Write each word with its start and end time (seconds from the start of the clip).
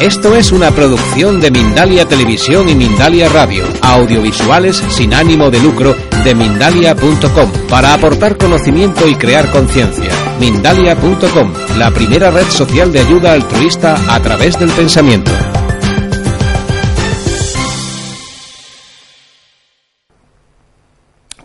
Esto 0.00 0.36
es 0.36 0.52
una 0.52 0.70
producción 0.72 1.40
de 1.40 1.50
Mindalia 1.50 2.06
Televisión 2.06 2.68
y 2.68 2.74
Mindalia 2.74 3.30
Radio, 3.30 3.64
audiovisuales 3.80 4.76
sin 4.76 5.14
ánimo 5.14 5.50
de 5.50 5.58
lucro 5.58 5.96
de 6.22 6.34
mindalia.com, 6.34 7.50
para 7.70 7.94
aportar 7.94 8.36
conocimiento 8.36 9.08
y 9.08 9.14
crear 9.14 9.50
conciencia. 9.50 10.10
Mindalia.com, 10.38 11.78
la 11.78 11.90
primera 11.92 12.30
red 12.30 12.44
social 12.44 12.92
de 12.92 13.00
ayuda 13.00 13.32
altruista 13.32 13.96
a 14.14 14.20
través 14.20 14.58
del 14.58 14.68
pensamiento. 14.70 15.30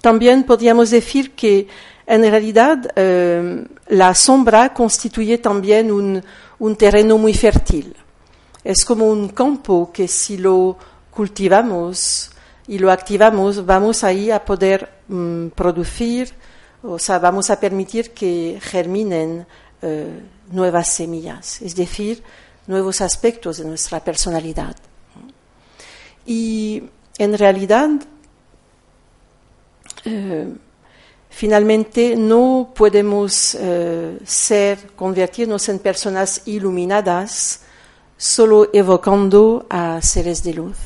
También 0.02 0.44
podríamos 0.44 0.90
decir 0.90 1.32
que 1.32 1.68
en 2.06 2.22
realidad 2.24 2.92
eh, 2.98 3.66
la 3.88 4.14
sombra 4.14 4.74
constituye 4.74 5.38
también 5.38 5.90
un, 5.90 6.22
un 6.60 6.76
terreno 6.76 7.18
muy 7.18 7.34
fértil. 7.34 7.96
Es 8.64 8.86
como 8.86 9.08
un 9.08 9.30
campo 9.30 9.92
que 9.92 10.08
si 10.08 10.38
lo 10.38 10.78
cultivamos 11.10 12.32
y 12.68 12.78
lo 12.78 12.92
activamos, 12.92 13.66
vamos 13.66 14.04
ahí 14.04 14.30
a 14.30 14.46
poder 14.46 14.90
mm, 15.08 15.48
producir, 15.50 16.34
o 16.84 17.00
sea, 17.00 17.20
vamos 17.20 17.50
a 17.50 17.60
permitir 17.60 18.12
que 18.12 18.60
germinen 18.62 19.46
eh, 19.82 20.22
nuevas 20.52 20.90
semillas, 20.90 21.62
es 21.62 21.76
decir, 21.76 22.24
nuevos 22.68 23.02
aspectos 23.02 23.58
de 23.58 23.66
nuestra 23.66 24.04
personalidad. 24.04 24.76
Y 26.26 26.84
en 27.18 27.38
realidad, 27.38 27.90
eh, 30.06 30.48
finalmente 31.30 32.16
no 32.16 32.72
podemos 32.76 33.56
eh, 33.56 34.20
ser, 34.24 34.92
convertirnos 34.96 35.68
en 35.70 35.80
personas 35.80 36.44
iluminadas 36.46 37.62
solo 38.22 38.70
evocando 38.72 39.66
a 39.68 40.00
seres 40.00 40.44
de 40.44 40.54
luz. 40.54 40.78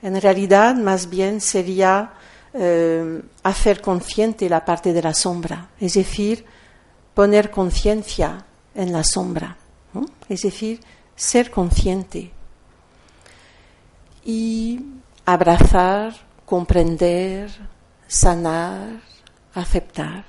En 0.00 0.20
realidad, 0.20 0.76
más 0.76 1.10
bien 1.10 1.40
sería 1.40 2.12
eh, 2.54 3.20
hacer 3.42 3.80
consciente 3.80 4.48
la 4.48 4.64
parte 4.64 4.92
de 4.92 5.02
la 5.02 5.12
sombra, 5.12 5.70
es 5.80 5.94
decir, 5.94 6.44
poner 7.14 7.50
conciencia 7.50 8.46
en 8.76 8.92
la 8.92 9.02
sombra, 9.02 9.56
es 10.28 10.42
decir, 10.42 10.78
ser 11.16 11.50
consciente 11.50 12.30
y 14.24 14.78
abrazar, 15.24 16.14
comprender, 16.46 17.50
sanar, 18.06 19.00
aceptar. 19.52 20.24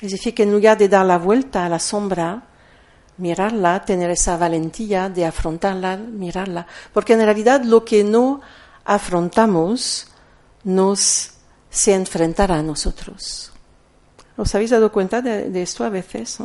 Es 0.00 0.12
decir, 0.12 0.34
que 0.34 0.44
en 0.44 0.52
lugar 0.52 0.78
de 0.78 0.88
dar 0.88 1.04
la 1.04 1.18
vuelta 1.18 1.66
a 1.66 1.68
la 1.68 1.78
sombra, 1.78 2.47
mirarla, 3.18 3.84
tener 3.84 4.10
esa 4.10 4.36
valentía 4.36 5.08
de 5.08 5.26
afrontarla, 5.26 5.96
mirarla, 5.96 6.66
porque 6.92 7.12
en 7.12 7.20
realidad 7.20 7.62
lo 7.62 7.84
que 7.84 8.04
no 8.04 8.40
afrontamos 8.84 10.08
nos 10.64 11.32
se 11.70 11.94
enfrentará 11.94 12.56
a 12.56 12.62
nosotros. 12.62 13.52
¿Os 14.36 14.54
habéis 14.54 14.70
dado 14.70 14.92
cuenta 14.92 15.20
de, 15.20 15.62
esto 15.62 15.84
a 15.84 15.88
veces? 15.88 16.38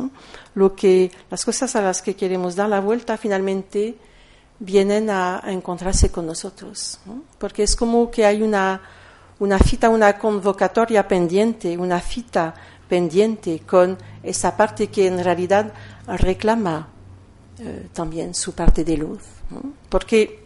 Lo 0.54 0.74
que, 0.74 1.12
las 1.30 1.44
cosas 1.44 1.76
a 1.76 1.80
las 1.80 2.02
que 2.02 2.16
queremos 2.16 2.56
dar 2.56 2.68
la 2.68 2.80
vuelta 2.80 3.16
finalmente 3.16 3.96
vienen 4.58 5.10
a, 5.10 5.42
encontrarse 5.46 6.10
con 6.10 6.26
nosotros, 6.26 6.98
porque 7.38 7.62
es 7.62 7.76
como 7.76 8.10
que 8.10 8.26
hay 8.26 8.42
una, 8.42 8.80
una 9.38 9.58
cita, 9.60 9.88
una 9.90 10.18
convocatoria 10.18 11.06
pendiente, 11.06 11.78
una 11.78 12.00
cita 12.00 12.54
pendiente 12.88 13.60
con 13.60 13.96
esa 14.22 14.56
parte 14.56 14.88
que 14.88 15.06
en 15.06 15.22
realidad 15.22 15.72
reclama 16.06 16.88
eh, 17.58 17.88
también 17.92 18.34
su 18.34 18.52
parte 18.52 18.84
de 18.84 18.96
luz. 18.96 19.22
Porque 19.88 20.44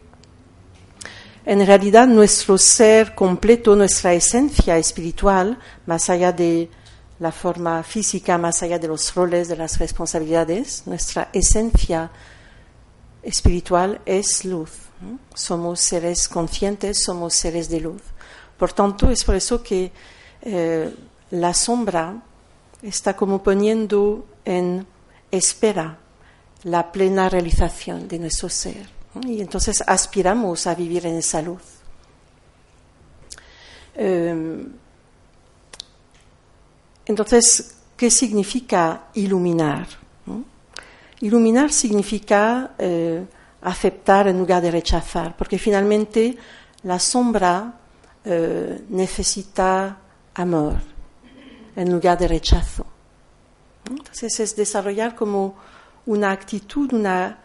en 1.45 1.67
realidad 1.67 2.07
nuestro 2.07 2.59
ser 2.59 3.15
completo, 3.15 3.75
nuestra 3.75 4.13
esencia 4.13 4.77
espiritual, 4.77 5.59
más 5.87 6.11
allá 6.11 6.33
de 6.33 6.69
la 7.19 7.33
forma 7.33 7.83
física, 7.83 8.39
más 8.39 8.63
allá 8.63 8.79
de 8.79 8.89
los 8.89 9.15
roles, 9.15 9.49
de 9.49 9.57
las 9.57 9.79
responsabilidades, 9.79 10.83
nuestra 10.87 11.31
esencia 11.33 12.11
espiritual 13.23 14.01
es 14.05 14.45
luz. 14.45 14.71
Somos 15.35 15.81
seres 15.81 16.29
conscientes, 16.29 17.03
somos 17.03 17.35
seres 17.35 17.69
de 17.69 17.81
luz. 17.81 18.03
Por 18.59 18.73
tanto, 18.73 19.11
es 19.11 19.25
por 19.25 19.35
eso 19.35 19.63
que 19.63 19.91
eh, 20.43 20.95
la 21.31 21.55
sombra 21.55 22.21
está 22.83 23.17
como 23.17 23.43
poniendo 23.43 24.27
en 24.45 24.87
espera 25.31 25.99
la 26.65 26.91
plena 26.91 27.29
realización 27.29 28.09
de 28.09 28.19
nuestro 28.19 28.49
ser. 28.49 28.89
Y 29.27 29.41
entonces 29.41 29.83
aspiramos 29.87 30.67
a 30.67 30.75
vivir 30.75 31.07
en 31.07 31.17
esa 31.17 31.43
luz. 31.43 31.63
Em, 33.95 34.73
entonces, 37.07 37.77
¿qué 37.97 38.11
significa 38.11 39.09
iluminar? 39.15 39.87
Iluminar 41.21 41.73
significa 41.73 42.75
eh, 42.79 43.25
aceptar 43.63 44.29
en 44.29 44.39
lugar 44.39 44.63
de 44.63 44.71
rechazar, 44.71 45.37
porque 45.37 45.59
finalmente 45.59 46.37
la 46.85 46.99
sombra 47.01 47.75
eh, 48.25 48.85
necesita 48.89 49.99
amor 50.35 50.77
en 51.75 51.91
lugar 51.93 52.19
de 52.19 52.29
rechazo. 52.29 52.87
Entonces 53.91 54.41
es 54.41 54.57
desarrollar 54.57 55.15
como 55.15 55.57
una 56.07 56.31
actitud, 56.31 56.93
una 56.93 57.39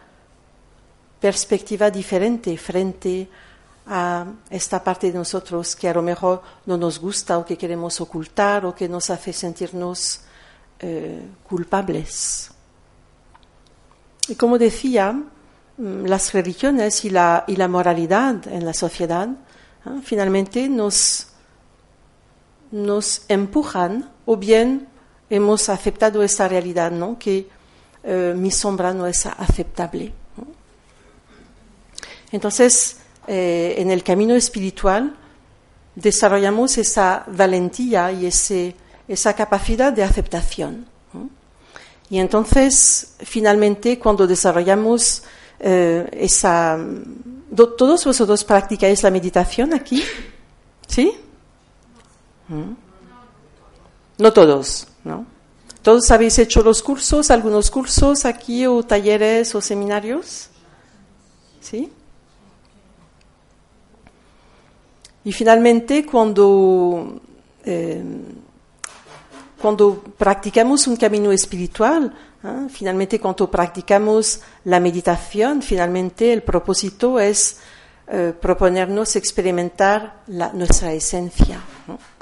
perspectiva 1.20 1.90
diferente 1.90 2.56
frente 2.56 3.28
a 3.86 4.26
esta 4.48 4.82
parte 4.82 5.12
de 5.12 5.18
nosotros 5.18 5.76
que 5.76 5.88
a 5.88 5.94
lo 5.94 6.02
mejor 6.02 6.42
no 6.66 6.76
nos 6.76 6.98
gusta 6.98 7.38
o 7.38 7.44
que 7.44 7.58
queremos 7.58 8.00
ocultar 8.00 8.64
o 8.64 8.74
que 8.74 8.88
nos 8.88 9.10
hace 9.10 9.32
sentirnos 9.32 10.20
eh, 10.80 11.22
culpables. 11.48 12.50
Y 14.28 14.34
como 14.36 14.58
decía, 14.58 15.12
mm, 15.12 16.04
las 16.06 16.32
religiones 16.32 17.04
y 17.04 17.10
la, 17.10 17.44
y 17.46 17.56
la 17.56 17.68
moralidad 17.68 18.46
en 18.48 18.64
la 18.64 18.72
sociedad 18.72 19.28
finalmente 20.02 20.68
nos, 20.68 21.28
nos 22.70 23.22
empujan 23.28 24.10
o 24.24 24.36
bien 24.36 24.88
hemos 25.30 25.68
aceptado 25.68 26.22
esta 26.22 26.48
realidad, 26.48 26.90
¿no? 26.90 27.18
que 27.18 27.48
eh, 28.02 28.34
mi 28.36 28.50
sombra 28.50 28.92
no 28.92 29.06
es 29.06 29.26
aceptable. 29.26 30.12
Entonces, 32.32 32.98
eh, 33.26 33.76
en 33.78 33.90
el 33.90 34.02
camino 34.02 34.34
espiritual 34.34 35.16
desarrollamos 35.94 36.76
esa 36.78 37.24
valentía 37.28 38.10
y 38.12 38.26
ese, 38.26 38.74
esa 39.06 39.34
capacidad 39.34 39.92
de 39.92 40.02
aceptación. 40.02 40.86
Y 42.10 42.18
entonces, 42.18 43.14
finalmente, 43.20 43.98
cuando 43.98 44.26
desarrollamos 44.26 45.22
eh, 45.58 46.08
esa... 46.12 46.78
¿Todos 47.54 48.04
vosotros 48.04 48.44
practicáis 48.44 49.02
la 49.02 49.10
meditación 49.10 49.72
aquí? 49.72 50.02
¿Sí? 50.86 51.16
¿Mm? 52.48 52.72
No 54.18 54.32
todos, 54.32 54.86
¿no? 55.04 55.26
¿Todos 55.82 56.10
habéis 56.10 56.38
hecho 56.38 56.62
los 56.62 56.82
cursos, 56.82 57.30
algunos 57.30 57.70
cursos 57.70 58.24
aquí 58.24 58.66
o 58.66 58.82
talleres 58.82 59.54
o 59.54 59.60
seminarios? 59.60 60.48
¿Sí? 61.60 61.92
Y 65.24 65.32
finalmente, 65.32 66.04
cuando, 66.06 67.20
eh, 67.64 68.02
cuando 69.60 70.02
practicamos 70.16 70.86
un 70.86 70.96
camino 70.96 71.32
espiritual, 71.32 72.14
¿ah? 72.42 72.66
finalmente 72.70 73.18
cuando 73.18 73.50
practicamos 73.50 74.40
la 74.64 74.80
meditación, 74.80 75.62
finalmente 75.62 76.32
el 76.32 76.42
propósito 76.42 77.18
es 77.18 77.58
eh, 78.06 78.34
proponernos 78.38 79.16
experimentar 79.16 80.22
nuestra 80.26 80.92
esencia. 80.92 81.58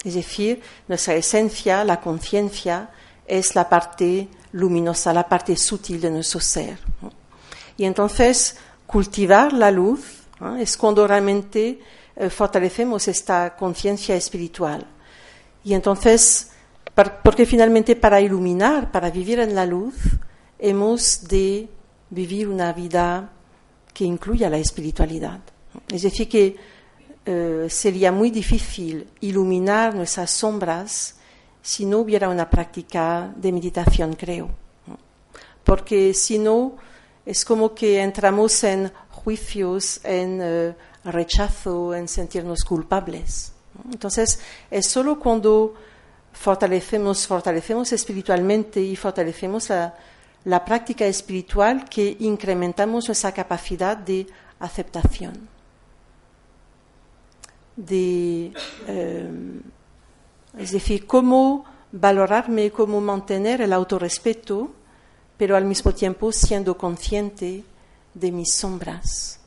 Es 0.04 0.14
decir, 0.14 0.60
nuestra 0.88 1.14
esencia, 1.14 1.84
la 1.84 2.00
conciencia, 2.00 2.90
es 3.26 3.54
la 3.54 3.68
parte 3.68 4.28
luminosa, 4.52 5.12
la 5.12 5.28
parte 5.28 5.56
sutil 5.56 6.00
de 6.00 6.10
nuestro 6.10 6.40
ser. 6.40 6.78
Y 7.76 7.84
entonces, 7.84 8.56
cultivar 8.86 9.52
la 9.52 9.70
luz 9.70 10.24
es 10.58 10.76
cuando 10.76 11.06
realmente 11.06 11.80
eh, 12.16 12.30
fortalecemos 12.30 13.08
esta 13.08 13.56
conciencia 13.56 14.14
espiritual. 14.16 14.86
Y 15.64 15.74
entonces, 15.74 16.50
porque 17.22 17.46
finalmente 17.46 17.96
para 17.96 18.20
iluminar, 18.20 18.90
para 18.90 19.10
vivir 19.10 19.38
en 19.38 19.54
la 19.54 19.64
luz, 19.64 19.94
hemos 20.58 21.26
de 21.28 21.68
vivir 22.10 22.48
una 22.48 22.72
vida 22.72 23.32
que 23.94 24.04
incluya 24.04 24.50
la 24.50 24.58
espiritualidad. 24.58 25.40
Es 25.88 26.02
decir, 26.02 26.28
que 26.28 26.56
eh, 27.24 27.66
sería 27.70 28.10
muy 28.12 28.30
difícil 28.30 29.08
iluminar 29.20 29.94
nuestras 29.94 30.30
sombras 30.30 31.16
si 31.62 31.84
no 31.84 31.98
hubiera 31.98 32.28
una 32.28 32.50
práctica 32.50 33.32
de 33.36 33.52
meditación, 33.52 34.14
creo. 34.14 34.50
Porque 35.62 36.12
si 36.12 36.38
no, 36.38 36.76
es 37.24 37.44
como 37.44 37.74
que 37.74 38.02
entramos 38.02 38.64
en 38.64 38.90
juicios, 39.10 40.00
en 40.04 40.40
eh, 40.42 40.74
rechazo, 41.04 41.94
en 41.94 42.08
sentirnos 42.08 42.64
culpables. 42.64 43.52
Entonces, 43.90 44.40
es 44.70 44.86
solo 44.86 45.18
cuando 45.18 45.74
fortalecemos, 46.32 47.26
fortalecemos 47.26 47.92
espiritualmente 47.92 48.80
y 48.80 48.96
fortalecemos 48.96 49.70
la, 50.44 50.64
práctica 50.64 51.06
espiritual 51.06 51.84
que 51.88 52.16
incrementamos 52.20 53.06
nuestra 53.06 53.32
capacidad 53.32 53.96
de 53.96 54.26
aceptación, 54.58 55.48
de, 57.76 58.52
es 60.58 60.72
decir, 60.72 61.06
cómo 61.06 61.64
valorarme, 61.92 62.70
cómo 62.70 63.00
mantener 63.00 63.60
el 63.60 63.72
autorrespeto, 63.72 64.72
pero 65.36 65.56
al 65.56 65.64
mismo 65.64 65.92
tiempo 65.92 66.32
siendo 66.32 66.76
consciente 66.76 67.64
de 68.14 68.32
mis 68.32 68.52
sombras. 68.54 69.38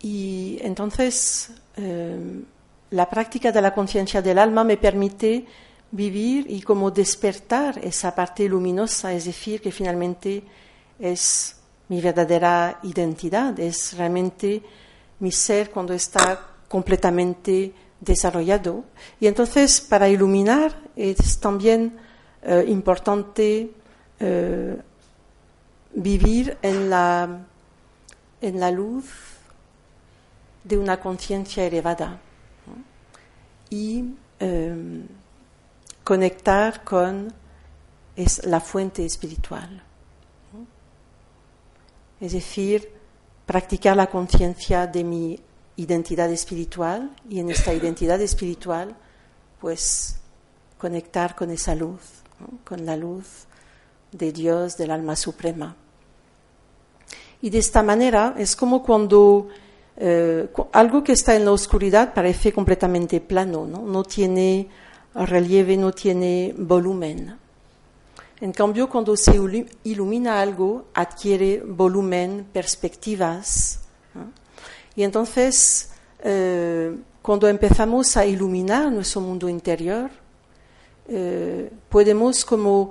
Y 0.00 0.58
entonces 0.60 1.52
eh, 1.76 2.42
la 2.90 3.08
práctica 3.08 3.52
de 3.52 3.62
la 3.62 3.72
conciencia 3.72 4.20
del 4.20 4.38
alma 4.38 4.64
me 4.64 4.76
permite 4.76 5.46
vivir 5.92 6.46
y 6.50 6.62
como 6.62 6.90
despertar 6.90 7.78
esa 7.78 8.14
parte 8.14 8.48
luminosa, 8.48 9.12
es 9.12 9.26
decir, 9.26 9.60
que 9.60 9.70
finalmente 9.70 10.42
es 10.98 11.56
mi 11.92 12.00
verdadera 12.00 12.78
identidad, 12.84 13.60
es 13.60 13.94
realmente 13.98 14.62
mi 15.20 15.30
ser 15.30 15.70
cuando 15.70 15.92
está 15.92 16.40
completamente 16.66 17.74
desarrollado. 18.00 18.84
Y 19.20 19.26
entonces, 19.26 19.82
para 19.82 20.08
iluminar, 20.08 20.74
es 20.96 21.38
también 21.38 21.98
eh, 22.42 22.64
importante 22.66 23.72
eh, 24.18 24.76
vivir 25.92 26.56
en 26.62 26.88
la, 26.88 27.40
en 28.40 28.58
la 28.58 28.70
luz 28.70 29.04
de 30.64 30.78
una 30.78 30.98
conciencia 30.98 31.66
elevada 31.66 32.18
y 33.68 34.14
em, 34.40 35.06
conectar 36.02 36.84
con 36.84 37.34
la 38.44 38.60
fuente 38.60 39.04
espiritual. 39.04 39.91
Es 42.22 42.34
decir, 42.34 42.88
practicar 43.46 43.96
la 43.96 44.06
conciencia 44.06 44.86
de 44.86 45.02
mi 45.02 45.40
identidad 45.74 46.30
espiritual 46.30 47.10
y 47.28 47.40
en 47.40 47.50
esta 47.50 47.74
identidad 47.74 48.20
espiritual, 48.20 48.94
pues 49.60 50.20
conectar 50.78 51.34
con 51.34 51.50
esa 51.50 51.74
luz, 51.74 52.00
con 52.64 52.86
la 52.86 52.96
luz 52.96 53.26
de 54.12 54.30
Dios, 54.30 54.76
del 54.76 54.92
alma 54.92 55.16
suprema. 55.16 55.74
Y 57.40 57.50
de 57.50 57.58
esta 57.58 57.82
manera 57.82 58.36
es 58.38 58.54
como 58.54 58.84
cuando 58.84 59.48
eh, 59.96 60.48
algo 60.70 61.02
que 61.02 61.14
está 61.14 61.34
en 61.34 61.44
la 61.44 61.50
oscuridad 61.50 62.14
parece 62.14 62.52
completamente 62.52 63.20
plano, 63.20 63.66
¿no? 63.66 63.82
no 63.82 64.04
tiene 64.04 64.68
relieve, 65.12 65.76
no 65.76 65.90
tiene 65.90 66.54
volumen. 66.56 67.41
En 68.42 68.50
cambio, 68.50 68.88
cuando 68.88 69.16
se 69.16 69.40
ilumina 69.84 70.40
algo, 70.40 70.86
adquiere 70.94 71.60
volumen, 71.60 72.44
perspectivas. 72.52 73.78
Y 74.96 75.04
entonces, 75.04 75.90
eh, 76.24 76.92
cuando 77.22 77.46
empezamos 77.46 78.16
a 78.16 78.26
iluminar 78.26 78.90
nuestro 78.90 79.20
mundo 79.20 79.48
interior, 79.48 80.10
eh, 81.06 81.70
podemos 81.88 82.44
como 82.44 82.90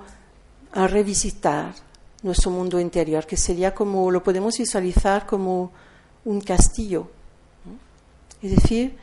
revisitar 0.71 1.73
nuestro 2.23 2.49
mundo 2.49 2.79
interior, 2.79 3.25
que 3.25 3.35
sería 3.35 3.75
como, 3.75 4.09
lo 4.09 4.23
podemos 4.23 4.57
visualizar 4.57 5.25
como 5.25 5.73
un 6.23 6.39
castillo. 6.39 7.09
Es 8.41 8.51
decir, 8.51 8.95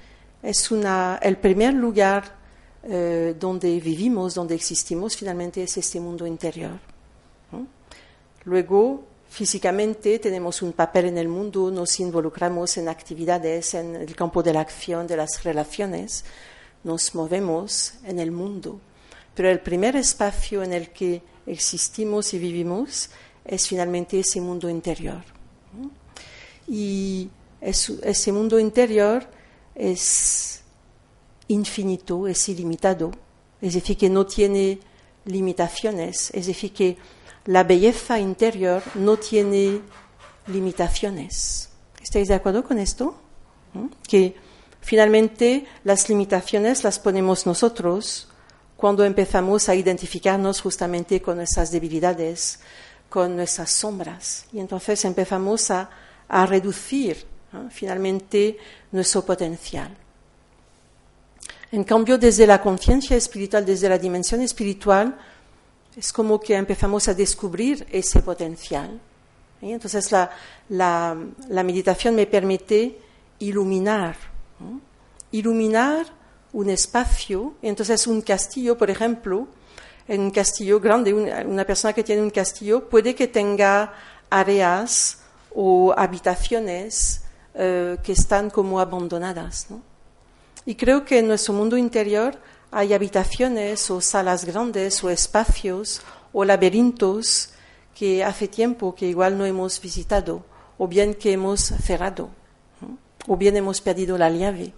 es 0.42 0.70
una, 0.70 1.18
el 1.20 1.36
primer 1.36 1.74
lugar 1.74 2.37
eh, 2.84 3.34
donde 3.38 3.80
vivimos, 3.80 4.34
donde 4.34 4.54
existimos, 4.54 5.16
finalmente 5.16 5.62
es 5.62 5.76
este 5.76 6.00
mundo 6.00 6.26
interior. 6.26 6.78
Luego, 8.44 9.04
físicamente 9.28 10.18
tenemos 10.18 10.62
un 10.62 10.72
papel 10.72 11.06
en 11.06 11.18
el 11.18 11.28
mundo, 11.28 11.70
nos 11.70 12.00
involucramos 12.00 12.78
en 12.78 12.88
actividades 12.88 13.74
en 13.74 13.96
el 13.96 14.14
campo 14.16 14.42
de 14.42 14.52
la 14.52 14.60
acción, 14.60 15.06
de 15.06 15.16
las 15.16 15.42
relaciones, 15.44 16.24
nos 16.84 17.14
movemos 17.14 17.94
en 18.04 18.20
el 18.20 18.30
mundo. 18.30 18.80
Pero 19.34 19.50
el 19.50 19.60
primer 19.60 19.96
espacio 19.96 20.62
en 20.62 20.72
el 20.72 20.90
que 20.90 21.22
existimos 21.46 22.32
y 22.32 22.38
vivimos 22.38 23.10
es 23.44 23.66
finalmente 23.68 24.20
ese 24.20 24.40
mundo 24.40 24.68
interior. 24.68 25.22
Y 26.66 27.28
ese 27.60 28.32
mundo 28.32 28.58
interior 28.58 29.26
es 29.74 30.62
infinito, 31.48 32.26
es 32.26 32.48
ilimitado, 32.48 33.10
es 33.60 33.74
decir, 33.74 33.96
que 33.96 34.08
no 34.08 34.26
tiene 34.26 34.80
limitaciones, 35.24 36.30
es 36.32 36.46
decir, 36.46 36.72
que 36.72 36.96
la 37.46 37.64
belleza 37.64 38.18
interior 38.18 38.82
no 38.94 39.16
tiene 39.16 39.80
limitaciones. 40.46 41.70
¿Estáis 42.00 42.28
de 42.28 42.34
acuerdo 42.34 42.62
con 42.62 42.78
esto? 42.78 43.18
¿Mm? 43.74 43.86
Que 44.06 44.36
finalmente 44.80 45.66
las 45.84 46.08
limitaciones 46.08 46.84
las 46.84 46.98
ponemos 46.98 47.46
nosotros 47.46 48.28
cuando 48.76 49.04
empezamos 49.04 49.68
a 49.68 49.74
identificarnos 49.74 50.60
justamente 50.60 51.20
con 51.20 51.36
nuestras 51.36 51.70
debilidades, 51.72 52.60
con 53.08 53.34
nuestras 53.34 53.72
sombras. 53.72 54.46
Y 54.52 54.60
entonces 54.60 55.04
empezamos 55.04 55.70
a 55.70 55.90
a 56.28 56.46
reducir 56.46 57.24
finalmente 57.70 58.58
nuestro 58.92 59.24
potencial. 59.24 59.96
En 61.70 61.84
cambio, 61.84 62.16
desde 62.16 62.46
la 62.46 62.62
conciencia 62.62 63.16
espiritual, 63.16 63.66
desde 63.66 63.88
la 63.88 63.98
dimensión 63.98 64.40
espiritual, 64.40 65.18
es 65.96 66.12
como 66.12 66.40
que 66.40 66.54
empezamos 66.54 67.08
a 67.08 67.14
descubrir 67.14 67.86
ese 67.90 68.22
potencial. 68.22 69.00
Entonces, 69.60 70.10
la, 70.68 71.16
meditación 71.50 72.14
me 72.14 72.26
permite 72.26 72.98
iluminar, 73.40 74.16
iluminar 75.32 76.06
un 76.52 76.70
espacio. 76.70 77.54
Entonces, 77.60 78.06
un 78.06 78.22
castillo, 78.22 78.78
por 78.78 78.88
ejemplo, 78.88 79.48
en 80.06 80.20
un 80.22 80.30
castillo 80.30 80.80
grande, 80.80 81.12
una 81.12 81.64
persona 81.64 81.92
que 81.92 82.04
tiene 82.04 82.22
un 82.22 82.30
castillo 82.30 82.88
puede 82.88 83.14
que 83.14 83.28
tenga 83.28 83.92
áreas 84.30 85.18
o 85.54 85.92
habitaciones 85.96 87.22
eh, 87.54 87.98
que 88.02 88.12
están 88.12 88.48
como 88.48 88.80
abandonadas. 88.80 89.66
Y 90.68 90.74
creo 90.74 91.06
que 91.06 91.20
en 91.20 91.28
nuestro 91.28 91.54
mundo 91.54 91.78
interior 91.78 92.36
hay 92.70 92.92
habitaciones 92.92 93.90
o 93.90 94.02
salas 94.02 94.44
grandes 94.44 95.02
o 95.02 95.08
espacios 95.08 96.02
o 96.30 96.44
laberintos 96.44 97.54
que 97.94 98.22
hace 98.22 98.48
tiempo 98.48 98.94
que 98.94 99.06
igual 99.06 99.38
no 99.38 99.46
hemos 99.46 99.80
visitado 99.80 100.44
o 100.76 100.86
bien 100.86 101.14
que 101.14 101.32
hemos 101.32 101.62
cerrado 101.62 102.28
o 103.26 103.38
bien 103.38 103.56
hemos 103.56 103.80
perdido 103.80 104.18
la 104.18 104.28
llave 104.28 104.74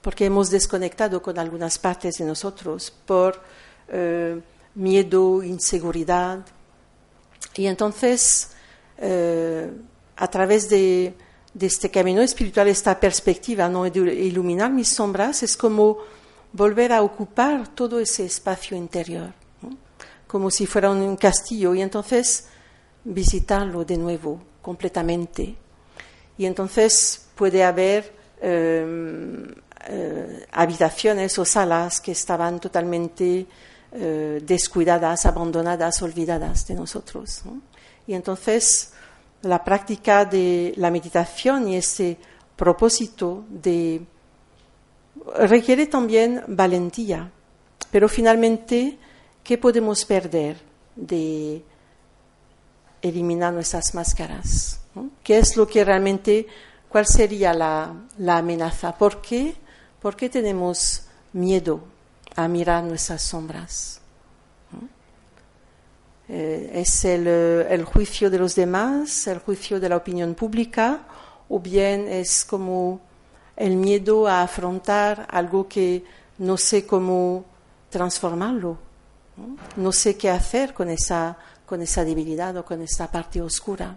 porque 0.00 0.26
hemos 0.26 0.48
desconectado 0.48 1.20
con 1.20 1.36
algunas 1.36 1.76
partes 1.80 2.18
de 2.18 2.24
nosotros 2.24 2.92
por 2.92 3.42
eh, 3.88 4.40
miedo, 4.76 5.42
inseguridad. 5.42 6.46
Y 7.56 7.66
entonces 7.66 8.52
eh, 8.96 9.72
a 10.14 10.28
través 10.28 10.70
de, 10.70 11.16
este 11.60 11.90
camino 11.90 12.20
espiritual, 12.20 12.68
esta 12.68 12.98
perspectiva 12.98 13.68
¿no? 13.68 13.84
de 13.84 14.14
iluminar 14.14 14.70
mis 14.70 14.88
sombras, 14.88 15.42
es 15.42 15.56
como 15.56 15.98
volver 16.52 16.92
a 16.92 17.02
ocupar 17.02 17.68
todo 17.68 17.98
ese 18.00 18.24
espacio 18.24 18.76
interior, 18.76 19.32
como 20.26 20.50
si 20.50 20.66
fuera 20.66 20.90
un 20.90 21.16
castillo, 21.16 21.74
y 21.74 21.82
entonces 21.82 22.46
visitarlo 23.04 23.84
de 23.84 23.96
nuevo 23.96 24.40
completamente. 24.62 25.56
Y 26.38 26.46
entonces 26.46 27.26
puede 27.34 27.62
haber 27.62 28.12
em, 28.40 29.46
eh, 29.86 30.46
habitaciones 30.52 31.38
o 31.38 31.44
salas 31.44 32.00
que 32.00 32.12
estaban 32.12 32.58
totalmente 32.58 33.46
eh, 33.92 34.40
descuidadas, 34.42 35.26
abandonadas, 35.26 36.02
olvidadas 36.02 36.66
de 36.66 36.74
nosotros. 36.74 37.42
Y 38.06 38.14
entonces 38.14 38.93
la 39.44 39.62
práctica 39.62 40.24
de 40.24 40.72
la 40.76 40.90
meditación 40.90 41.68
y 41.68 41.76
ese 41.76 42.16
propósito 42.56 43.44
de 43.48 44.02
requiere 45.36 45.86
también 45.86 46.42
valentía, 46.48 47.30
pero 47.90 48.08
finalmente, 48.08 48.98
¿qué 49.42 49.58
podemos 49.58 50.04
perder 50.04 50.56
de 50.96 51.62
eliminar 53.02 53.52
nuestras 53.52 53.94
máscaras? 53.94 54.80
¿Qué 55.22 55.38
es 55.38 55.56
lo 55.56 55.66
que 55.66 55.84
realmente, 55.84 56.46
cuál 56.88 57.06
sería 57.06 57.52
la, 57.52 57.94
la 58.18 58.38
amenaza? 58.38 58.96
¿Por 58.96 59.20
qué? 59.20 59.54
¿Por 60.00 60.16
qué 60.16 60.28
tenemos 60.28 61.06
miedo 61.32 61.80
a 62.36 62.48
mirar 62.48 62.84
nuestras 62.84 63.22
sombras? 63.22 64.00
Eh, 66.28 66.70
es 66.74 67.04
el, 67.04 67.26
el, 67.26 67.84
juicio 67.84 68.30
de 68.30 68.38
los 68.38 68.54
demás, 68.54 69.26
el 69.26 69.40
juicio 69.40 69.78
de 69.78 69.88
la 69.90 69.96
opinión 69.96 70.34
pública, 70.34 71.02
o 71.48 71.60
bien 71.60 72.08
es 72.08 72.44
como 72.44 73.00
el 73.56 73.76
miedo 73.76 74.26
a 74.26 74.42
afrontar 74.42 75.26
algo 75.30 75.68
que 75.68 76.04
no 76.38 76.56
sé 76.56 76.86
cómo 76.86 77.44
transformarlo, 77.90 78.78
no, 79.76 79.92
sé 79.92 80.16
qué 80.16 80.30
hacer 80.30 80.74
con 80.74 80.88
esa, 80.88 81.36
con 81.66 81.82
esa 81.82 82.04
debilidad 82.04 82.56
o 82.56 82.64
con 82.64 82.82
esa 82.82 83.10
parte 83.10 83.40
oscura. 83.40 83.96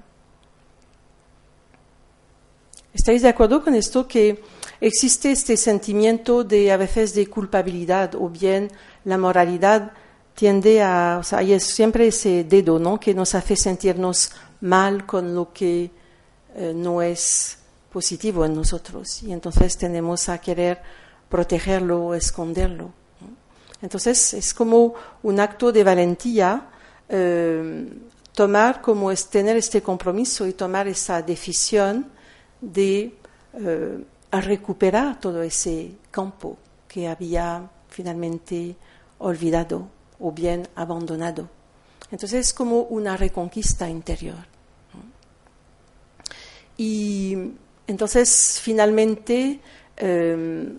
¿Estáis 2.93 3.21
de 3.21 3.29
acuerdo 3.29 3.63
con 3.63 3.75
esto 3.75 4.07
que 4.07 4.43
existe 4.81 5.31
este 5.31 5.57
sentimiento 5.57 6.43
de 6.43 6.71
a 6.71 6.77
veces 6.77 7.13
de 7.13 7.27
culpabilidad 7.27 8.15
o 8.15 8.29
bien 8.29 8.71
la 9.05 9.17
moralidad 9.17 9.91
tiende 10.37 10.83
a, 10.83 11.17
o 11.19 11.23
sea, 11.23 11.39
hay 11.39 11.59
siempre 11.59 12.09
ese 12.09 12.43
dedo, 12.43 12.77
¿no? 12.77 12.99
Que 12.99 13.15
nos 13.15 13.33
hace 13.33 13.55
sentirnos 13.55 14.33
mal 14.61 15.03
con 15.03 15.33
lo 15.33 15.51
que 15.51 15.89
eh, 16.55 16.73
no 16.75 17.01
es 17.01 17.57
positivo 17.91 18.45
en 18.45 18.53
nosotros 18.53 19.23
y 19.23 19.31
entonces 19.31 19.75
tenemos 19.79 20.29
a 20.29 20.37
querer 20.37 20.79
protegerlo 21.27 22.05
o 22.05 22.13
esconderlo. 22.13 22.91
Entonces 23.81 24.35
es 24.35 24.53
como 24.53 24.93
un 25.23 25.39
acto 25.39 25.71
de 25.71 25.83
valentía 25.83 26.69
eh, 27.09 27.89
tomar 28.31 28.79
como 28.79 29.11
es 29.11 29.29
tener 29.29 29.57
este 29.57 29.81
compromiso 29.81 30.45
y 30.45 30.53
tomar 30.53 30.87
esa 30.87 31.23
decisión 31.23 32.11
de 32.61 33.15
eh, 33.53 34.03
recuperar 34.31 35.19
todo 35.19 35.41
ese 35.41 35.93
campo 36.11 36.59
que 36.87 37.07
había 37.07 37.67
finalmente 37.89 38.75
olvidado 39.17 39.96
o 40.19 40.31
bien 40.31 40.67
abandonado. 40.75 41.49
Entonces 42.11 42.47
es 42.47 42.53
como 42.53 42.81
una 42.81 43.17
reconquista 43.17 43.89
interior. 43.89 44.45
Y 46.77 47.35
entonces 47.87 48.59
finalmente 48.61 49.59
eh, 49.97 50.73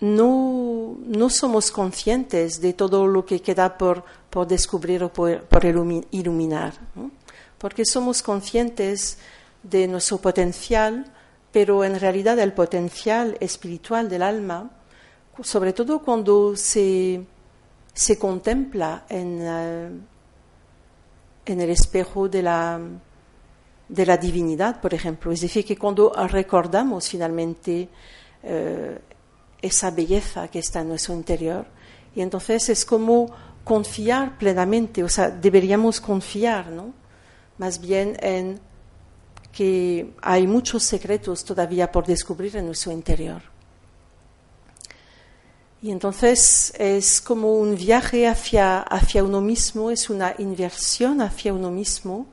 no, 0.00 0.96
no, 1.04 1.30
somos 1.30 1.70
conscientes 1.70 2.60
de 2.60 2.72
todo 2.72 3.06
lo 3.06 3.24
que 3.24 3.40
queda 3.40 3.76
por, 3.78 4.04
por 4.30 4.46
descubrir 4.46 5.02
o 5.02 5.12
por, 5.12 5.40
iluminar, 6.10 6.74
porque 7.56 7.84
somos 7.84 8.22
conscientes 8.22 9.18
de 9.62 9.88
nuestro 9.88 10.18
potencial, 10.18 11.12
pero 11.50 11.82
en 11.82 11.98
realidad 11.98 12.38
el 12.38 12.52
potencial 12.52 13.36
espiritual 13.40 14.08
del 14.08 14.22
alma, 14.22 14.70
sobre 15.42 15.72
todo 15.72 16.00
cuando 16.00 16.56
se, 16.56 17.24
contempla 18.18 19.04
en, 19.08 19.38
eh, 19.40 19.90
en 21.46 21.60
el 21.60 21.70
espejo 21.70 22.28
de 22.28 22.42
la, 22.42 22.80
de 23.88 24.06
la 24.06 24.16
divinidad, 24.16 24.80
por 24.80 24.94
ejemplo, 24.94 25.32
es 25.32 25.40
decir, 25.40 25.64
que 25.64 25.76
cuando 25.76 26.12
recordamos 26.28 27.08
finalmente 27.08 27.88
eh, 28.42 28.98
esa 29.60 29.90
belleza 29.90 30.48
que 30.48 30.60
está 30.60 30.80
en 30.80 30.88
nuestro 30.88 31.14
interior. 31.14 31.66
Y 32.14 32.20
entonces 32.20 32.68
es 32.68 32.84
como 32.84 33.30
confiar 33.64 34.38
plenamente, 34.38 35.02
o 35.02 35.08
sea, 35.08 35.30
deberíamos 35.30 36.00
confiar, 36.00 36.68
¿no? 36.68 36.92
Más 37.58 37.80
bien 37.80 38.16
en 38.20 38.60
que 39.52 40.14
hay 40.22 40.46
muchos 40.46 40.84
secretos 40.84 41.44
todavía 41.44 41.90
por 41.90 42.06
descubrir 42.06 42.56
en 42.56 42.66
nuestro 42.66 42.92
interior. 42.92 43.42
Y 45.80 45.92
entonces 45.92 46.72
es 46.76 47.20
como 47.20 47.54
un 47.54 47.76
viaje 47.76 48.26
hacia, 48.26 48.80
hacia 48.80 49.22
uno 49.22 49.40
mismo, 49.40 49.90
es 49.90 50.10
una 50.10 50.34
inversión 50.38 51.20
hacia 51.20 51.52
uno 51.52 51.70
mismo. 51.70 52.26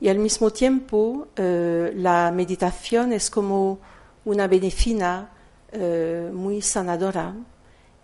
Y 0.00 0.08
al 0.08 0.18
mismo 0.18 0.50
tiempo 0.50 1.28
eh, 1.36 1.92
la 1.94 2.32
meditación 2.32 3.12
es 3.12 3.30
como 3.30 3.78
una 4.24 4.48
medicina 4.48 5.30
eh, 5.70 6.30
muy 6.32 6.60
sanadora 6.62 7.34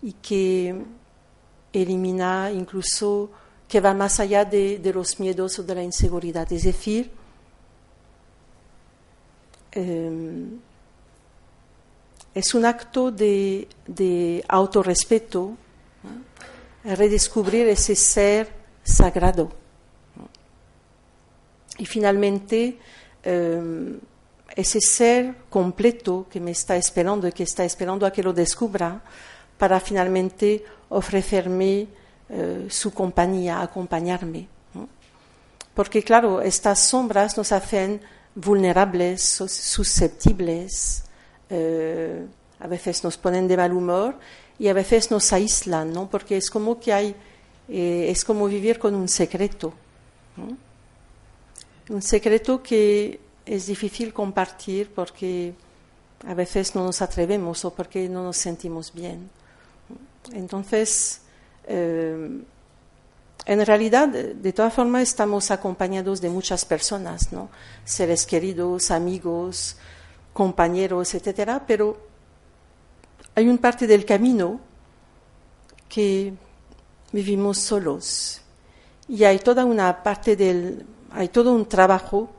y 0.01 0.13
que 0.13 0.83
elimina 1.73 2.51
incluso, 2.51 3.31
que 3.67 3.81
va 3.81 3.93
más 3.93 4.19
allá 4.19 4.45
de, 4.45 4.79
los 4.93 5.19
miedos 5.19 5.59
o 5.59 5.63
de 5.63 5.75
la 5.75 5.83
inseguridad. 5.83 6.51
Es 6.51 6.63
decir, 6.63 7.11
em, 9.71 10.59
es 12.35 12.53
un 12.53 12.65
acto 12.65 13.11
de, 13.11 13.67
de 13.87 14.43
autorrespeto, 14.47 15.55
redescubrir 16.83 17.67
ese 17.69 17.95
ser 17.95 18.51
sagrado. 18.83 19.49
Y 21.77 21.85
finalmente, 21.85 22.77
em, 23.23 23.99
ese 24.53 24.79
ser 24.81 25.35
completo 25.49 26.27
que 26.29 26.39
me 26.39 26.51
está 26.51 26.75
esperando 26.75 27.27
y 27.27 27.31
que 27.31 27.43
está 27.43 27.63
esperando 27.63 28.05
a 28.05 28.11
que 28.11 28.21
lo 28.21 28.33
descubra 28.33 29.01
para 29.57 29.79
finalmente 29.79 30.63
ofrecerme 30.89 31.87
eh, 32.29 32.67
su 32.69 32.93
compañía, 32.93 33.61
acompañarme. 33.61 34.47
Porque 35.73 36.03
claro, 36.03 36.41
estas 36.41 36.79
sombras 36.79 37.37
nos 37.37 37.51
hacen 37.51 38.01
vulnerables, 38.35 39.21
susceptibles, 39.23 41.04
eh, 41.49 42.25
a 42.59 42.67
veces 42.67 43.03
nos 43.03 43.17
ponen 43.17 43.47
de 43.47 43.57
mal 43.57 43.73
humor 43.73 44.15
y 44.57 44.67
a 44.67 44.73
veces 44.73 45.11
nos 45.11 45.33
aíslan, 45.33 45.93
¿no? 45.93 46.09
Porque 46.09 46.37
es 46.37 46.49
como 46.49 46.79
que 46.79 46.93
hay, 46.93 47.15
eh, 47.67 48.07
es 48.09 48.23
como 48.23 48.47
vivir 48.47 48.79
con 48.79 48.95
un 48.95 49.07
secreto. 49.07 49.73
Un 51.89 52.01
secreto 52.01 52.63
que 52.63 53.19
es 53.45 53.67
difícil 53.67 54.13
compartir 54.13 54.91
porque 54.93 55.53
a 56.25 56.33
veces 56.33 56.73
no 56.75 56.83
nos 56.83 57.01
atrevemos 57.01 57.63
o 57.65 57.73
porque 57.73 58.09
no 58.09 58.23
nos 58.23 58.37
sentimos 58.37 58.93
bien. 58.93 59.29
Entonces, 60.33 61.21
eh, 61.67 62.41
en 63.45 63.65
realidad, 63.65 64.07
de 64.07 64.53
todas 64.53 64.73
formas, 64.73 65.03
estamos 65.03 65.51
acompañados 65.51 66.19
de 66.21 66.29
muchas 66.29 66.65
personas, 66.65 67.31
¿no? 67.31 67.49
Seres 67.83 68.25
queridos, 68.25 68.89
amigos, 68.89 69.77
compañeros, 70.35 71.15
etcétera, 71.15 71.63
pero 71.65 71.97
hay 73.35 73.47
un 73.47 73.57
parte 73.57 73.87
del 73.87 74.03
camino 74.03 74.59
que 75.87 76.33
vivimos 77.13 77.57
solos 77.57 78.41
y 79.07 79.23
hay 79.23 79.39
toda 79.39 79.63
una 79.63 80.03
parte 80.03 80.35
del, 80.35 80.85
hay 81.11 81.29
todo 81.29 81.53
un 81.53 81.65
trabajo 81.65 82.29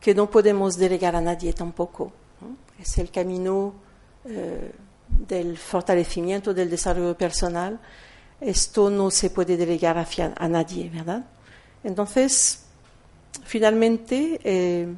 que 0.00 0.12
no 0.12 0.28
podemos 0.28 0.76
delegar 0.76 1.14
a 1.14 1.20
nadie 1.20 1.52
tampoco. 1.52 2.10
Es 2.80 2.98
el 2.98 3.12
camino 3.12 3.74
eh, 4.24 4.72
del 5.08 5.56
fortalecimiento 5.56 6.52
del 6.52 6.68
desarrollo 6.68 7.16
personal. 7.16 7.78
Esto 8.40 8.90
no 8.90 9.08
se 9.12 9.30
puede 9.30 9.56
delegar 9.56 10.04
a 10.36 10.48
nadie, 10.48 10.90
¿verdad? 10.90 11.24
Entonces, 11.84 12.64
finalmente, 13.44 14.40
eh, 14.42 14.88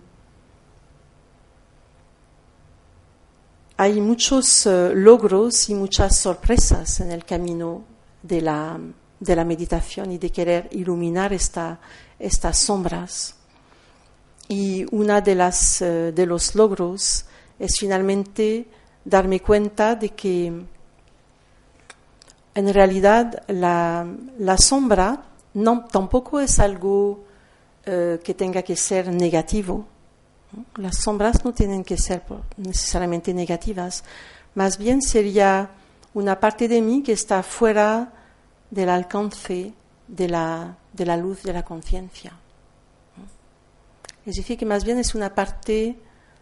hay 3.80 4.00
muchos 4.00 4.66
eh, 4.66 4.90
logros 4.92 5.70
y 5.70 5.74
muchas 5.74 6.16
sorpresas 6.16 6.98
en 6.98 7.12
el 7.12 7.24
camino 7.24 7.84
de 8.20 8.40
la, 8.40 8.76
de 9.20 9.36
la 9.36 9.44
meditación 9.44 10.10
y 10.10 10.18
de 10.18 10.30
querer 10.30 10.68
iluminar 10.72 11.32
esta, 11.32 11.78
estas 12.18 12.58
sombras. 12.58 13.36
Y 14.48 14.84
una 14.90 15.20
de 15.20 15.36
las 15.36 15.80
eh, 15.80 16.10
de 16.10 16.26
los 16.26 16.56
logros 16.56 17.24
es 17.56 17.76
finalmente 17.78 18.66
darme 19.04 19.38
cuenta 19.38 19.94
de 19.94 20.08
que 20.08 20.46
en 22.54 22.74
realidad 22.74 23.44
la, 23.46 24.04
la 24.40 24.58
sombra 24.58 25.22
no, 25.54 25.84
tampoco 25.84 26.40
es 26.40 26.58
algo 26.58 27.24
eh, 27.86 28.18
que 28.24 28.34
tenga 28.34 28.62
que 28.62 28.74
ser 28.74 29.12
negativo. 29.12 29.86
Las 30.76 30.96
sombras 30.98 31.44
no 31.44 31.52
tienen 31.52 31.84
que 31.84 31.98
ser 31.98 32.22
necesariamente 32.56 33.34
negativas, 33.34 34.04
más 34.54 34.78
bien 34.78 35.02
sería 35.02 35.70
una 36.14 36.40
parte 36.40 36.68
de 36.68 36.80
mí 36.80 37.02
que 37.02 37.12
está 37.12 37.42
fuera 37.42 38.12
del 38.70 38.88
alcance 38.88 39.72
de 40.06 40.28
la, 40.28 40.76
de 40.92 41.06
la 41.06 41.16
luz 41.16 41.42
de 41.42 41.52
la 41.52 41.64
conciencia. 41.64 42.32
Es 44.24 44.36
decir, 44.36 44.58
que 44.58 44.66
más 44.66 44.84
bien 44.84 44.98
es 44.98 45.14
una 45.14 45.34
parte 45.34 45.96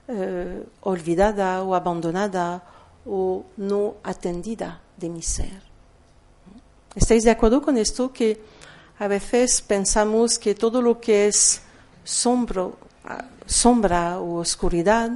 eh, 0.09 0.67
olvidada 0.83 1.63
o 1.63 1.75
abandonada 1.75 2.65
o 3.05 3.45
no 3.57 3.97
atendida 4.03 4.81
de 4.97 5.09
mi 5.09 5.23
ser. 5.23 5.63
¿Estáis 6.95 7.25
de 7.25 7.31
acuerdo 7.31 7.61
con 7.61 7.77
esto? 7.77 8.13
Que 8.13 8.41
a 8.99 9.07
veces 9.09 9.61
pensamos 9.63 10.39
que 10.39 10.55
todo 10.55 10.81
lo 10.81 11.01
que 11.01 11.29
es 11.29 11.61
sombro, 12.03 12.79
sombra 13.47 14.19
o 14.21 14.39
oscuridad 14.39 15.11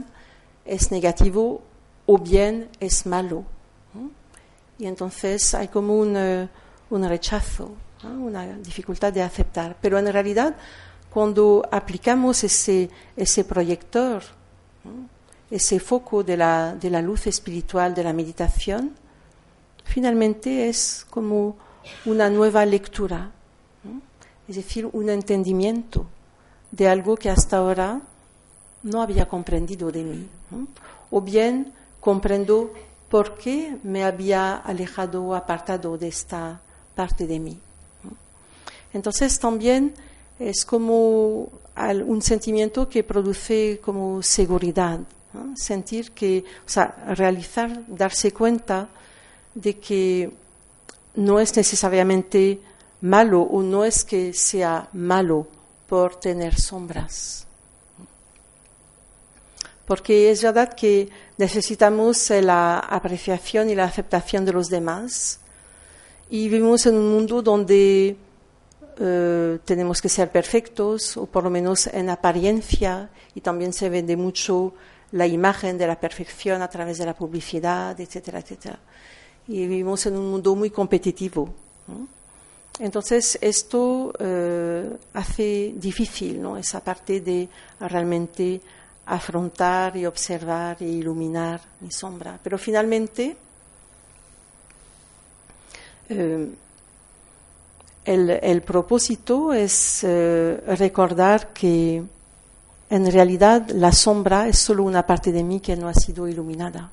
es 0.65 0.91
negativo 0.91 1.63
o 2.07 2.19
bien 2.19 2.69
es 2.81 3.07
malo. 3.07 3.45
Y 4.79 4.87
entonces 4.87 5.55
hay 5.55 5.69
como 5.69 5.99
un, 5.99 6.17
eh, 6.17 6.49
un 6.89 7.07
rechazo 7.07 7.73
una 8.09 8.47
dificultad 8.59 9.13
de 9.13 9.23
aceptar. 9.23 9.77
Pero 9.81 9.99
en 9.99 10.13
realidad, 10.13 10.57
cuando 11.11 11.67
aplicamos 11.71 12.45
ese, 12.45 12.91
ese 13.17 13.45
proyector, 13.45 14.23
ese 15.51 15.81
foco 15.81 16.23
de 16.23 16.37
la, 16.37 16.75
de 16.75 16.91
la 16.91 17.03
luz 17.03 17.27
espiritual 17.27 17.95
de 17.95 18.05
la 18.05 18.13
meditación, 18.13 18.93
finalmente 19.85 20.69
es 20.69 21.07
como 21.11 21.57
una 22.07 22.31
nueva 22.31 22.65
lectura, 22.65 23.31
es 24.47 24.57
decir, 24.57 24.89
un 24.93 25.09
entendimiento 25.11 26.07
de 26.71 26.89
algo 26.89 27.17
que 27.17 27.31
hasta 27.31 27.59
ahora 27.59 28.01
no 28.83 29.03
había 29.03 29.27
comprendido 29.29 29.91
de 29.91 30.05
mí, 30.05 30.29
o 31.11 31.21
bien 31.21 31.73
comprendo 32.01 32.73
por 33.09 33.35
qué 33.37 33.77
me 33.83 34.05
había 34.05 34.57
alejado 34.57 35.35
apartado 35.35 35.99
de 35.99 36.09
esta 36.09 36.61
parte 36.95 37.27
de 37.27 37.39
mí. 37.39 37.59
Entonces 38.93 39.39
también 39.39 39.95
es 40.39 40.65
como 40.65 41.51
un 42.07 42.23
sentimiento 42.23 42.89
que 42.89 43.05
produce 43.05 43.81
como 43.83 44.23
seguridad, 44.23 45.01
sentir 45.55 46.13
que, 46.13 46.45
o 46.67 46.69
sea, 46.69 47.15
realizar, 47.15 47.83
darse 47.87 48.33
cuenta 48.33 48.89
de 49.55 49.79
que 49.79 50.31
no 51.15 51.41
es 51.41 51.57
necesariamente 51.57 52.61
malo 53.01 53.43
o 53.43 53.63
no 53.63 53.85
es 53.85 54.05
que 54.05 54.33
sea 54.33 54.89
malo 54.93 55.47
por 55.89 56.17
tener 56.17 56.59
sombras. 56.59 57.47
Porque 59.91 60.31
es 60.31 60.41
verdad 60.41 60.73
que 60.73 61.09
necesitamos 61.37 62.31
la 62.31 62.79
apreciación 62.79 63.71
y 63.71 63.75
la 63.75 63.87
aceptación 63.87 64.45
de 64.45 64.53
los 64.53 64.69
demás 64.69 65.41
y 66.31 66.49
vivimos 66.49 66.87
en 66.87 66.95
un 66.95 67.11
mundo 67.11 67.43
donde 67.43 68.17
eh, 69.01 69.59
tenemos 69.65 70.01
que 70.01 70.09
ser 70.09 70.31
perfectos 70.31 71.17
o 71.17 71.27
por 71.27 71.43
lo 71.43 71.51
menos 71.51 71.89
en 71.89 72.09
apariencia 72.09 73.11
y 73.35 73.41
también 73.41 73.73
se 73.73 73.89
vende 73.91 74.17
mucho 74.17 74.75
la 75.11 75.27
imagen 75.27 75.77
de 75.77 75.89
la 75.89 75.99
perfección 75.99 76.63
a 76.63 76.69
través 76.69 76.99
de 76.99 77.07
la 77.07 77.15
publicidad, 77.15 78.01
etcétera, 78.01 78.39
etcétera. 78.39 78.79
Y 79.49 79.67
vivimos 79.67 80.07
en 80.07 80.17
un 80.17 80.31
mundo 80.31 80.55
muy 80.55 80.71
competitivo. 80.71 81.53
Entonces, 82.79 83.37
esto 83.41 84.13
eh, 84.21 84.89
hace 85.15 85.75
difícil 85.75 86.41
¿no? 86.41 86.57
esa 86.57 86.79
parte 86.79 87.21
de 87.21 87.49
realmente 87.81 88.61
afrontar 89.11 89.97
y 89.97 90.07
observar 90.07 90.77
e 90.81 90.87
iluminar 90.87 91.61
mi 91.81 91.91
sombra. 91.91 92.39
Pero 92.41 92.57
finalmente, 92.57 93.37
eh, 96.09 96.49
el, 98.05 98.63
propósito 98.63 99.53
es 99.53 100.05
eh, 100.05 100.63
recordar 100.79 101.53
que 101.53 102.03
en 102.89 103.13
realidad 103.13 103.69
la 103.71 103.93
sombra 103.93 104.49
es 104.49 104.59
solo 104.59 104.85
una 104.85 105.05
parte 105.05 105.33
de 105.33 105.43
mí 105.43 105.59
que 105.59 105.77
no 105.77 105.89
ha 105.89 105.95
sido 105.95 106.29
iluminada. 106.29 106.91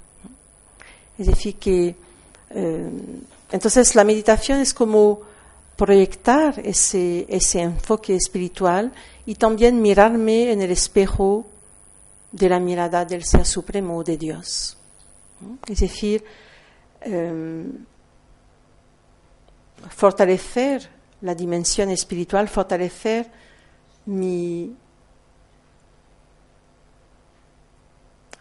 Es 1.20 1.28
decir, 1.28 1.56
que 1.56 1.96
eh, 2.50 2.90
entonces 3.52 3.94
la 3.94 4.04
meditación 4.04 4.60
es 4.60 4.74
como 4.74 5.22
proyectar 5.76 6.60
ese, 6.64 7.28
ese 7.30 7.62
enfoque 7.62 8.16
espiritual 8.16 8.92
y 9.28 9.36
también 9.36 9.82
mirarme 9.82 10.52
en 10.52 10.62
el 10.64 10.72
espejo 10.72 11.46
de 12.38 12.50
la 12.50 12.60
mirada 12.60 13.04
del 13.04 13.24
Ser 13.24 13.46
Supremo 13.46 14.04
de 14.04 14.18
Dios. 14.18 14.78
Es 15.68 15.80
decir, 15.80 16.24
em, 17.02 17.86
fortalecer 19.90 20.90
la 21.22 21.34
dimensión 21.34 21.90
espiritual, 21.90 22.48
fortalecer 22.48 23.30
mi 24.06 24.76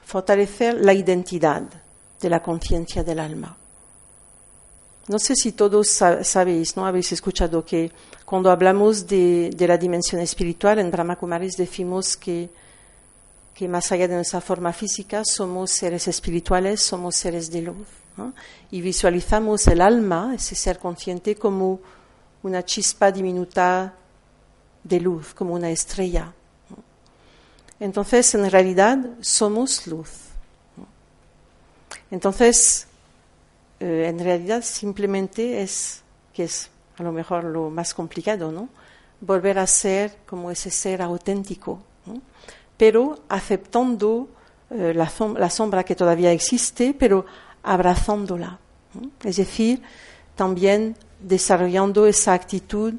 fortalecer 0.05 0.75
la 0.75 0.93
identidad 0.93 1.63
de 2.21 2.31
la 2.31 2.41
conciencia 2.41 3.03
del 3.03 3.19
alma. 3.19 3.57
No 5.09 5.19
sé 5.19 5.35
si 5.37 5.53
todos 5.53 5.89
sabéis, 5.89 6.77
¿no? 6.77 6.87
Habéis 6.87 7.13
escuchado 7.13 7.65
que 7.65 7.93
cuando 8.25 8.51
hablamos 8.51 9.07
de, 9.07 9.55
la 9.59 9.79
dimensión 9.79 10.21
espiritual 10.21 10.79
en 10.79 10.91
Brahma 10.91 11.17
Kumaris 11.17 11.57
decimos 11.57 12.17
que, 12.17 12.51
que, 13.57 13.69
más 13.69 13.91
allá 13.91 14.07
de 14.07 14.17
nuestra 14.17 14.43
forma 14.43 14.71
física 14.75 15.25
somos 15.25 15.71
seres 15.71 16.07
espirituales, 16.09 16.83
somos 16.83 17.17
seres 17.17 17.51
de 17.51 17.63
luz. 17.63 17.89
Y 18.71 18.83
visualizamos 18.83 19.67
el 19.67 19.81
alma, 19.81 20.35
ese 20.35 20.55
ser 20.55 20.79
consciente, 20.79 21.37
como 21.37 21.81
una 22.43 22.63
chispa 22.63 23.11
diminuta 23.11 23.95
de 24.85 25.01
luz, 25.01 25.33
como 25.33 25.55
una 25.55 25.71
estrella. 25.71 26.35
Entonces, 27.81 28.35
en 28.35 28.51
realidad, 28.51 28.99
somos 29.23 29.87
luz. 29.87 30.11
Entonces, 32.11 32.87
eh, 33.81 34.05
en 34.07 34.19
realidad, 34.19 34.63
simplemente 34.63 35.63
es, 35.63 36.03
que 36.35 36.45
es 36.45 36.69
a 36.99 37.03
lo 37.03 37.11
mejor 37.11 37.45
lo 37.45 37.71
más 37.71 37.95
complicado, 37.95 38.53
¿no? 38.53 38.69
Volver 39.23 39.59
a 39.59 39.67
ser 39.67 40.19
como 40.27 40.51
ese 40.51 40.71
ser 40.71 41.01
auténtico, 41.01 41.81
pero 42.77 43.19
aceptando 43.29 44.29
eh, 44.71 44.93
la, 44.95 45.51
sombra 45.51 45.85
que 45.85 45.95
todavía 45.95 46.33
existe, 46.33 46.95
pero 46.99 47.27
abrazándola. 47.63 48.59
Es 49.25 49.37
decir, 49.37 49.83
también 50.35 50.97
desarrollando 51.21 52.07
esa 52.07 52.35
actitud 52.35 52.95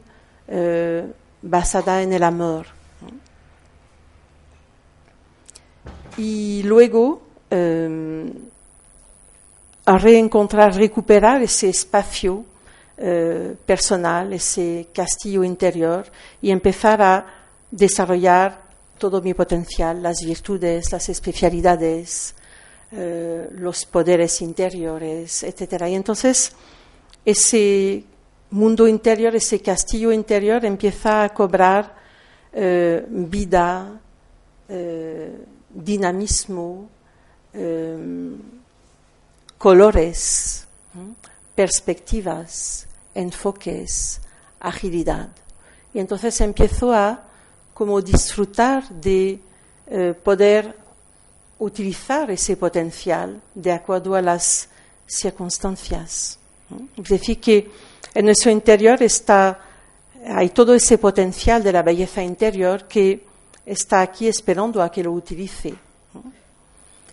eh, 0.48 1.06
basada 1.42 2.02
en 2.02 2.14
el 2.14 2.24
amor. 2.24 2.68
Y 6.18 6.64
luego 6.64 7.22
eh, 7.52 8.34
a 9.86 9.98
reencontrar, 9.98 10.76
recuperar 10.76 11.42
ese 11.42 11.70
espacio 11.70 12.44
eh, 12.98 13.56
personal, 13.66 14.34
ese 14.34 14.90
castillo 14.94 15.46
interior 15.46 16.06
y 16.42 16.52
empezar 16.52 17.02
a 17.02 17.26
desarrollar 17.72 18.67
todo 18.98 19.22
mi 19.22 19.34
potencial, 19.34 20.02
las 20.02 20.18
virtudes, 20.26 20.92
las 20.92 21.10
especialidades, 21.10 22.36
los 22.92 23.86
poderes 23.86 24.42
interiores, 24.42 25.44
etc. 25.44 25.84
Y 25.90 25.96
entonces 25.96 26.54
ese 27.26 28.06
mundo 28.52 28.88
interior, 28.88 29.36
ese 29.36 29.60
castillo 29.60 30.12
interior 30.12 30.64
empieza 30.64 31.24
a 31.24 31.30
cobrar 31.30 31.96
eh, 32.54 33.06
vida, 33.10 34.00
eh, 34.70 35.46
dinamismo, 35.70 36.90
eh, 37.54 38.36
colores, 39.58 40.66
perspectivas, 41.54 42.88
enfoques, 43.14 44.22
agilidad. 44.60 45.30
Y 45.94 46.00
entonces 46.00 46.40
empiezo 46.42 46.94
a 46.94 47.27
como 47.78 48.02
disfrutar 48.02 48.90
de 48.90 49.40
poder 50.24 50.76
utilizar 51.60 52.32
ese 52.32 52.58
potencial 52.58 53.40
de 53.54 53.72
acuerdo 53.72 54.16
a 54.16 54.22
las 54.24 54.68
circunstancias. 55.06 56.40
Es 56.98 57.08
decir, 57.08 57.40
que 57.40 57.70
en 58.16 58.26
nuestro 58.26 58.50
interior 58.50 59.04
está, 59.04 59.60
hay 60.26 60.50
todo 60.50 60.74
ese 60.74 60.98
potencial 60.98 61.62
de 61.62 61.72
la 61.72 61.84
belleza 61.84 62.24
interior 62.24 62.88
que 62.88 63.24
está 63.64 64.02
aquí 64.02 64.28
esperando 64.28 64.82
a 64.82 64.92
que 64.92 65.04
lo 65.04 65.12
utilice. 65.12 65.76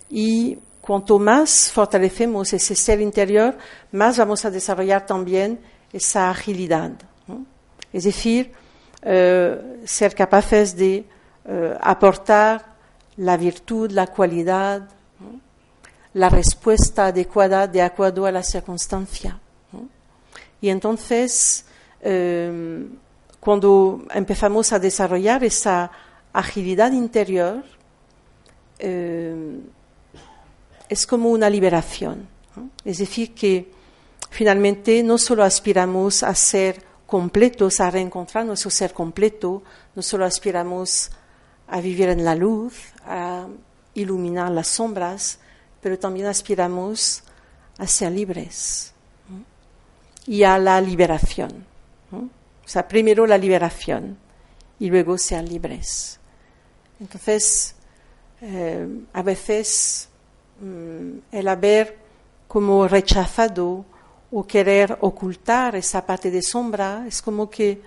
Y 0.09 0.57
cuanto 0.81 1.19
más 1.19 1.71
fortalecemos 1.71 2.51
ese 2.53 2.73
ser 2.73 3.01
interior, 3.01 3.55
más 3.91 4.17
vamos 4.17 4.43
a 4.45 4.49
desarrollar 4.49 5.05
también 5.05 5.59
esa 5.93 6.31
agilidad. 6.31 6.91
Es 7.93 8.05
decir, 8.05 8.64
eh, 9.07 9.83
ser 9.85 10.15
capaces 10.15 10.75
de 10.75 11.05
eh, 11.45 11.77
aportar 11.79 12.65
la 13.17 13.37
virtud, 13.37 13.91
la 13.91 14.07
cualidad, 14.07 14.89
la 16.13 16.29
respuesta 16.29 17.07
adecuada 17.07 17.67
de 17.67 17.83
acuerdo 17.83 18.25
a 18.25 18.31
la 18.31 18.41
circunstancia. 18.41 19.39
Y 20.59 20.69
entonces, 20.69 21.65
em, 22.01 22.97
cuando 23.39 24.03
empezamos 24.11 24.73
a 24.73 24.79
desarrollar 24.79 25.43
esa 25.43 25.91
agilidad 26.33 26.91
interior, 26.91 27.63
es 30.89 31.07
como 31.07 31.29
una 31.29 31.49
liberación. 31.49 32.27
Es 32.83 32.97
decir, 32.97 33.33
que 33.33 33.71
finalmente 34.29 35.03
no 35.03 35.17
solo 35.17 35.43
aspiramos 35.43 36.23
a 36.23 36.33
ser 36.35 36.81
completos, 37.05 37.79
a 37.79 37.91
reencontrar 37.91 38.45
nuestro 38.45 38.69
ser 38.69 38.93
completo, 38.93 39.63
no 39.95 40.01
solo 40.01 40.25
aspiramos 40.25 41.11
a 41.67 41.81
vivir 41.81 42.09
en 42.09 42.23
la 42.23 42.35
luz, 42.35 42.75
a 43.05 43.47
iluminar 43.93 44.51
las 44.51 44.67
sombras, 44.67 45.39
pero 45.81 45.97
también 45.99 46.27
aspiramos 46.27 47.23
a 47.77 47.87
ser 47.87 48.11
libres 48.11 48.93
y 50.27 50.43
a 50.43 50.57
la 50.57 50.81
liberación. 50.81 51.65
O 52.11 52.67
sea, 52.67 52.87
primero 52.87 53.27
la 53.27 53.37
liberación 53.37 54.17
y 54.79 54.89
luego 54.89 55.17
ser 55.17 55.47
libres. 55.47 56.19
Entonces, 56.99 57.75
eh, 58.41 58.87
a 59.13 59.21
veces 59.21 60.09
mm, 60.59 61.17
el 61.31 61.47
haber 61.47 61.97
como 62.47 62.87
rechazado 62.87 63.85
o 64.31 64.45
querer 64.45 64.97
ocultar 65.01 65.75
esa 65.75 66.05
parte 66.05 66.31
de 66.31 66.41
sombra 66.41 67.05
es 67.07 67.21
como 67.21 67.49
que 67.49 67.81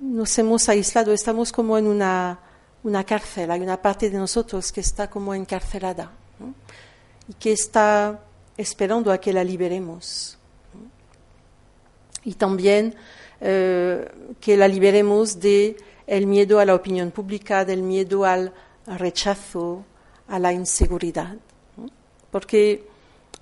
nos 0.00 0.38
hemos 0.38 0.68
aislado, 0.68 1.12
estamos 1.12 1.50
como 1.52 1.78
en 1.78 1.86
una, 1.86 2.38
una 2.82 3.04
cárcel, 3.04 3.50
hay 3.50 3.60
una 3.60 3.80
parte 3.80 4.10
de 4.10 4.18
nosotros 4.18 4.70
que 4.70 4.80
está 4.80 5.08
como 5.08 5.34
encarcelada 5.34 6.10
y 7.28 7.34
que 7.34 7.52
está 7.52 8.20
esperando 8.56 9.10
a 9.10 9.18
que 9.18 9.32
la 9.32 9.42
liberemos. 9.42 10.38
Y 12.24 12.34
también 12.34 12.94
eh, 13.40 14.10
que 14.40 14.56
la 14.56 14.68
liberemos 14.68 15.40
de 15.40 15.76
el 16.06 16.26
miedo 16.26 16.60
a 16.60 16.64
la 16.64 16.74
opinión 16.74 17.10
pública, 17.10 17.64
del 17.64 17.82
miedo 17.82 18.24
al 18.24 18.52
rechazo, 18.86 19.84
a 20.28 20.38
la 20.38 20.52
inseguridad. 20.52 21.36
Porque 22.30 22.86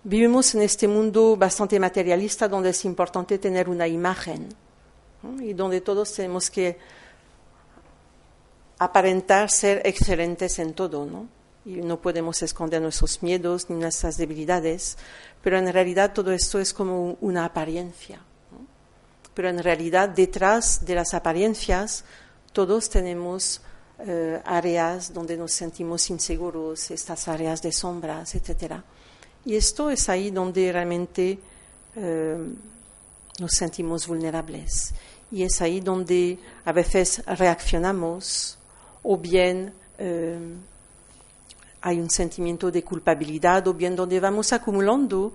vivimos 0.04 0.54
en 0.54 0.62
este 0.62 0.88
mundo 0.88 1.36
bastante 1.36 1.78
materialista 1.78 2.48
donde 2.48 2.70
es 2.70 2.84
importante 2.84 3.38
tener 3.38 3.68
una 3.68 3.86
imagen 3.86 4.48
y 5.40 5.52
donde 5.52 5.80
todos 5.80 6.12
tenemos 6.12 6.50
que 6.50 6.78
aparentar 8.78 9.50
ser 9.50 9.80
excelentes 9.84 10.58
en 10.58 10.74
todo, 10.74 11.06
¿no? 11.06 11.28
Y 11.64 11.76
no 11.76 12.00
podemos 12.00 12.42
esconder 12.42 12.82
nuestros 12.82 13.22
miedos 13.22 13.70
ni 13.70 13.76
nuestras 13.76 14.16
debilidades, 14.16 14.98
pero 15.40 15.58
en 15.58 15.72
realidad 15.72 16.12
todo 16.12 16.32
esto 16.32 16.58
es 16.58 16.74
como 16.74 17.16
una 17.20 17.44
apariencia. 17.44 18.20
Pero 19.34 19.48
en 19.48 19.62
realidad 19.62 20.08
detrás 20.08 20.84
de 20.84 20.96
las 20.96 21.14
apariencias 21.14 22.04
todos 22.52 22.90
tenemos 22.90 23.62
eh, 24.00 24.42
áreas 24.44 25.14
donde 25.14 25.36
nos 25.36 25.52
sentimos 25.52 26.10
inseguros, 26.10 26.90
estas 26.90 27.28
áreas 27.28 27.62
de 27.62 27.70
sombras, 27.70 28.34
etc. 28.34 28.82
Y 29.44 29.56
esto 29.56 29.90
es 29.90 30.08
ahí 30.08 30.30
donde 30.30 30.72
realmente 30.72 31.38
eh, 31.96 32.36
nos 33.38 33.50
sentimos 33.52 34.06
vulnerables. 34.06 34.94
Y 35.30 35.42
es 35.42 35.60
ahí 35.60 35.80
donde 35.80 36.38
a 36.64 36.72
veces 36.72 37.22
reaccionamos 37.26 38.58
o 39.02 39.16
bien 39.16 39.72
eh, 39.98 40.38
hay 41.80 41.98
un 41.98 42.10
sentimiento 42.10 42.70
de 42.70 42.84
culpabilidad 42.84 43.66
o 43.66 43.74
bien 43.74 43.96
donde 43.96 44.20
vamos 44.20 44.52
acumulando 44.52 45.32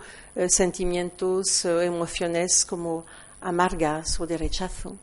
sentimientos, 0.48 1.66
emociones 1.66 2.64
como 2.66 3.06
amargas 3.42 4.20
o 4.20 4.26
de 4.28 4.38
rechazo. 4.38 4.96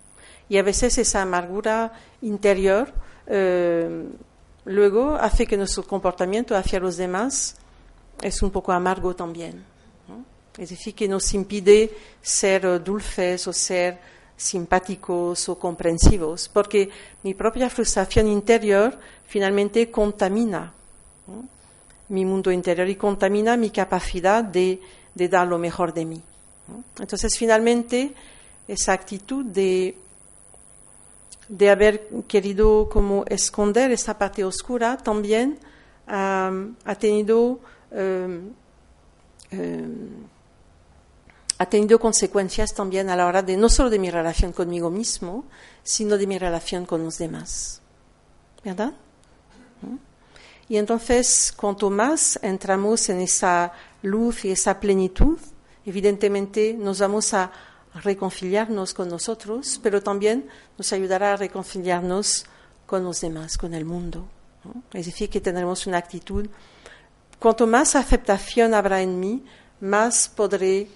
Y 0.49 0.59
a 0.59 0.63
veces 0.63 0.99
esa 0.99 1.23
amargura 1.23 1.93
interior 2.23 2.93
eh, 3.27 4.09
luego 4.65 5.15
hace 5.15 5.47
que 5.47 5.57
nuestro 5.57 5.85
comportamiento 5.85 6.57
hacia 6.57 6.81
los 6.81 6.97
demás 6.97 7.57
es 8.25 8.43
un 8.43 8.51
poco 8.51 8.73
amargo 8.73 9.15
también. 9.15 9.63
Es 10.57 10.71
decir, 10.71 10.95
que 10.95 11.09
nos 11.09 11.35
impide 11.35 11.91
ser 12.23 12.83
dulces 12.83 13.47
o 13.47 13.53
ser 13.53 13.99
simpáticos 14.37 15.49
o 15.49 15.59
comprensivos, 15.59 16.49
porque 16.49 16.89
mi 17.23 17.35
propia 17.35 17.69
frustración 17.69 18.29
interior 18.29 18.99
finalmente 19.27 19.91
contamina 19.91 20.73
mi 22.09 22.25
mundo 22.25 22.51
interior 22.51 22.89
y 22.89 22.97
contamina 22.97 23.57
mi 23.57 23.71
capacidad 23.71 24.45
de, 24.45 24.81
de 25.15 25.29
dar 25.29 25.47
lo 25.47 25.59
mejor 25.59 25.93
de 25.93 26.05
mí. 26.05 26.23
Entonces, 26.99 27.37
finalmente, 27.37 28.15
esa 28.69 28.93
actitud 28.93 29.45
de 29.45 29.97
de 31.49 31.71
haber 31.71 32.09
querido 32.27 32.89
como 32.91 33.25
esconder 33.27 33.91
esta 33.91 34.17
parte 34.17 34.45
oscura 34.45 34.97
también 34.97 35.59
ha 36.07 36.95
tenido 36.99 37.61
ha 41.57 41.67
tenido 41.67 42.01
consecuencias 42.01 42.75
también 42.75 43.11
a 43.11 43.17
la 43.17 43.27
hora 43.27 43.43
de 43.43 43.57
no 43.57 43.69
solo 43.69 43.91
de 43.91 43.99
mi 43.99 44.11
relación 44.11 44.53
conmigo 44.53 44.91
mismo, 44.91 45.45
sino 45.83 46.19
de 46.19 46.27
mi 46.27 46.39
relación 46.39 46.87
con 46.87 47.05
los 47.05 47.19
demás. 47.19 47.81
¿Verdad? 48.65 48.95
Y 50.69 50.79
entonces, 50.79 51.53
cuanto 51.57 51.91
más 51.91 52.39
entramos 52.43 53.09
en 53.11 53.21
esa 53.21 53.73
luz 54.03 54.45
y 54.47 54.51
esa 54.51 54.81
plenitud, 54.81 55.39
evidentemente 55.85 56.75
nos 56.75 57.01
vamos 57.01 57.35
a 57.35 57.53
reconciliarnos 58.03 58.95
con 58.95 59.09
nosotros, 59.09 59.79
pero 59.83 60.03
también 60.03 60.49
nos 60.79 60.93
ayudará 60.93 61.35
a 61.35 61.37
reconciliarnos 61.37 62.47
con 62.87 63.05
los 63.05 63.21
demás, 63.21 63.59
con 63.59 63.75
el 63.75 63.85
mundo. 63.85 64.27
Es 64.93 65.07
decir, 65.07 65.29
que 65.29 65.41
tendremos 65.41 65.87
una 65.87 65.99
actitud. 65.99 66.49
Cuanto 67.45 67.67
más 67.67 67.95
aceptación 67.95 68.73
habrá 68.73 69.03
en 69.03 69.21
mí, 69.21 69.45
más 69.81 70.31
podré 70.35 70.89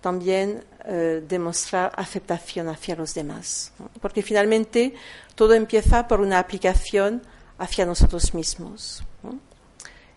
también 0.00 0.64
eh, 0.86 1.22
demostrar 1.28 1.92
aceptación 1.94 2.70
hacia 2.70 2.96
los 2.96 3.12
demás. 3.12 3.74
Porque 4.00 4.22
finalmente 4.22 4.94
todo 5.34 5.52
empieza 5.52 6.08
por 6.08 6.20
una 6.22 6.38
aplicación 6.38 7.20
hacia 7.58 7.84
nosotros 7.84 8.32
mismos. 8.32 9.04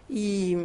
Y 0.08 0.56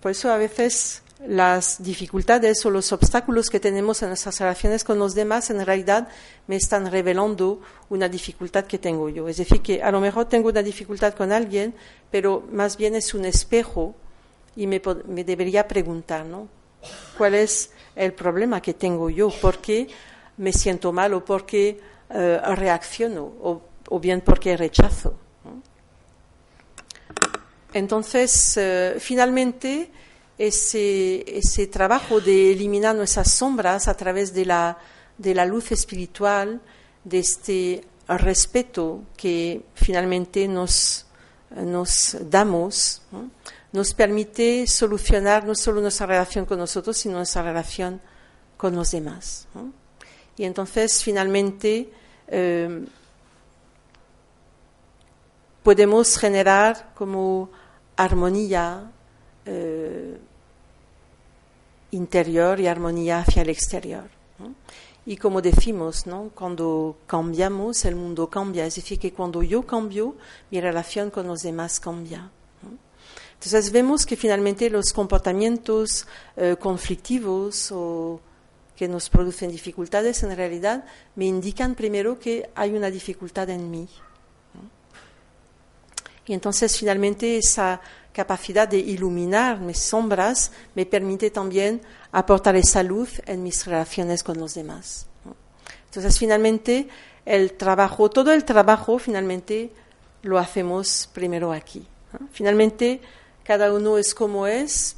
por 0.00 0.12
eso 0.12 0.30
a 0.30 0.36
veces 0.36 1.02
las 1.26 1.82
dificultades 1.82 2.64
o 2.64 2.70
los 2.70 2.92
obstáculos 2.92 3.50
que 3.50 3.58
tenemos 3.58 4.02
en 4.02 4.10
nuestras 4.10 4.38
relaciones 4.38 4.84
con 4.84 5.00
los 5.00 5.16
demás 5.16 5.50
en 5.50 5.66
realidad 5.66 6.06
me 6.46 6.54
están 6.54 6.88
revelando 6.92 7.60
una 7.88 8.08
dificultad 8.08 8.66
que 8.66 8.78
tengo 8.78 9.08
yo. 9.08 9.26
Es 9.26 9.38
decir, 9.38 9.62
que 9.62 9.82
a 9.82 9.90
lo 9.90 9.98
mejor 9.98 10.26
tengo 10.26 10.50
una 10.50 10.62
dificultad 10.62 11.12
con 11.14 11.32
alguien, 11.32 11.74
pero 12.12 12.46
más 12.52 12.76
bien 12.76 12.94
es 12.94 13.14
un 13.14 13.24
espejo 13.24 13.96
y 14.56 14.66
me, 14.66 14.80
debería 15.24 15.66
preguntar, 15.66 16.24
¿no? 16.24 16.48
¿Cuál 17.16 17.34
es 17.34 17.70
el 17.96 18.12
problema 18.12 18.60
que 18.60 18.74
tengo 18.74 19.10
yo? 19.10 19.30
¿Por 19.30 19.58
qué 19.58 19.88
me 20.36 20.52
siento 20.52 20.92
mal 20.92 21.14
o 21.14 21.24
por 21.24 21.46
qué 21.46 21.80
eh, 22.10 22.40
reacciono 22.54 23.32
o, 23.42 24.00
bien 24.00 24.20
por 24.20 24.38
qué 24.38 24.56
rechazo? 24.56 25.14
Entonces, 27.72 28.56
eh, 28.56 28.96
finalmente, 28.98 29.90
ese, 30.38 31.24
ese 31.38 31.66
trabajo 31.66 32.20
de 32.20 32.52
eliminar 32.52 32.94
nuestras 32.94 33.30
sombras 33.30 33.88
a 33.88 33.96
través 33.96 34.32
de 34.32 34.44
la, 34.44 34.78
de 35.18 35.34
la 35.34 35.46
luz 35.46 35.72
espiritual, 35.72 36.60
de 37.04 37.18
este 37.18 37.84
respeto 38.08 39.02
que 39.16 39.62
finalmente 39.74 40.48
nos, 40.48 41.06
nos 41.50 42.16
damos, 42.22 43.02
nos 43.74 43.92
permite 43.92 44.68
solucionar 44.68 45.44
no 45.44 45.56
solo 45.56 45.80
nuestra 45.80 46.06
relación 46.06 46.44
con 46.46 46.58
nosotros, 46.60 46.96
sino 46.96 47.16
nuestra 47.16 47.42
relación 47.42 48.00
con 48.56 48.76
los 48.76 48.92
demás. 48.92 49.48
Y 50.36 50.44
entonces, 50.44 51.02
finalmente, 51.02 51.90
eh, 52.28 52.86
podemos 55.64 56.16
generar 56.16 56.92
como 56.94 57.50
armonía, 57.96 58.92
eh, 59.44 60.18
interior 61.90 62.60
y 62.60 62.68
armonía 62.68 63.22
hacia 63.22 63.42
el 63.42 63.48
exterior. 63.48 64.08
Y 65.04 65.16
como 65.16 65.42
decimos, 65.42 66.06
¿no? 66.06 66.30
cuando 66.32 66.96
cambiamos, 67.08 67.84
el 67.84 67.96
mundo 67.96 68.30
cambia. 68.30 68.66
Es 68.66 68.76
decir, 68.76 69.00
que 69.00 69.12
cuando 69.12 69.42
yo 69.42 69.66
cambio, 69.66 70.14
mi 70.52 70.60
relación 70.60 71.10
con 71.10 71.26
los 71.26 71.42
demás 71.42 71.80
cambia. 71.80 72.30
Entonces 73.44 73.70
vemos 73.72 74.06
que 74.06 74.16
finalmente 74.16 74.70
los 74.70 74.94
comportamientos 74.94 76.06
eh, 76.34 76.56
conflictivos 76.58 77.70
o 77.72 78.18
que 78.74 78.88
nos 78.88 79.10
producen 79.10 79.50
dificultades 79.50 80.22
en 80.22 80.34
realidad 80.34 80.84
me 81.14 81.26
indican 81.26 81.74
primero 81.74 82.18
que 82.18 82.48
hay 82.54 82.72
una 82.72 82.90
dificultad 82.90 83.50
en 83.50 83.70
mí. 83.70 83.86
Y 86.26 86.32
entonces 86.32 86.74
finalmente 86.78 87.36
esa 87.36 87.82
capacidad 88.14 88.66
de 88.66 88.78
iluminar 88.78 89.60
mis 89.60 89.78
sombras 89.78 90.50
me 90.74 90.86
permite 90.86 91.30
también 91.30 91.82
aportar 92.12 92.56
esa 92.56 92.82
luz 92.82 93.20
en 93.26 93.42
mis 93.42 93.66
relaciones 93.66 94.22
con 94.22 94.38
los 94.38 94.54
demás. 94.54 95.06
Entonces, 95.86 96.18
finalmente, 96.18 96.88
el 97.26 97.52
trabajo, 97.52 98.08
todo 98.08 98.32
el 98.32 98.44
trabajo, 98.44 98.98
finalmente, 98.98 99.70
lo 100.22 100.38
hacemos 100.38 101.08
primero 101.12 101.52
aquí. 101.52 101.86
Finalmente, 102.32 103.00
cada 103.44 103.72
uno 103.72 103.98
es 103.98 104.14
como 104.14 104.46
es, 104.46 104.96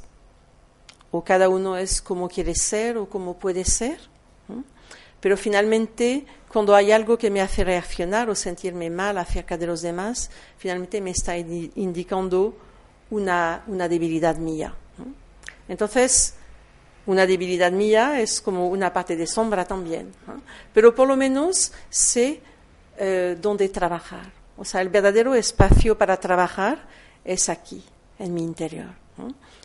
o 1.11 1.23
cada 1.23 1.49
uno 1.49 1.77
es 1.77 2.01
como 2.01 2.27
quiere 2.29 2.55
ser 2.55 2.97
o 2.97 3.07
como 3.07 3.37
puede 3.37 3.65
ser. 3.65 3.99
Pero 5.19 5.35
finalmente, 5.35 6.25
cuando 6.51 6.75
hay 6.75 6.91
algo 6.91 7.17
que 7.17 7.29
me 7.29 7.41
hace 7.41 7.63
reaccionar 7.63 8.29
o 8.29 8.35
sentirme 8.35 8.89
mal 8.89 9.17
acerca 9.17 9.57
de 9.57 9.67
los 9.67 9.81
demás, 9.81 10.29
finalmente 10.57 11.01
me 11.01 11.11
está 11.11 11.35
indicando 11.37 12.55
una, 13.09 13.63
debilidad 13.67 14.37
mía. 14.37 14.73
Entonces, 15.67 16.35
una 17.05 17.25
debilidad 17.25 17.71
mía 17.71 18.21
es 18.21 18.41
como 18.41 18.67
una 18.67 18.93
parte 18.93 19.15
de 19.15 19.27
sombra 19.27 19.65
también. 19.65 20.13
Pero 20.73 20.93
por 20.93 21.07
lo 21.07 21.15
menos 21.15 21.71
sé 21.89 22.41
eh, 22.97 23.37
dónde 23.41 23.69
trabajar. 23.69 24.31
O 24.55 24.65
sea, 24.65 24.81
el 24.81 24.89
verdadero 24.89 25.35
espacio 25.35 25.97
para 25.97 26.17
trabajar 26.19 26.87
es 27.25 27.49
aquí, 27.49 27.83
en 28.19 28.33
mi 28.33 28.43
interior. 28.43 28.89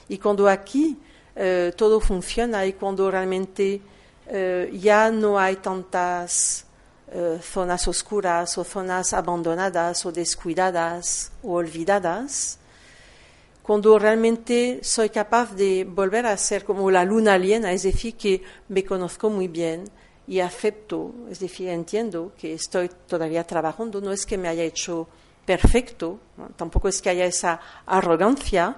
Y 0.09 0.19
cuando 0.19 0.49
aquí 0.49 0.97
eh, 1.37 1.73
todo 1.77 2.01
funciona 2.01 2.65
y 2.67 2.73
cuando 2.75 3.11
realmente 3.11 3.81
eh, 4.27 4.71
ya 4.81 5.11
no 5.11 5.39
hay 5.39 5.57
tantas 5.57 6.67
zonas 7.43 7.87
oscuras 7.89 8.57
o 8.57 8.65
zonas 8.65 9.13
abandonadas 9.13 10.07
o 10.07 10.13
descuidadas 10.13 11.31
o 11.43 11.53
olvidadas, 11.53 12.59
cuando 13.63 13.99
realmente 13.99 14.81
soy 14.83 15.11
capaz 15.11 15.55
de 15.55 15.85
volver 15.85 16.27
a 16.27 16.37
ser 16.37 16.65
como 16.65 16.91
la 16.91 17.05
luna 17.05 17.39
llena, 17.39 17.73
es 17.73 17.85
decir, 17.85 18.17
que 18.17 18.43
me 18.69 18.85
conozco 18.85 19.31
muy 19.31 19.47
bien 19.47 19.85
y 20.27 20.41
acepto, 20.41 21.15
es 21.31 21.39
decir, 21.39 21.69
entiendo 21.69 22.33
que 22.37 22.55
estoy 22.55 22.91
todavía 23.07 23.45
trabajando, 23.45 24.01
no 24.01 24.13
es 24.13 24.27
que 24.27 24.37
me 24.37 24.49
haya 24.49 24.65
hecho 24.65 25.09
perfecto, 25.45 26.21
tampoco 26.57 26.89
es 26.89 27.03
que 27.03 27.11
haya 27.11 27.25
esa 27.25 27.61
arrogancia, 27.87 28.77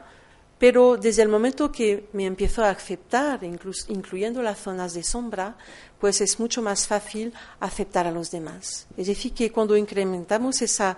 pero 0.59 0.97
desde 0.97 1.23
el 1.23 1.29
momento 1.29 1.71
que 1.71 2.09
me 2.13 2.25
empiezo 2.25 2.65
a 2.65 2.71
aceptar, 2.71 3.41
incluyendo 3.43 4.41
las 4.41 4.59
zonas 4.59 4.95
de 4.95 5.03
sombra, 5.03 5.57
pues 6.01 6.21
es 6.21 6.39
mucho 6.39 6.63
más 6.63 6.87
fácil 6.87 7.33
aceptar 7.61 8.07
a 8.07 8.11
los 8.11 8.31
demás. 8.31 8.87
Es 8.97 9.09
decir, 9.09 9.33
que 9.35 9.51
cuando 9.51 9.77
incrementamos 9.77 10.63
esa 10.63 10.97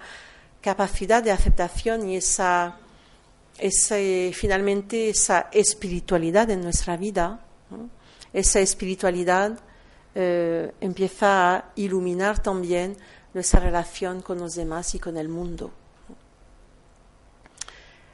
capacidad 0.61 1.23
de 1.23 1.33
aceptación 1.33 2.09
y 2.09 2.17
esa 2.17 2.79
finalmente 4.35 5.09
esa 5.09 5.49
espiritualidad 5.53 6.51
en 6.51 6.61
nuestra 6.61 6.97
vida, 6.97 7.41
esa 8.33 8.61
espiritualidad 8.61 9.59
eh, 10.15 10.73
empieza 10.81 11.57
a 11.57 11.65
iluminar 11.77 12.43
también 12.43 12.97
nuestra 13.37 13.61
relación 13.61 14.23
con 14.23 14.39
los 14.39 14.55
demás 14.55 14.95
y 14.95 14.99
con 14.99 15.19
el 15.19 15.29
mundo. 15.29 15.71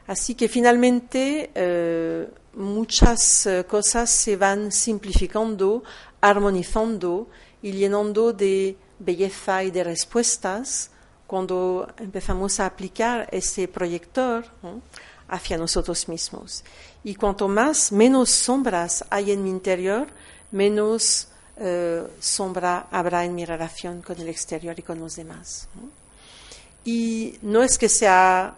Así 0.09 0.35
que 0.35 0.49
finalmente 0.49 1.53
eh, 1.55 2.29
muchas 2.55 3.47
eh, 3.47 3.65
cosas 3.65 4.11
se 4.11 4.37
van 4.37 4.73
simplificando, 4.73 5.85
armonizando 6.21 7.29
y 7.63 7.71
llenando 7.71 8.33
de 8.33 8.77
belleza 8.99 9.63
y 9.63 9.71
de 9.71 9.85
respuestas 9.85 10.91
cuando 11.29 11.87
empezamos 11.99 12.59
a 12.59 12.67
aplicar 12.67 13.29
ese 13.31 13.69
proyector 13.69 14.45
hacia 15.29 15.57
nosotros 15.57 16.09
mismos. 16.09 16.65
Y 17.05 17.15
cuanto 17.15 17.47
más, 17.47 17.93
menos 17.93 18.29
sombras 18.29 19.05
hay 19.09 19.31
en 19.31 19.45
mi 19.45 19.51
interior, 19.51 20.09
menos 20.51 21.29
eh, 21.57 22.07
sombra 22.21 22.87
habrá 22.91 23.25
en 23.25 23.35
mi 23.35 23.45
relación 23.45 24.03
con 24.03 24.21
el 24.21 24.29
exterior 24.29 24.79
y 24.79 24.83
con 24.83 24.99
los 24.99 25.17
demás. 25.17 25.69
Y 26.85 27.39
no 27.43 27.63
es 27.63 27.79
que 27.79 27.89
sea 27.89 28.57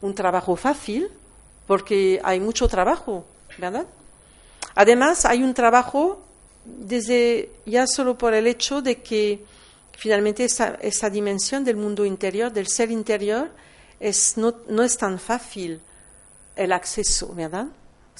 un 0.00 0.14
trabajo 0.14 0.56
fácil, 0.56 1.08
porque 1.66 2.20
hay 2.24 2.40
mucho 2.40 2.68
trabajo, 2.68 3.24
¿verdad? 3.58 3.86
Además, 4.74 5.24
hay 5.24 5.42
un 5.42 5.54
trabajo 5.54 6.22
desde 6.64 7.50
ya 7.66 7.86
solo 7.86 8.16
por 8.16 8.34
el 8.34 8.46
hecho 8.46 8.82
de 8.82 9.02
que 9.02 9.44
finalmente 9.92 10.44
esa, 10.44 11.10
dimensión 11.10 11.64
del 11.64 11.76
mundo 11.76 12.04
interior, 12.04 12.52
del 12.52 12.66
ser 12.66 12.90
interior, 12.90 13.50
es, 14.00 14.36
no, 14.36 14.54
no 14.68 14.82
es 14.82 14.96
tan 14.96 15.18
fácil 15.18 15.80
el 16.56 16.72
acceso, 16.72 17.34
¿verdad? 17.34 17.66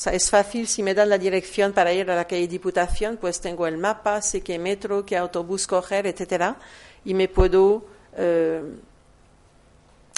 Es 0.06 0.30
fácil 0.30 0.66
si 0.66 0.82
me 0.82 0.94
dan 0.94 1.08
la 1.08 1.18
dirección 1.18 1.72
para 1.72 1.92
ir 1.92 2.10
a 2.10 2.16
la 2.16 2.26
calle 2.26 2.48
Diputación, 2.48 3.18
pues 3.18 3.40
tengo 3.40 3.66
el 3.66 3.78
mapa, 3.78 4.20
sé 4.22 4.40
qué 4.40 4.58
metro, 4.58 5.04
qué 5.04 5.16
autobús 5.16 5.66
coger, 5.66 6.06
etcétera, 6.06 6.56
y 7.04 7.14
me 7.14 7.28
puedo 7.28 7.84
eh, 8.16 8.62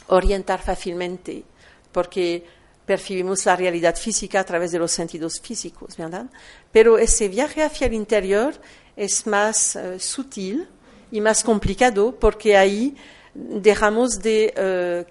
orientar 0.09 0.62
fácilmente, 0.62 1.44
porque 1.92 2.44
percibimos 2.87 3.44
la 3.47 3.57
realidad 3.57 3.97
física 3.97 4.40
a 4.40 4.44
través 4.44 4.73
de 4.73 4.79
los 4.79 4.92
sentidos 4.92 5.40
físicos, 5.40 5.97
¿verdad? 5.97 6.27
Pero 6.70 6.99
ese 6.99 7.29
viaje 7.29 7.62
hacia 7.62 7.87
el 7.87 7.94
interior 7.94 8.55
es 8.97 9.27
más 9.27 9.77
eh, 9.77 9.99
sutil 9.99 10.68
y 11.11 11.20
más 11.20 11.42
complicado 11.42 12.14
porque 12.18 12.57
ahí 12.57 12.97
dejamos 13.35 14.20
de 14.20 14.53
eh, 14.57 15.05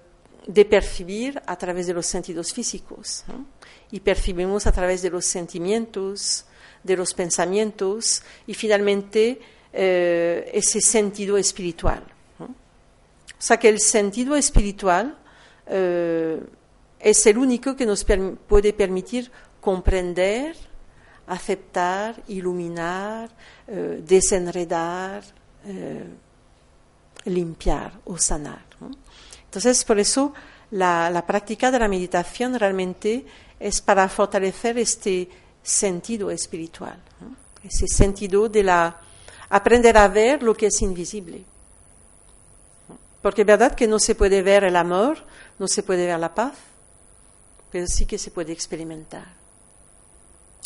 de 0.46 0.64
percibir 0.64 1.40
a 1.46 1.56
través 1.56 1.86
de 1.86 1.94
los 1.94 2.06
sentidos 2.06 2.52
físicos 2.52 3.24
y 3.94 4.00
percibimos 4.00 4.66
a 4.66 4.72
través 4.72 5.02
de 5.02 5.10
los 5.10 5.24
sentimientos, 5.24 6.46
de 6.82 6.96
los 6.96 7.14
pensamientos 7.14 8.24
y 8.44 8.54
finalmente 8.54 9.40
eh, 9.72 10.50
ese 10.52 10.80
sentido 10.80 11.38
espiritual. 11.38 12.02
O 12.40 12.48
sea 13.38 13.56
que 13.56 13.68
el 13.68 13.78
sentido 13.78 14.34
espiritual 14.34 15.16
eh, 15.68 16.40
es 16.98 17.24
el 17.26 17.38
único 17.38 17.76
que 17.76 17.86
nos 17.86 18.04
puede 18.48 18.72
permitir 18.72 19.30
comprender, 19.60 20.56
aceptar, 21.28 22.20
iluminar, 22.26 23.30
eh, 23.68 24.02
desenredar, 24.04 25.22
limpiar 27.26 27.92
o 28.06 28.18
sanar. 28.18 28.64
Entonces, 29.44 29.84
por 29.84 30.00
eso 30.00 30.34
la, 30.74 31.24
práctica 31.26 31.70
de 31.70 31.78
la 31.78 31.88
meditación 31.88 32.58
realmente 32.58 33.24
es 33.58 33.80
para 33.80 34.08
fortalecer 34.08 34.78
este 34.78 35.28
sentido 35.62 36.30
espiritual, 36.30 36.98
ese 37.62 37.86
sentido 37.88 38.48
de 38.48 38.62
la 38.62 39.00
aprender 39.48 39.96
a 39.96 40.08
ver 40.08 40.42
lo 40.42 40.54
que 40.54 40.66
es 40.66 40.82
invisible. 40.82 41.44
Porque 43.22 43.42
es 43.42 43.46
verdad 43.46 43.74
que 43.74 43.86
no 43.86 43.98
se 43.98 44.14
puede 44.14 44.42
ver 44.42 44.64
el 44.64 44.76
amor, 44.76 45.18
no 45.58 45.66
se 45.66 45.82
puede 45.82 46.06
ver 46.06 46.18
la 46.18 46.34
paz, 46.34 46.54
pero 47.70 47.86
sí 47.86 48.04
que 48.04 48.18
se 48.18 48.30
puede 48.30 48.52
experimentar. 48.52 49.26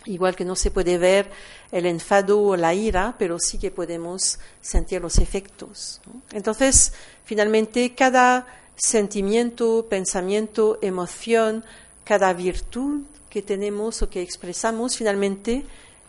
Igual 0.07 0.35
que 0.35 0.44
no 0.44 0.57
se 0.57 0.70
puede 0.70 0.96
ver 0.96 1.31
el 1.70 1.87
enfado 1.87 2.40
o 2.40 2.57
la 2.57 2.72
ira, 2.72 3.14
pero 3.18 3.38
sí 3.38 3.59
que 3.59 3.70
podemos 3.70 4.38
sentir 4.61 5.03
los 5.03 5.18
efectos. 5.18 6.01
Entonces, 6.33 6.92
finalmente, 7.24 7.94
cada 7.94 8.46
sentimiento, 8.74 9.87
pensamiento, 9.88 10.79
emoción, 10.83 11.64
cada 12.09 12.33
virtud 12.33 13.03
que 13.29 13.42
tenemos 13.42 14.01
o 14.01 14.09
que 14.09 14.23
expresamos 14.23 14.97
finalmente 14.97 15.66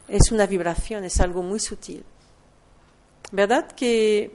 es 0.07 0.31
una 0.31 0.45
vibración, 0.45 1.03
es 1.03 1.19
algo 1.19 1.43
muy 1.43 1.59
sutil. 1.59 2.05
¿Verdad 3.33 3.69
que 3.73 4.31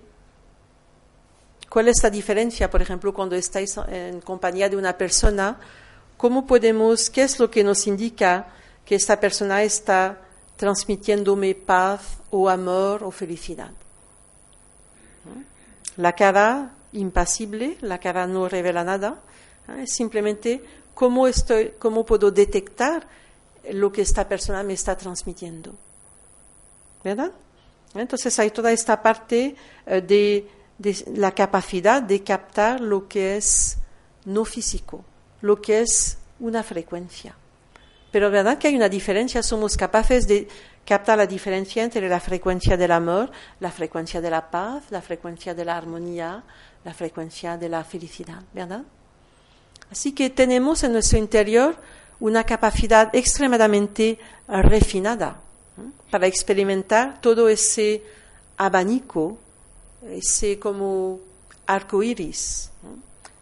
cuál 1.70 1.88
es 1.88 2.02
la 2.02 2.10
diferencia, 2.10 2.68
por 2.68 2.82
ejemplo, 2.82 3.14
cuando 3.14 3.34
estáis 3.34 3.78
en 3.88 4.20
compañía 4.20 4.68
de 4.68 4.76
una 4.76 4.98
persona, 4.98 5.56
cómo 6.18 6.46
podemos, 6.46 7.08
qué 7.08 7.22
es 7.22 7.40
lo 7.40 7.50
que 7.50 7.64
nos 7.64 7.86
indica 7.86 8.48
que 8.84 8.96
esta 8.96 9.18
persona 9.18 9.62
está 9.62 10.20
transmitiéndome 10.56 11.54
paz 11.54 12.18
o 12.28 12.50
amor 12.50 13.02
o 13.04 13.10
felicidad? 13.10 13.70
La 15.96 16.12
cara 16.12 16.74
impasible, 16.92 17.78
la 17.80 17.96
cara 18.00 18.26
no 18.26 18.50
revela 18.50 18.84
nada, 18.84 19.22
¿eh? 19.70 19.84
es 19.84 19.94
simplemente 19.94 20.83
cómo, 20.94 21.26
estoy, 21.26 21.74
cómo 21.78 22.04
puedo 22.04 22.30
detectar 22.30 23.06
lo 23.72 23.92
que 23.92 24.02
esta 24.02 24.28
persona 24.28 24.62
me 24.62 24.74
está 24.74 24.96
transmitiendo. 24.96 25.72
¿Verdad? 27.02 27.32
Entonces 27.94 28.38
hay 28.38 28.50
toda 28.50 28.72
esta 28.72 29.02
parte 29.02 29.54
eh, 29.86 30.00
de, 30.00 30.48
de, 30.78 31.04
la 31.16 31.32
capacidad 31.32 32.02
de 32.02 32.22
captar 32.22 32.80
lo 32.80 33.06
que 33.08 33.36
es 33.36 33.76
no 34.24 34.44
físico, 34.44 35.04
lo 35.42 35.60
que 35.60 35.82
es 35.82 36.18
una 36.40 36.62
frecuencia. 36.62 37.34
Pero 38.10 38.30
verdad 38.30 38.58
que 38.58 38.68
hay 38.68 38.76
una 38.76 38.88
diferencia, 38.88 39.42
somos 39.42 39.76
capaces 39.76 40.26
de 40.26 40.48
capta 40.84 41.16
la 41.16 41.26
diferencia 41.26 41.82
entre 41.82 42.08
la 42.08 42.20
frecuencia 42.20 42.76
del 42.76 42.92
amor, 42.92 43.30
la 43.60 43.70
frecuencia 43.70 44.20
de 44.20 44.30
la 44.30 44.50
paz, 44.50 44.84
la 44.90 45.02
frecuencia 45.02 45.54
de 45.54 45.64
la 45.64 45.76
armonía, 45.76 46.42
la 46.84 46.94
frecuencia 46.94 47.56
de 47.56 47.68
la 47.68 47.84
felicidad, 47.84 48.42
¿verdad? 48.52 48.82
Así 49.94 50.10
que 50.10 50.28
tenemos 50.28 50.82
en 50.82 50.90
nuestro 50.90 51.18
interior 51.18 51.76
una 52.18 52.42
capacidad 52.42 53.14
extremadamente 53.14 54.18
refinada 54.48 55.40
para 56.10 56.26
experimentar 56.26 57.20
todo 57.20 57.48
ese 57.48 58.02
abanico, 58.56 59.38
ese 60.10 60.58
como 60.58 61.20
arco 61.64 62.02
iris 62.02 62.70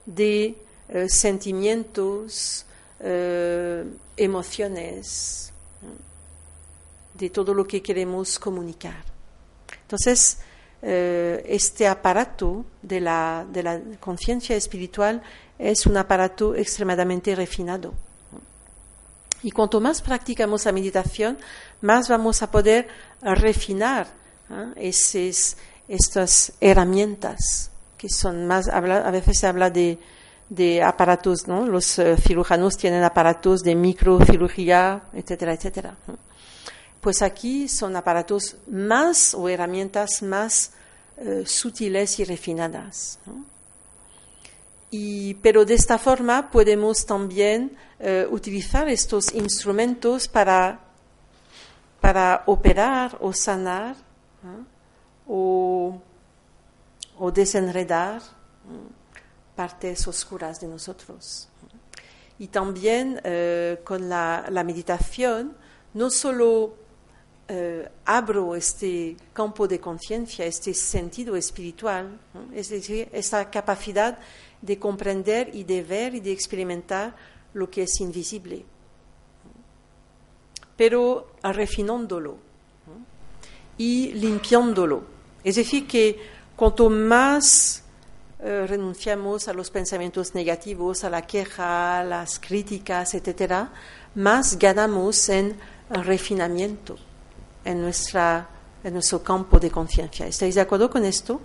de 0.04 0.54
eh, 0.90 1.08
sentimientos, 1.08 2.66
eh, 3.00 3.86
emociones, 4.18 5.54
de 7.14 7.30
todo 7.30 7.54
lo 7.54 7.66
que 7.66 7.80
queremos 7.80 8.38
comunicar. 8.38 9.02
Entonces, 9.84 10.36
eh, 10.82 11.44
este 11.48 11.86
aparato 11.86 12.64
de 12.82 13.00
la, 13.00 13.46
de 13.50 13.62
la 13.62 13.80
conciencia 14.00 14.56
espiritual 14.56 15.22
es 15.58 15.86
un 15.86 15.96
aparato 15.96 16.54
extremadamente 16.54 17.34
refinado. 17.34 17.94
Y 19.42 19.50
cuanto 19.50 19.80
más 19.80 20.02
practicamos 20.02 20.64
la 20.64 20.72
meditación, 20.72 21.38
más 21.80 22.08
vamos 22.08 22.42
a 22.42 22.50
poder 22.50 22.86
refinar 23.22 24.06
esas, 24.76 25.56
estas 25.88 26.52
herramientas 26.60 27.70
que 28.02 28.08
son 28.08 28.48
más, 28.48 28.68
a 28.68 28.80
veces 29.12 29.38
se 29.38 29.46
habla 29.46 29.70
de, 29.70 29.96
de 30.48 30.82
aparatos, 30.82 31.46
¿no? 31.46 31.66
Los 31.66 32.00
eh, 32.00 32.16
cirujanos 32.16 32.76
tienen 32.76 33.04
aparatos 33.04 33.62
de 33.62 33.76
microcirugía, 33.76 35.02
etcétera, 35.12 35.54
etcétera. 35.54 35.94
Pues 37.02 37.20
aquí 37.20 37.68
son 37.68 37.94
aparatos 37.96 38.56
más 38.66 39.34
o 39.34 39.46
herramientas 39.48 40.22
más 40.22 40.70
eh, 41.18 41.42
sutiles 41.44 42.18
y 42.18 42.24
refinadas. 42.24 43.18
Y, 44.90 45.34
pero 45.34 45.66
de 45.66 45.74
esta 45.74 45.98
forma 45.98 46.50
podemos 46.50 47.04
también 47.04 47.76
eh, 48.00 48.26
utilizar 48.30 48.88
estos 48.88 49.34
instrumentos 49.34 50.28
para, 50.28 50.80
para 52.00 52.44
operar 52.46 53.18
o 53.20 53.34
sanar 53.34 53.96
o, 55.26 56.00
o 57.18 57.30
desenredar 57.30 58.22
partes 59.56 60.06
oscuras 60.06 60.60
de 60.60 60.68
nosotros. 60.68 61.48
Y 62.38 62.48
también 62.48 63.20
eh, 63.22 63.80
con 63.84 64.08
la, 64.08 64.62
meditación, 64.64 65.56
no 65.94 66.10
solo 66.10 66.74
eh, 67.48 67.88
abro 68.04 68.54
este 68.54 69.16
campo 69.32 69.66
de 69.66 69.80
conciencia, 69.80 70.46
este 70.46 70.72
sentido 70.72 71.36
espiritual, 71.36 72.18
es 72.54 72.70
decir, 72.70 73.08
esta 73.12 73.50
capacidad 73.50 74.18
de 74.60 74.78
comprender 74.78 75.50
y 75.52 75.64
de 75.64 75.82
ver 75.82 76.14
y 76.14 76.20
de 76.20 76.32
experimentar 76.32 77.14
lo 77.52 77.68
que 77.68 77.82
es 77.82 78.00
invisible, 78.00 78.64
pero 80.76 81.32
refinándolo 81.42 82.38
y 83.76 84.12
limpiándolo. 84.12 85.02
Es 85.42 85.56
decir, 85.56 85.86
que 85.86 86.18
cuanto 86.56 86.88
más 86.88 87.82
eh, 88.38 88.66
renunciamos 88.68 89.48
a 89.48 89.52
los 89.52 89.68
pensamientos 89.68 90.34
negativos, 90.34 91.02
a 91.02 91.10
la 91.10 91.26
queja, 91.26 92.00
a 92.00 92.04
las 92.04 92.38
críticas, 92.38 93.14
etc., 93.14 93.68
más 94.14 94.58
ganamos 94.58 95.28
en 95.28 95.58
refinamiento 95.90 96.96
en, 97.64 97.80
nuestra, 97.80 98.48
en 98.84 98.92
nuestro 98.92 99.22
campo 99.22 99.58
de 99.58 99.70
conciencia. 99.70 100.26
¿Estáis 100.26 100.54
de 100.54 100.60
acuerdo 100.60 100.90
con 100.90 101.04
esto? 101.04 101.40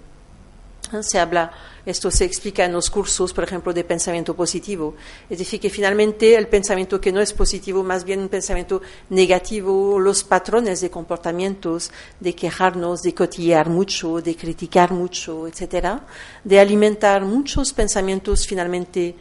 Se 1.01 1.19
habla, 1.19 1.51
esto 1.85 2.09
se 2.09 2.23
explica 2.23 2.63
en 2.63 2.71
los 2.71 2.89
cursos, 2.89 3.33
por 3.33 3.43
ejemplo, 3.43 3.73
de 3.73 3.83
pensamiento 3.83 4.35
positivo. 4.35 4.95
Es 5.29 5.39
decir, 5.39 5.59
que 5.59 5.69
finalmente 5.69 6.35
el 6.35 6.47
pensamiento 6.47 7.01
que 7.01 7.11
no 7.11 7.19
es 7.19 7.33
positivo, 7.33 7.83
más 7.83 8.05
bien 8.05 8.21
un 8.21 8.29
pensamiento 8.29 8.81
negativo, 9.09 9.99
los 9.99 10.23
patrones 10.23 10.79
de 10.79 10.89
comportamientos, 10.89 11.91
de 12.21 12.33
quejarnos, 12.33 13.01
de 13.01 13.13
cotillear 13.13 13.67
mucho, 13.69 14.21
de 14.21 14.35
criticar 14.37 14.93
mucho, 14.93 15.45
etcétera, 15.47 16.05
de 16.45 16.59
alimentar 16.59 17.25
muchos 17.25 17.73
pensamientos 17.73 18.47
finalmente 18.47 19.15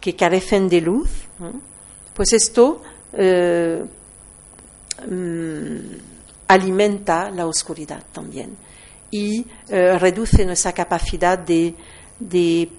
que 0.00 0.14
carecen 0.14 0.68
de 0.68 0.80
luz, 0.82 1.08
pues 2.14 2.34
esto 2.34 2.82
eh, 3.14 3.82
mm, 5.08 5.78
alimenta 6.48 7.30
la 7.30 7.46
oscuridad 7.46 8.02
también 8.12 8.56
y 9.10 9.46
eh, 9.68 9.98
reduce 9.98 10.44
nuestra 10.44 10.72
capacidad 10.72 11.38
de, 11.38 11.74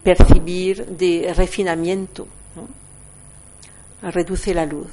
percibir, 0.03 0.85
de 0.85 1.33
refinamiento, 1.35 2.27
reduce 4.01 4.53
la 4.53 4.65
luz. 4.65 4.87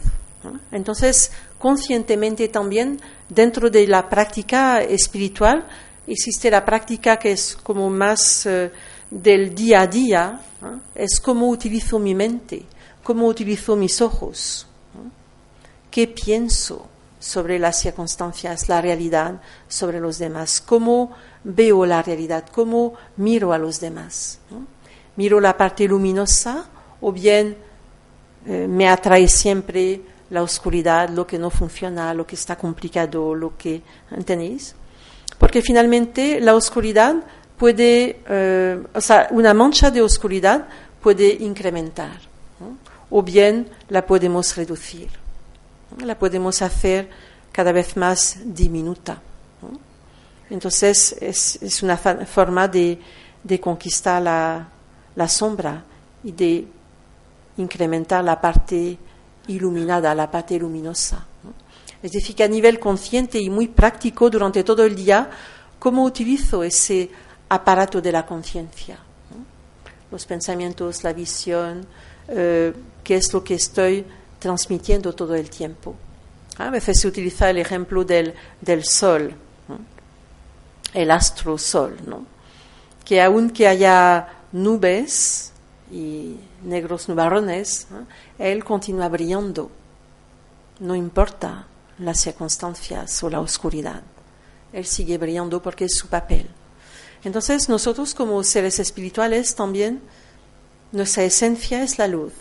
Entonces, 0.71 1.33
conscientemente 1.59 2.49
también, 2.49 3.01
dentro 3.29 3.71
de 3.71 3.87
la 3.87 4.09
práctica 4.09 4.83
espiritual, 4.83 5.67
existe 6.07 6.51
la 6.51 6.65
práctica 6.65 7.17
que 7.17 7.33
es 7.33 7.57
como 7.57 7.89
más 7.89 8.45
eh, 8.47 8.71
del 9.11 9.55
día 9.55 9.83
a 9.83 9.87
día, 9.87 10.41
es 10.95 11.21
cómo 11.21 11.49
utilizo 11.49 11.99
mi 11.99 12.15
mente, 12.15 12.65
cómo 13.03 13.27
utilizo 13.27 13.77
mis 13.77 14.01
ojos, 14.01 14.67
qué 15.91 16.09
pienso, 16.09 16.89
sobre 17.25 17.59
las 17.59 17.81
circunstancias, 17.81 18.69
la 18.69 18.83
realidad, 18.83 19.41
sobre 19.67 19.99
los 19.99 20.19
demás, 20.19 20.61
cómo 20.61 21.13
veo 21.43 21.87
la 21.87 22.03
realidad, 22.03 22.45
cómo 22.53 22.93
miro 23.17 23.55
a 23.55 23.59
los 23.59 23.81
demás. 23.81 24.41
Miro 25.17 25.41
la 25.41 25.57
parte 25.57 25.89
luminosa 25.89 26.67
o 27.01 27.11
bien 27.13 27.57
eh, 28.47 28.67
me 28.69 28.87
atrae 28.87 29.27
siempre 29.27 30.03
la 30.29 30.43
oscuridad, 30.43 31.09
lo 31.09 31.27
que 31.27 31.39
no 31.39 31.49
funciona, 31.49 32.13
lo 32.13 32.27
que 32.27 32.35
está 32.35 32.57
complicado, 32.57 33.35
lo 33.35 33.57
que... 33.57 33.81
¿Entendéis? 34.11 34.75
Porque 35.39 35.63
finalmente 35.63 36.41
la 36.41 36.55
oscuridad 36.55 37.15
puede, 37.57 38.21
eh, 38.29 38.83
o 38.95 39.01
sea, 39.01 39.29
una 39.31 39.55
mancha 39.55 39.91
de 39.91 40.03
oscuridad 40.03 40.69
puede 41.01 41.33
incrementar 41.41 42.21
o 43.09 43.23
bien 43.23 43.71
la 43.89 44.05
podemos 44.05 44.55
reducir 44.57 45.24
la 45.99 46.19
podemos 46.19 46.63
hacer 46.63 47.09
cada 47.53 47.73
vez 47.73 47.97
más 47.97 48.39
diminuta. 48.45 49.21
Entonces 50.51 51.17
es, 51.21 51.83
una 51.83 51.97
forma 51.97 52.69
de, 52.69 52.99
conquistar 53.61 54.23
la, 54.23 55.29
sombra 55.29 55.85
y 56.23 56.33
de 56.33 56.67
incrementar 57.57 58.25
la 58.25 58.41
parte 58.41 58.99
iluminada, 59.49 60.15
la 60.15 60.31
parte 60.31 60.59
luminosa. 60.59 61.27
Es 62.03 62.13
decir, 62.13 62.35
que 62.35 62.45
a 62.45 62.49
nivel 62.49 62.79
consciente 62.79 63.39
y 63.39 63.49
muy 63.49 63.69
práctico 63.69 64.29
durante 64.29 64.63
todo 64.63 64.85
el 64.85 64.95
día, 64.95 65.31
¿cómo 65.79 66.05
utilizo 66.05 66.63
ese 66.63 67.11
aparato 67.49 68.01
de 68.01 68.13
la 68.13 68.27
conciencia? 68.27 68.99
Los 70.11 70.27
pensamientos, 70.27 71.03
la 71.03 71.13
visión, 71.15 71.87
eh, 72.29 72.75
qué 73.03 73.17
es 73.17 73.33
lo 73.33 73.43
que 73.43 73.55
estoy 73.55 74.05
transmitiendo 74.45 75.15
todo 75.15 75.35
el 75.35 75.49
tiempo. 75.49 75.95
A 76.59 76.69
veces 76.69 77.01
se 77.01 77.09
utiliza 77.09 77.49
el 77.49 77.57
ejemplo 77.57 78.05
del, 78.05 78.35
del 78.61 78.85
sol, 78.85 79.35
el 80.93 81.11
astro 81.11 81.57
sol, 81.57 81.97
¿no? 82.07 82.27
que 83.07 83.23
aunque 83.23 83.67
haya 83.67 84.29
nubes 84.53 85.51
y 85.91 86.37
negros 86.63 87.09
nubarrones, 87.09 87.87
él 88.39 88.63
continúa 88.65 89.09
brillando, 89.09 89.71
no 90.81 90.95
importa 90.95 91.67
las 91.99 92.21
circunstancias 92.21 93.23
o 93.23 93.31
la 93.31 93.41
oscuridad, 93.41 94.03
él 94.75 94.85
sigue 94.85 95.17
brillando 95.17 95.63
porque 95.63 95.87
es 95.87 95.95
su 95.97 96.09
papel. 96.09 96.51
Entonces 97.25 97.71
nosotros 97.71 98.15
como 98.15 98.45
seres 98.45 98.79
espirituales 98.79 99.55
también, 99.55 100.03
nuestra 100.93 101.25
esencia 101.25 101.83
es 101.83 101.97
la 101.99 102.09
luz. 102.09 102.35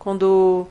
Cuando 0.00 0.66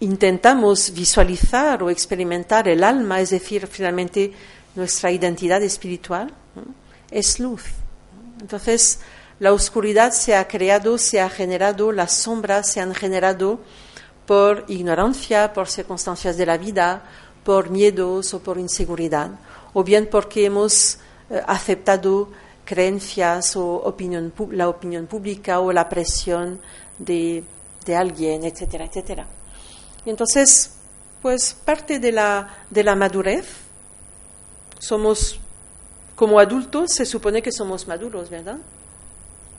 intentamos 0.00 0.92
visualizar 0.92 1.80
o 1.84 1.90
experimentar 1.90 2.66
el 2.66 2.82
alma, 2.82 3.20
es 3.20 3.30
decir, 3.30 3.68
finalmente 3.68 4.32
nuestra 4.74 5.12
identidad 5.12 5.62
espiritual, 5.62 6.34
es 7.08 7.38
luz. 7.38 7.62
Entonces, 8.40 8.98
la 9.38 9.52
oscuridad 9.52 10.10
se 10.10 10.34
ha 10.34 10.48
creado, 10.48 10.98
se 10.98 11.20
ha 11.20 11.30
generado, 11.30 11.92
las 11.92 12.10
sombras 12.10 12.72
se 12.72 12.80
han 12.80 12.96
generado 12.96 13.60
por 14.26 14.64
ignorancia, 14.66 15.52
por 15.52 15.68
circunstancias 15.68 16.36
de 16.36 16.46
la 16.46 16.58
vida, 16.58 17.04
por 17.44 17.70
miedos 17.70 18.34
o 18.34 18.40
por 18.40 18.58
inseguridad, 18.58 19.30
o 19.72 19.84
bien 19.84 20.08
porque 20.10 20.46
hemos 20.46 20.98
eh, 21.30 21.40
aceptado 21.46 22.28
creencias 22.64 23.54
o 23.54 23.94
la 24.50 24.68
opinión 24.68 25.06
pública 25.06 25.60
o 25.60 25.72
la 25.72 25.88
presión 25.88 26.60
de 26.98 27.44
de 27.90 27.96
alguien, 27.96 28.44
etcétera, 28.44 28.84
etcétera. 28.84 29.26
Y 30.04 30.10
entonces, 30.10 30.76
pues 31.20 31.54
parte 31.54 31.98
de 31.98 32.12
la, 32.12 32.64
de 32.70 32.84
la 32.84 32.94
madurez, 32.94 33.46
somos, 34.78 35.38
como 36.14 36.38
adultos, 36.38 36.92
se 36.94 37.04
supone 37.04 37.42
que 37.42 37.50
somos 37.50 37.88
maduros, 37.88 38.30
¿verdad? 38.30 38.58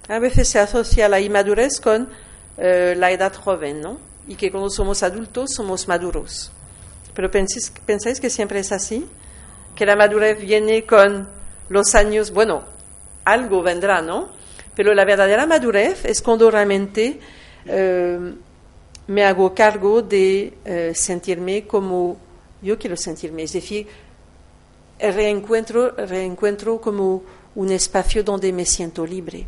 A 0.08 0.20
veces 0.20 0.47
se 0.47 0.60
asocia 0.60 1.10
la 1.10 1.20
inmadurez 1.20 1.80
con 1.80 2.08
eh, 2.58 2.95
la 2.97 3.12
edad 3.12 3.34
joven, 3.36 3.82
¿no? 3.82 3.97
Y 4.28 4.36
que 4.36 4.49
cuando 4.49 4.70
somos 4.70 5.03
adultos 5.03 5.51
somos 5.53 5.88
maduros. 5.88 6.51
Pero 7.14 7.30
pensáis, 7.30 7.72
pensáis 7.86 8.20
que 8.22 8.30
siempre 8.30 8.60
es 8.60 8.72
así, 8.72 9.05
que 9.76 9.86
la 9.86 9.95
madurez 9.95 10.39
viene 10.39 10.86
con 10.86 11.28
los 11.70 11.95
años, 11.95 12.32
bueno, 12.32 12.64
algo 13.26 13.62
vendrá, 13.62 14.01
¿no? 14.01 14.30
Pero 14.76 14.93
la 14.93 15.05
verdadera 15.05 15.45
madurez 15.45 16.05
es 16.05 16.22
cuando 16.22 16.49
realmente 16.49 17.20
eh, 17.66 18.34
me 19.07 19.24
hago 19.24 19.53
cargo 19.53 20.01
de 20.01 20.53
eh, 20.64 20.93
sentirme 20.95 21.68
como 21.68 22.18
yo 22.62 22.78
quiero 22.78 22.95
sentirme, 22.95 23.43
es 23.43 23.53
decir, 23.53 23.88
reencuentro, 24.99 25.91
reencuentro 25.95 26.80
como 26.80 27.24
un 27.55 27.72
espacio 27.72 28.24
donde 28.24 28.53
me 28.53 28.66
siento 28.66 29.05
libre. 29.05 29.47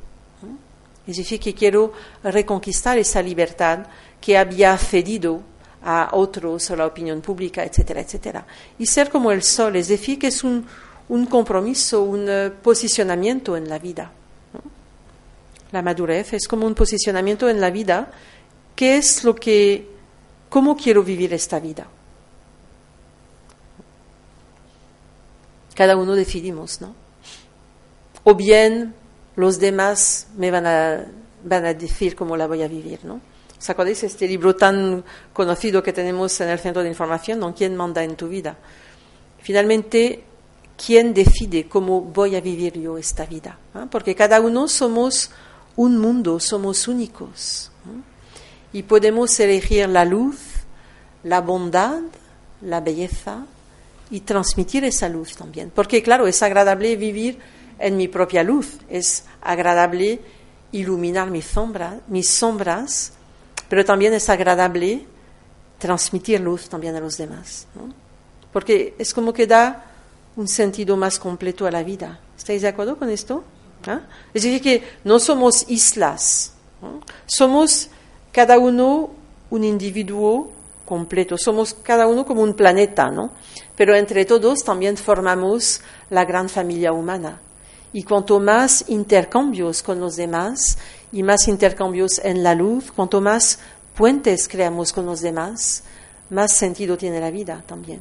Es 1.05 1.17
decir, 1.17 1.39
que 1.39 1.53
quiero 1.53 1.91
reconquistar 2.23 2.97
esa 2.97 3.21
libertad 3.21 3.85
que 4.21 4.37
había 4.37 4.75
cedido 4.77 5.41
a 5.83 6.09
otros, 6.13 6.71
a 6.71 6.75
la 6.77 6.87
opinión 6.87 7.21
pública, 7.21 7.63
etcétera, 7.63 8.01
etcétera. 8.01 8.45
Y 8.79 8.85
ser 8.85 9.09
como 9.09 9.31
el 9.31 9.43
sol, 9.43 9.75
es 9.75 9.89
decir, 9.89 10.17
que 10.17 10.27
es 10.27 10.43
un, 10.43 10.65
un 11.09 11.25
compromiso, 11.25 12.03
un 12.03 12.25
eh, 12.29 12.49
posicionamiento 12.49 13.57
en 13.57 13.67
la 13.67 13.79
vida. 13.79 14.11
La 15.73 15.81
madurez 15.81 16.33
es 16.33 16.47
como 16.47 16.67
un 16.67 16.75
posicionamiento 16.75 17.49
en 17.49 17.59
la 17.59 17.71
vida, 17.71 18.11
¿qué 18.75 18.95
es 18.97 19.23
lo 19.23 19.33
que, 19.33 19.89
cómo 20.47 20.77
quiero 20.77 21.01
vivir 21.01 21.33
esta 21.33 21.59
vida? 21.59 21.87
Cada 25.73 25.97
uno 25.97 26.13
decidimos, 26.13 26.79
¿no? 26.79 26.93
O 28.23 28.35
bien 28.35 28.93
los 29.35 29.57
demás 29.57 30.27
me 30.37 30.51
van 30.51 30.67
a, 30.67 31.05
van 31.43 31.65
a 31.65 31.73
decir 31.73 32.15
cómo 32.15 32.37
la 32.37 32.45
voy 32.45 32.61
a 32.61 32.67
vivir, 32.67 32.99
¿no? 33.03 33.19
¿Os 33.57 33.67
acordáis 33.67 34.03
este 34.03 34.27
libro 34.27 34.55
tan 34.55 35.03
conocido 35.33 35.81
que 35.81 35.91
tenemos 35.91 36.39
en 36.39 36.49
el 36.49 36.59
centro 36.59 36.83
de 36.83 36.89
información, 36.89 37.39
¿no? 37.39 37.55
¿Quién 37.55 37.75
manda 37.75 38.03
en 38.03 38.15
tu 38.15 38.27
vida? 38.27 38.57
Finalmente, 39.41 40.23
¿quién 40.77 41.15
decide 41.15 41.67
cómo 41.67 42.01
voy 42.01 42.35
a 42.35 42.41
vivir 42.41 42.79
yo 42.79 42.99
esta 42.99 43.25
vida? 43.25 43.57
Porque 43.89 44.13
cada 44.13 44.39
uno 44.39 44.67
somos 44.67 45.31
un 45.75 45.97
mundo, 45.97 46.39
somos 46.39 46.87
únicos. 46.87 47.71
Y 48.71 48.83
podemos 48.83 49.39
elegir 49.39 49.87
la 49.89 50.05
luz, 50.05 50.37
la 51.23 51.41
bondad, 51.41 52.01
la 52.61 52.81
belleza 52.81 53.45
y 54.09 54.21
transmitir 54.21 54.83
esa 54.85 55.09
luz 55.09 55.35
también. 55.35 55.71
Porque 55.73 56.01
claro, 56.01 56.27
es 56.27 56.41
agradable 56.41 56.95
vivir 56.95 57.39
en 57.79 57.97
mi 57.97 58.07
propia 58.07 58.43
luz, 58.43 58.77
es 58.89 59.25
agradable 59.41 60.21
iluminar 60.71 61.29
mis, 61.29 61.45
sombras, 61.45 61.95
mis 62.07 62.29
sombras, 62.29 63.13
pero 63.69 63.85
también 63.85 64.13
es 64.13 64.29
agradable 64.29 65.05
transmitir 65.77 66.39
luz 66.39 66.69
también 66.69 66.95
a 66.95 66.99
los 66.99 67.17
demás. 67.17 67.67
Porque 68.51 68.95
es 68.97 69.13
como 69.13 69.33
que 69.33 69.47
da 69.47 69.85
un 70.35 70.47
sentido 70.47 70.97
más 70.97 71.19
completo 71.19 71.65
a 71.65 71.71
la 71.71 71.83
vida. 71.83 72.19
¿Estáis 72.37 72.61
de 72.61 72.67
acuerdo 72.67 72.97
con 72.97 73.09
esto? 73.09 73.43
Es 74.33 74.43
decir, 74.43 74.61
que 74.61 74.83
no 75.03 75.19
somos 75.19 75.65
islas, 75.69 76.53
somos 77.25 77.89
cada 78.31 78.57
uno 78.57 79.11
un 79.49 79.63
individuo 79.63 80.51
completo, 80.85 81.37
somos 81.37 81.73
cada 81.73 82.07
uno 82.07 82.25
como 82.25 82.41
un 82.41 82.53
planeta, 82.53 83.09
¿no? 83.09 83.31
Pero 83.75 83.95
entre 83.95 84.25
todos 84.25 84.63
también 84.63 84.97
formamos 84.97 85.81
la 86.09 86.25
gran 86.25 86.49
familia 86.49 86.91
humana. 86.91 87.39
Y 87.93 88.03
cuanto 88.03 88.39
más 88.39 88.85
intercambios 88.87 89.83
con 89.83 89.99
los 89.99 90.15
demás 90.15 90.77
y 91.11 91.21
más 91.21 91.47
intercambios 91.47 92.19
en 92.23 92.41
la 92.41 92.55
luz, 92.55 92.91
cuanto 92.91 93.21
más 93.21 93.59
puentes 93.95 94.47
creamos 94.47 94.91
con 94.91 95.05
los 95.05 95.21
demás, 95.21 95.83
más 96.29 96.53
sentido 96.53 96.97
tiene 96.97 97.19
la 97.19 97.29
vida 97.29 97.63
también. 97.67 97.99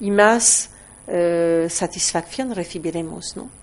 Y 0.00 0.10
más 0.10 0.70
eh, 1.08 1.66
satisfacción 1.68 2.54
recibiremos, 2.54 3.36
¿no? 3.36 3.61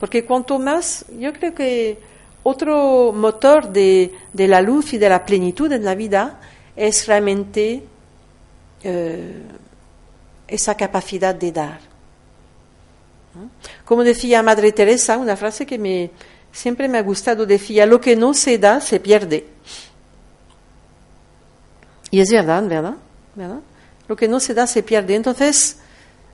Porque 0.00 0.24
cuanto 0.24 0.58
más, 0.58 1.04
yo 1.16 1.32
creo 1.32 1.54
que 1.54 1.98
otro 2.42 3.12
motor 3.12 3.68
de, 3.68 4.12
de 4.32 4.48
la 4.48 4.62
luz 4.62 4.94
y 4.94 4.98
de 4.98 5.08
la 5.10 5.24
plenitud 5.24 5.70
en 5.70 5.84
la 5.84 5.94
vida 5.94 6.40
es 6.74 7.06
realmente 7.06 7.84
eh, 8.82 9.42
esa 10.48 10.74
capacidad 10.74 11.34
de 11.34 11.52
dar. 11.52 11.80
Como 13.84 14.02
decía 14.02 14.42
Madre 14.42 14.72
Teresa, 14.72 15.18
una 15.18 15.36
frase 15.36 15.66
que 15.66 15.78
me, 15.78 16.10
siempre 16.50 16.88
me 16.88 16.98
ha 16.98 17.02
gustado, 17.02 17.46
decía, 17.46 17.86
lo 17.86 18.00
que 18.00 18.16
no 18.16 18.34
se 18.34 18.58
da 18.58 18.80
se 18.80 18.98
pierde. 18.98 19.46
Y 22.10 22.20
es 22.20 22.30
verdad, 22.32 22.66
¿verdad? 22.66 22.96
¿verdad? 23.34 23.60
Lo 24.08 24.16
que 24.16 24.26
no 24.26 24.40
se 24.40 24.54
da 24.54 24.66
se 24.66 24.82
pierde. 24.82 25.14
Entonces, 25.14 25.78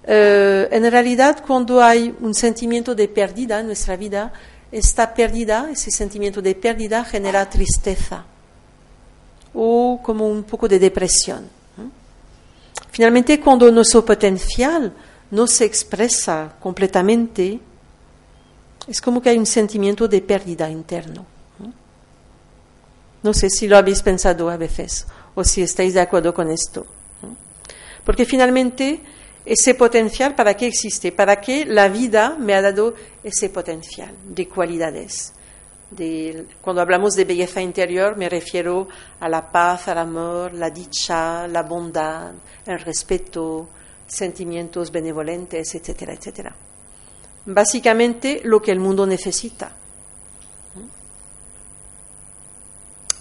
eh, 0.07 0.69
en 0.71 0.91
realidad, 0.91 1.43
cuando 1.45 1.83
hay 1.83 2.15
un 2.21 2.35
sentimiento 2.35 2.95
de 2.95 3.09
pérdida 3.09 3.61
en 3.61 3.67
nuestra 3.67 3.97
vida, 3.97 4.33
esta 4.71 5.13
pérdida, 5.13 5.69
ese 5.71 5.91
sentimiento 5.91 6.41
de 6.41 6.55
pérdida 6.55 7.05
genera 7.05 7.49
tristeza 7.49 8.25
o 9.55 10.01
como 10.03 10.29
un 10.29 10.45
poco 10.45 10.69
de 10.69 10.79
depresión. 10.79 11.49
Finalmente, 12.91 13.41
cuando 13.41 13.71
nuestro 13.71 14.05
potencial 14.05 14.93
no 15.31 15.47
se 15.47 15.65
expresa 15.65 16.55
completamente, 16.61 17.59
es 18.87 19.01
como 19.01 19.21
que 19.21 19.31
hay 19.31 19.39
un 19.39 19.47
sentimiento 19.47 20.07
de 20.07 20.21
pérdida 20.21 20.71
interno. 20.71 21.27
No 23.23 23.35
sé 23.35 23.51
si 23.51 23.67
lo 23.67 23.77
habéis 23.77 24.03
pensado 24.03 24.49
a 24.49 24.57
veces 24.57 25.07
o 25.35 25.43
si 25.43 25.63
estáis 25.63 25.95
de 25.95 26.01
acuerdo 26.01 26.33
con 26.33 26.51
esto. 26.51 26.87
Porque 28.05 28.25
finalmente 28.25 29.01
ese 29.47 29.75
potencial, 29.75 30.35
¿para 30.35 30.55
qué 30.55 30.67
existe? 30.67 31.13
Para 31.13 31.41
que 31.41 31.65
la 31.65 31.89
vida 31.89 32.37
me 32.37 32.53
ha 32.53 32.61
dado 32.61 32.95
ese 33.23 33.49
potencial 33.49 34.13
de 34.29 34.49
cualidades. 34.49 35.33
cuando 36.61 36.83
hablamos 36.83 37.15
de 37.15 37.25
belleza 37.25 37.63
interior 37.63 38.17
me 38.17 38.29
refiero 38.29 38.89
a 39.21 39.29
la 39.29 39.53
paz, 39.53 39.87
al 39.87 39.99
amor, 39.99 40.53
la 40.53 40.69
dicha, 40.69 41.47
la 41.47 41.63
bondad, 41.63 42.33
el 42.67 42.81
respeto, 42.81 43.69
sentimientos 44.09 44.91
benevolentes, 44.91 45.73
etcétera, 45.77 46.15
etcétera. 46.15 46.55
Básicamente 47.47 48.41
lo 48.43 48.61
que 48.61 48.73
el 48.73 48.81
mundo 48.81 49.07
necesita. 49.07 49.71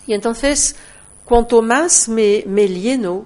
Y 0.07 0.13
entonces, 0.15 0.76
cuanto 1.23 1.61
más 1.61 2.09
me, 2.09 2.43
me 2.47 2.67
lleno 2.67 3.26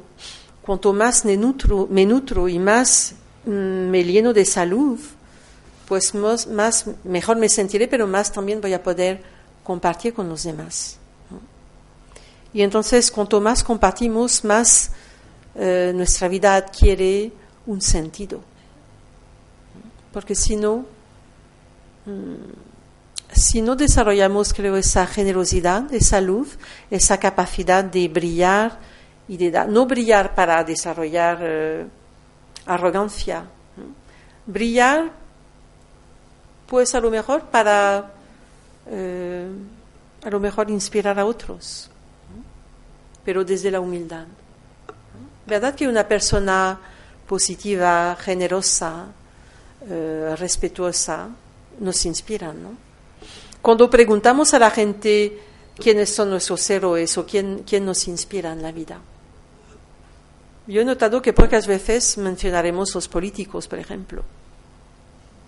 cuanto 0.69 0.93
más 0.93 1.25
me 1.25 1.35
nutro, 1.35 1.87
me 1.89 2.05
nutro 2.05 2.47
y 2.47 2.59
más 2.59 3.15
mm, 3.43 3.89
me 3.89 4.03
lleno 4.03 4.33
de 4.33 4.45
salud, 4.45 4.99
pues 5.87 6.13
más, 6.13 6.85
mejor 7.03 7.37
me 7.37 7.49
sentiré, 7.49 7.87
pero 7.87 8.05
más 8.05 8.31
también 8.31 8.61
voy 8.61 8.73
a 8.73 8.83
poder 8.83 9.19
compartir 9.63 10.13
con 10.13 10.29
los 10.29 10.43
demás. 10.43 10.97
Y 12.53 12.61
entonces, 12.61 13.09
cuanto 13.09 13.41
más 13.41 13.63
compartimos, 13.63 14.43
más 14.43 14.91
eh, 15.55 15.91
nuestra 15.95 16.27
vida 16.27 16.53
adquiere 16.53 17.31
un 17.65 17.81
sentido. 17.81 18.39
Porque 20.13 20.35
si 20.35 20.55
no, 20.55 20.85
mm, 22.05 23.33
si 23.33 23.63
no 23.63 23.75
desarrollamos, 23.75 24.53
esa 24.59 25.07
generosidad, 25.07 25.91
esa 25.91 26.21
luz, 26.21 26.59
esa 26.91 27.17
capacidad 27.19 27.83
de 27.83 28.07
brillar, 28.07 28.98
no 29.67 29.85
brillar 29.85 30.33
para 30.33 30.63
desarrollar 30.63 31.37
eh, 31.41 31.85
arrogancia, 32.65 33.43
brillar 34.45 35.11
pues 36.67 36.93
a 36.95 36.99
lo 36.99 37.09
mejor 37.09 37.43
para 37.43 38.11
eh, 38.87 39.47
a 40.23 40.29
lo 40.29 40.39
mejor 40.39 40.69
inspirar 40.69 41.19
a 41.19 41.25
otros, 41.25 41.89
pero 43.23 43.43
desde 43.43 43.71
la 43.71 43.79
humildad. 43.79 44.25
¿Verdad 45.45 45.75
que 45.75 45.87
una 45.87 46.07
persona 46.07 46.79
positiva, 47.27 48.17
generosa, 48.19 49.05
eh, 49.87 50.35
respetuosa, 50.37 51.29
nos 51.79 52.05
inspira, 52.05 52.51
¿no? 52.53 52.71
Cuando 53.61 53.89
preguntamos 53.89 54.53
a 54.53 54.59
la 54.59 54.71
gente 54.71 55.39
quiénes 55.75 56.13
son 56.13 56.29
nuestros 56.29 56.69
héroes 56.69 57.17
o 57.17 57.25
quién, 57.25 57.63
quién 57.65 57.85
nos 57.85 58.07
inspira 58.07 58.51
en 58.51 58.61
la 58.61 58.71
vida, 58.71 58.99
yo 60.69 60.81
he 60.81 60.85
notado 60.85 61.21
que 61.21 61.33
pocas 61.33 61.65
veces 61.65 62.17
mencionaremos 62.19 62.93
los 62.93 63.07
políticos, 63.07 63.67
por 63.67 63.79
ejemplo. 63.79 64.23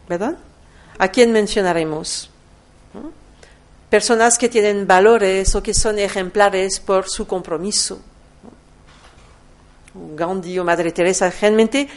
¿Verdad? 0.09 0.35
¿A 0.97 1.07
quién 1.09 1.31
mencionaremos? 1.31 2.31
Personas 3.87 4.39
que 4.39 4.49
tienen 4.49 4.87
valores 4.87 5.53
o 5.53 5.61
que 5.61 5.75
son 5.75 5.99
ejemplares 5.99 6.79
por 6.79 7.07
su 7.07 7.27
compromiso. 7.27 8.01
Gandhi 9.93 10.57
o 10.57 10.63
Madre 10.63 10.91
Teresa, 10.91 11.29
realmente 11.29 11.87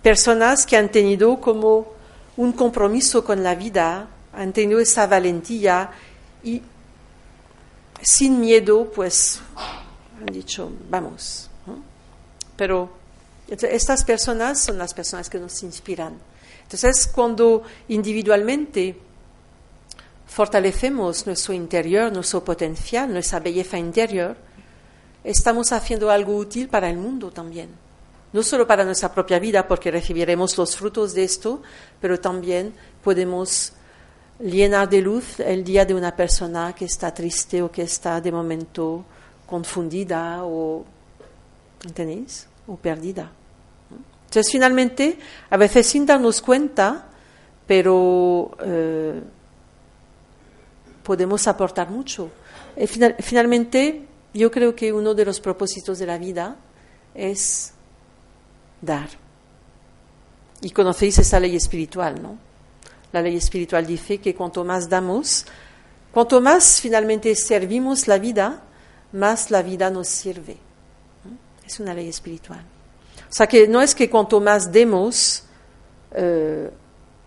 personas 0.00 0.64
que 0.64 0.76
han 0.76 0.90
tenido 0.90 1.40
como 1.40 1.92
un 2.36 2.52
compromiso 2.52 3.24
con 3.24 3.42
la 3.42 3.56
vida, 3.56 4.08
han 4.32 4.52
tenido 4.52 4.78
esa 4.78 5.08
valentía 5.08 5.90
y 6.44 6.62
sin 8.00 8.38
miedo, 8.38 8.88
pues 8.94 9.40
han 10.20 10.26
dicho, 10.26 10.70
vamos, 10.88 11.47
pero 12.58 12.90
estas 13.48 14.04
personas 14.04 14.60
son 14.60 14.76
las 14.76 14.92
personas 14.92 15.30
que 15.30 15.38
nos 15.38 15.62
inspiran. 15.62 16.18
Entonces, 16.64 17.06
cuando 17.06 17.62
individualmente 17.86 18.98
fortalecemos 20.26 21.24
nuestro 21.24 21.54
interior, 21.54 22.12
nuestro 22.12 22.44
potencial, 22.44 23.10
nuestra 23.10 23.38
belleza 23.38 23.78
interior, 23.78 24.36
estamos 25.22 25.70
haciendo 25.72 26.10
algo 26.10 26.36
útil 26.36 26.68
para 26.68 26.90
el 26.90 26.98
mundo 26.98 27.30
también. 27.30 27.70
No 28.32 28.42
solo 28.42 28.66
para 28.66 28.84
nuestra 28.84 29.14
propia 29.14 29.38
vida, 29.38 29.66
porque 29.66 29.92
recibiremos 29.92 30.58
los 30.58 30.76
frutos 30.76 31.14
de 31.14 31.24
esto, 31.24 31.62
pero 32.00 32.20
también 32.20 32.74
podemos 33.02 33.72
llenar 34.40 34.88
de 34.88 35.00
luz 35.00 35.40
el 35.40 35.62
día 35.62 35.84
de 35.84 35.94
una 35.94 36.14
persona 36.14 36.74
que 36.74 36.84
está 36.84 37.14
triste 37.14 37.62
o 37.62 37.70
que 37.70 37.82
está 37.82 38.20
de 38.20 38.32
momento 38.32 39.04
confundida 39.46 40.44
o, 40.44 40.84
¿entendéis? 41.84 42.46
O 42.66 42.76
perdida. 42.76 43.30
Entonces, 44.26 44.52
finalmente, 44.52 45.18
a 45.48 45.56
veces 45.56 45.86
sin 45.86 46.04
darnos 46.04 46.42
cuenta, 46.42 47.06
pero 47.66 48.50
eh, 48.60 49.22
podemos 51.02 51.46
aportar 51.48 51.90
mucho. 51.90 52.30
Eh, 52.76 52.86
finalmente, 52.86 54.06
yo 54.34 54.50
creo 54.50 54.74
que 54.74 54.92
uno 54.92 55.14
de 55.14 55.24
los 55.24 55.40
propósitos 55.40 55.98
de 55.98 56.06
la 56.06 56.18
vida 56.18 56.56
es 57.14 57.72
dar. 58.82 59.08
Y 60.60 60.70
conocéis 60.70 61.18
esa 61.18 61.40
ley 61.40 61.56
espiritual, 61.56 62.20
¿no? 62.20 62.36
La 63.12 63.22
ley 63.22 63.36
espiritual 63.36 63.86
dice 63.86 64.18
que 64.18 64.34
cuanto 64.34 64.64
más 64.64 64.88
damos, 64.88 65.46
cuanto 66.12 66.40
más 66.40 66.80
finalmente 66.80 67.34
servimos 67.34 68.06
la 68.06 68.18
vida, 68.18 68.62
más 69.12 69.50
la 69.50 69.62
vida 69.62 69.88
nos 69.88 70.08
sirve. 70.08 70.67
Es 71.68 71.80
una 71.80 71.92
ley 71.92 72.08
espiritual. 72.08 72.60
O 73.28 73.32
sea 73.32 73.46
que 73.46 73.68
no 73.68 73.82
es 73.82 73.94
que 73.94 74.08
cuanto 74.08 74.40
más 74.40 74.72
demos, 74.72 75.42
eh, 76.12 76.70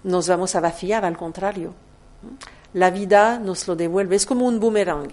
nos 0.03 0.27
vamos 0.27 0.55
a 0.55 0.59
vaciar, 0.59 1.05
al 1.05 1.15
contrario. 1.15 1.75
La 2.73 2.89
vida 2.89 3.37
nos 3.37 3.67
lo 3.67 3.75
devuelve, 3.75 4.15
es 4.15 4.25
como 4.25 4.47
un 4.47 4.59
boomerang. 4.59 5.11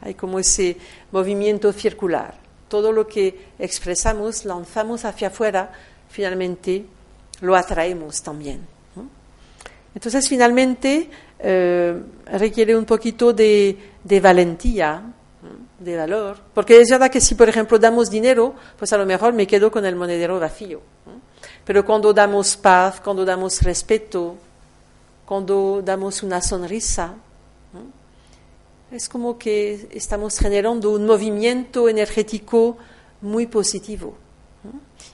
Hay 0.00 0.14
como 0.14 0.40
ese 0.40 0.76
movimiento 1.12 1.72
circular. 1.72 2.34
Todo 2.66 2.90
lo 2.90 3.06
que 3.06 3.52
expresamos, 3.56 4.44
lanzamos 4.44 5.04
hacia 5.04 5.28
afuera, 5.28 5.70
finalmente 6.08 6.86
lo 7.42 7.54
atraemos 7.54 8.20
también. 8.20 8.66
Entonces, 9.94 10.28
finalmente, 10.28 11.08
eh, 11.38 12.02
requiere 12.32 12.76
un 12.76 12.84
poquito 12.84 13.32
de, 13.32 13.78
valentía, 14.20 15.04
de 15.78 15.96
valor, 15.96 16.38
porque 16.54 16.80
es 16.80 16.88
verdad 16.90 17.10
que 17.10 17.20
si, 17.20 17.34
por 17.34 17.48
ejemplo, 17.48 17.78
damos 17.78 18.10
dinero, 18.10 18.54
pues 18.78 18.92
a 18.92 18.98
lo 18.98 19.06
mejor 19.06 19.34
me 19.34 19.46
quedo 19.46 19.70
con 19.70 19.84
el 19.84 19.96
monedero 19.96 20.40
vacío. 20.40 20.80
Pero 21.64 21.84
cuando 21.84 22.12
damos 22.12 22.56
paz, 22.56 23.00
cuando 23.00 23.24
damos 23.24 23.62
respeto, 23.62 24.36
cuando 25.26 25.82
damos 25.84 26.22
una 26.22 26.40
sonrisa, 26.40 27.14
es 28.90 29.08
como 29.08 29.36
que 29.36 29.88
estamos 29.90 30.38
generando 30.38 30.92
un 30.92 31.06
movimiento 31.06 31.88
energético 31.88 32.78
muy 33.20 33.46
positivo. 33.46 34.16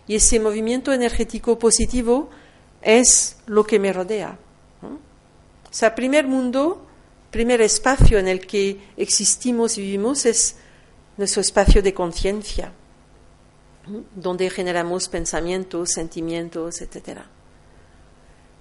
Y 0.06 0.16
ese 0.16 0.38
movimiento 0.38 0.92
energético 0.92 1.58
positivo 1.58 2.28
es 2.82 3.38
lo 3.46 3.64
que 3.64 3.78
me 3.78 3.92
rodea. 3.92 4.36
O 4.82 5.74
sea, 5.74 5.94
primer 5.94 6.26
mundo, 6.26 6.84
primer 7.32 7.62
espacio 7.62 8.18
en 8.18 8.28
el 8.28 8.46
que 8.46 8.78
existimos 8.96 9.78
y 9.78 9.80
vivimos 9.80 10.26
es 10.26 10.54
nuestro 11.16 11.40
espacio 11.40 11.82
de 11.82 11.94
conciencia, 11.94 12.72
donde 14.14 14.50
generamos 14.50 15.08
pensamientos, 15.08 15.92
sentimientos, 15.92 16.82
etc. 16.82 17.20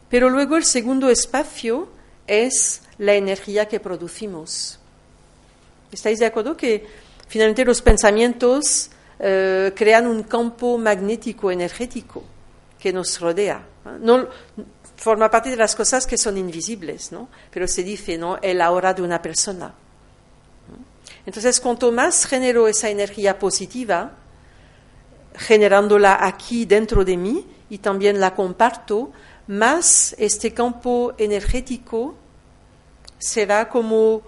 Pero 0.10 0.30
luego 0.30 0.56
el 0.56 0.64
segundo 0.64 1.10
espacio 1.10 1.90
es 2.26 2.82
la 2.98 3.14
energía 3.14 3.68
que 3.68 3.82
producimos. 3.82 4.80
¿Estáis 5.92 6.20
de 6.20 6.28
acuerdo 6.28 6.56
que 6.56 6.88
finalmente 7.28 7.66
los 7.66 7.82
pensamientos 7.82 8.90
eh, 9.20 9.74
crean 9.76 10.08
un 10.08 10.24
campo 10.24 10.78
magnético 10.78 11.52
energético 11.52 12.24
que 12.80 12.94
nos 12.94 13.20
rodea? 13.20 13.68
Forma 15.02 15.32
parte 15.32 15.50
de 15.50 15.56
las 15.56 15.76
cosas 15.76 16.06
que 16.06 16.16
son 16.16 16.38
invisibles, 16.38 17.12
¿no? 17.12 17.28
Pero 17.50 17.68
se 17.68 17.82
dice, 17.82 18.20
¿no? 18.20 18.38
El 18.40 18.62
ahora 18.62 18.94
de 18.94 19.02
una 19.02 19.20
persona. 19.20 19.74
Entonces, 21.26 21.60
cuanto 21.60 21.92
más 21.92 22.26
genero 22.26 22.68
esa 22.68 22.88
energía 22.88 23.40
positiva, 23.40 24.12
generándola 25.36 26.24
aquí 26.24 26.66
dentro 26.66 27.04
de 27.04 27.18
mí 27.18 27.48
y 27.70 27.80
también 27.80 28.20
la 28.20 28.36
comparto, 28.36 29.12
más 29.48 30.16
este 30.20 30.54
campo 30.54 31.14
energético 31.18 32.16
será 33.18 33.70
como 33.70 34.22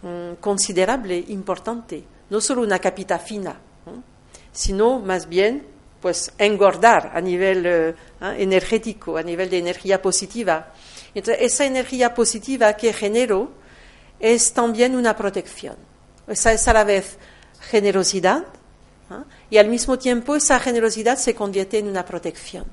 mm, 0.00 0.34
considerable, 0.40 1.22
importante, 1.28 2.02
no 2.30 2.40
solo 2.40 2.62
una 2.62 2.78
capita 2.78 3.18
fina, 3.18 3.60
sino 4.52 5.00
más 5.00 5.28
bien 5.28 5.66
pues 6.00 6.32
engordar 6.38 7.12
a 7.14 7.20
nivel 7.20 7.66
eh, 7.66 7.88
¿eh? 7.90 7.94
energético, 8.38 9.16
a 9.16 9.22
nivel 9.22 9.50
de 9.50 9.58
energía 9.58 10.00
positiva. 10.00 10.72
Entonces, 11.14 11.42
esa 11.44 11.64
energía 11.64 12.14
positiva 12.14 12.72
que 12.74 12.92
genero 12.92 13.50
es 14.20 14.52
también 14.52 14.94
una 14.94 15.16
protección. 15.16 15.76
Esa 16.26 16.52
es 16.52 16.68
a 16.68 16.72
la 16.72 16.84
vez 16.84 17.18
generosidad 17.60 18.44
¿eh? 19.10 19.24
y 19.50 19.58
al 19.58 19.68
mismo 19.68 19.98
tiempo 19.98 20.36
esa 20.36 20.58
generosidad 20.60 21.18
se 21.18 21.34
convierte 21.34 21.78
en 21.78 21.88
una 21.88 22.04
protección. 22.04 22.64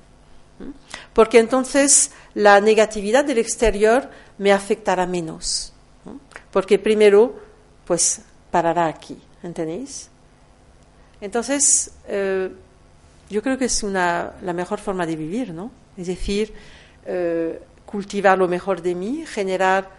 Porque 1.14 1.40
entonces 1.40 2.12
la 2.34 2.62
negatividad 2.62 3.26
del 3.26 3.40
exterior 3.40 4.10
me 4.38 4.54
afectará 4.54 5.06
menos. 5.06 5.74
Porque 6.50 6.80
primero, 6.80 7.38
pues 7.84 8.22
parará 8.52 8.86
aquí, 8.88 9.22
¿entendéis? 9.44 10.10
Entonces, 11.20 11.92
yo 13.30 13.42
creo 13.42 13.58
que 13.58 13.66
es 13.66 13.84
una, 13.84 14.34
la 14.42 14.54
mejor 14.54 14.80
forma 14.80 15.06
de 15.06 15.16
vivir, 15.16 15.54
¿no? 15.54 15.72
Es 15.98 16.08
decir, 16.08 16.54
eh, 17.06 17.60
cultivar 17.86 18.38
lo 18.38 18.48
mejor 18.48 18.82
de 18.82 18.94
mí, 18.94 19.26
generar 19.26 19.90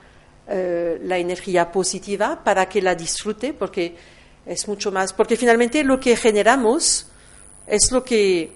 eh, 0.48 1.00
la 1.02 1.18
energía 1.18 1.70
positiva 1.72 2.42
para 2.42 2.68
que 2.68 2.80
la 2.80 2.94
disfrute, 2.94 3.52
porque 3.52 3.96
es 4.44 4.68
mucho 4.68 4.92
más, 4.92 5.12
porque 5.12 5.36
finalmente 5.36 5.82
lo 5.82 5.98
que 5.98 6.16
generamos 6.16 7.08
es 7.66 7.90
lo 7.90 8.04
que 8.04 8.52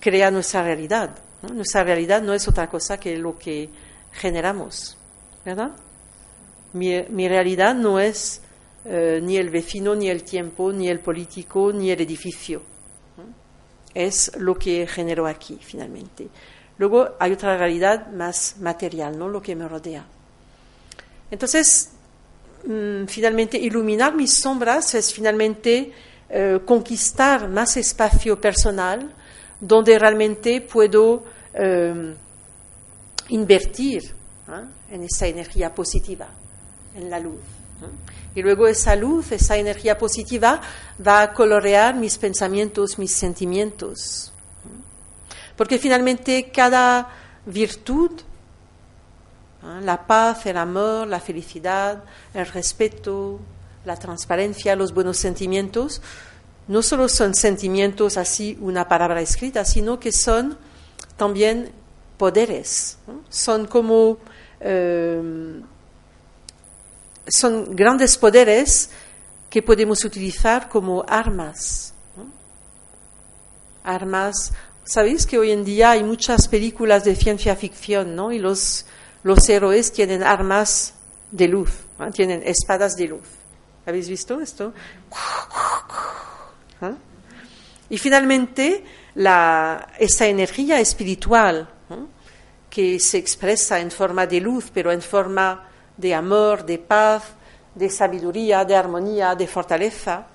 crea 0.00 0.30
nuestra 0.30 0.62
realidad. 0.62 1.10
Nuestra 1.52 1.84
realidad 1.84 2.20
no 2.20 2.34
es 2.34 2.48
otra 2.48 2.68
cosa 2.68 2.98
que 2.98 3.16
lo 3.16 3.38
que 3.38 3.70
generamos, 4.12 4.96
¿verdad? 5.44 5.70
Mi, 6.72 7.28
realidad 7.28 7.74
no 7.74 7.98
es 7.98 8.42
eh, 8.84 9.20
ni 9.22 9.36
el 9.36 9.50
vecino, 9.50 9.94
ni 9.94 10.08
el 10.08 10.22
tiempo, 10.24 10.72
ni 10.72 10.88
el 10.88 11.00
político, 11.00 11.72
ni 11.72 11.90
el 11.90 12.00
edificio 12.00 12.69
es 13.94 14.32
lo 14.36 14.54
que 14.56 14.86
generó 14.86 15.26
aquí 15.26 15.58
finalmente. 15.60 16.28
Luego 16.78 17.10
hay 17.18 17.32
otra 17.32 17.56
realidad 17.56 18.10
más 18.12 18.56
material, 18.58 19.18
¿no? 19.18 19.28
lo 19.28 19.42
que 19.42 19.54
me 19.54 19.68
rodea. 19.68 20.04
Entonces, 21.30 21.90
mm, 22.66 23.04
finalmente, 23.06 23.58
iluminar 23.58 24.14
mis 24.14 24.32
sombras 24.32 24.94
es 24.94 25.12
finalmente 25.12 25.92
eh, 26.28 26.60
conquistar 26.64 27.48
más 27.48 27.76
espacio 27.76 28.40
personal 28.40 29.12
donde 29.60 29.98
realmente 29.98 30.60
puedo 30.60 31.24
eh, 31.52 32.14
invertir 33.28 34.14
en 34.90 35.02
esa 35.02 35.26
energía 35.26 35.74
positiva, 35.74 36.28
en 36.96 37.10
la 37.10 37.20
luz. 37.20 37.40
Y 38.34 38.42
luego 38.42 38.68
esa 38.68 38.94
luz, 38.96 39.32
esa 39.32 39.56
energía 39.56 39.98
positiva 39.98 40.60
va 41.04 41.22
a 41.22 41.32
colorear 41.32 41.94
mis 41.94 42.16
pensamientos, 42.16 42.98
mis 42.98 43.12
sentimientos. 43.12 44.32
Porque 45.56 45.78
finalmente 45.78 46.50
cada 46.50 47.10
virtud, 47.44 48.12
la 49.82 50.06
paz, 50.06 50.46
el 50.46 50.56
amor, 50.56 51.06
la 51.06 51.20
felicidad, 51.20 52.04
el 52.32 52.46
respeto, 52.46 53.40
la 53.84 53.96
transparencia, 53.96 54.76
los 54.76 54.94
buenos 54.94 55.16
sentimientos, 55.16 56.00
no 56.68 56.82
solo 56.82 57.08
son 57.08 57.34
sentimientos 57.34 58.16
así, 58.16 58.56
una 58.60 58.86
palabra 58.86 59.20
escrita, 59.20 59.64
sino 59.64 59.98
que 59.98 60.12
son 60.12 60.56
también 61.16 61.72
poderes. 62.16 62.98
Son 63.28 63.66
como 63.66 64.18
eh, 64.60 65.60
son 67.28 67.76
grandes 67.76 68.16
poderes 68.16 68.90
que 69.48 69.62
podemos 69.62 70.04
utilizar 70.04 70.68
como 70.68 71.04
armas. 71.08 71.92
Armas, 73.82 74.52
sabéis 74.84 75.26
que 75.26 75.38
hoy 75.38 75.50
en 75.50 75.64
día 75.64 75.92
hay 75.92 76.04
muchas 76.04 76.48
películas 76.48 77.04
de 77.04 77.16
ciencia 77.16 77.56
ficción, 77.56 78.14
¿no? 78.14 78.30
Y 78.30 78.38
los, 78.38 78.86
los 79.22 79.48
héroes 79.48 79.92
tienen 79.92 80.22
armas 80.22 80.94
de 81.30 81.48
luz, 81.48 81.70
tienen 82.12 82.42
espadas 82.44 82.96
de 82.96 83.08
luz. 83.08 83.26
¿Habéis 83.86 84.08
visto 84.08 84.40
esto? 84.40 84.72
¿Ah? 86.80 86.94
Y 87.88 87.98
finalmente, 87.98 88.84
la, 89.14 89.92
esa 89.98 90.26
energía 90.26 90.78
espiritual 90.78 91.68
que 92.68 93.00
se 93.00 93.18
expresa 93.18 93.80
en 93.80 93.90
forma 93.90 94.26
de 94.26 94.40
luz, 94.40 94.70
pero 94.72 94.92
en 94.92 95.02
forma 95.02 95.69
de 95.96 96.14
amor, 96.14 96.64
de 96.64 96.78
paz, 96.78 97.24
de 97.74 97.88
sabiduría, 97.88 98.64
de 98.64 98.76
armonía, 98.76 99.34
de 99.34 99.46
fortaleza. 99.46 100.26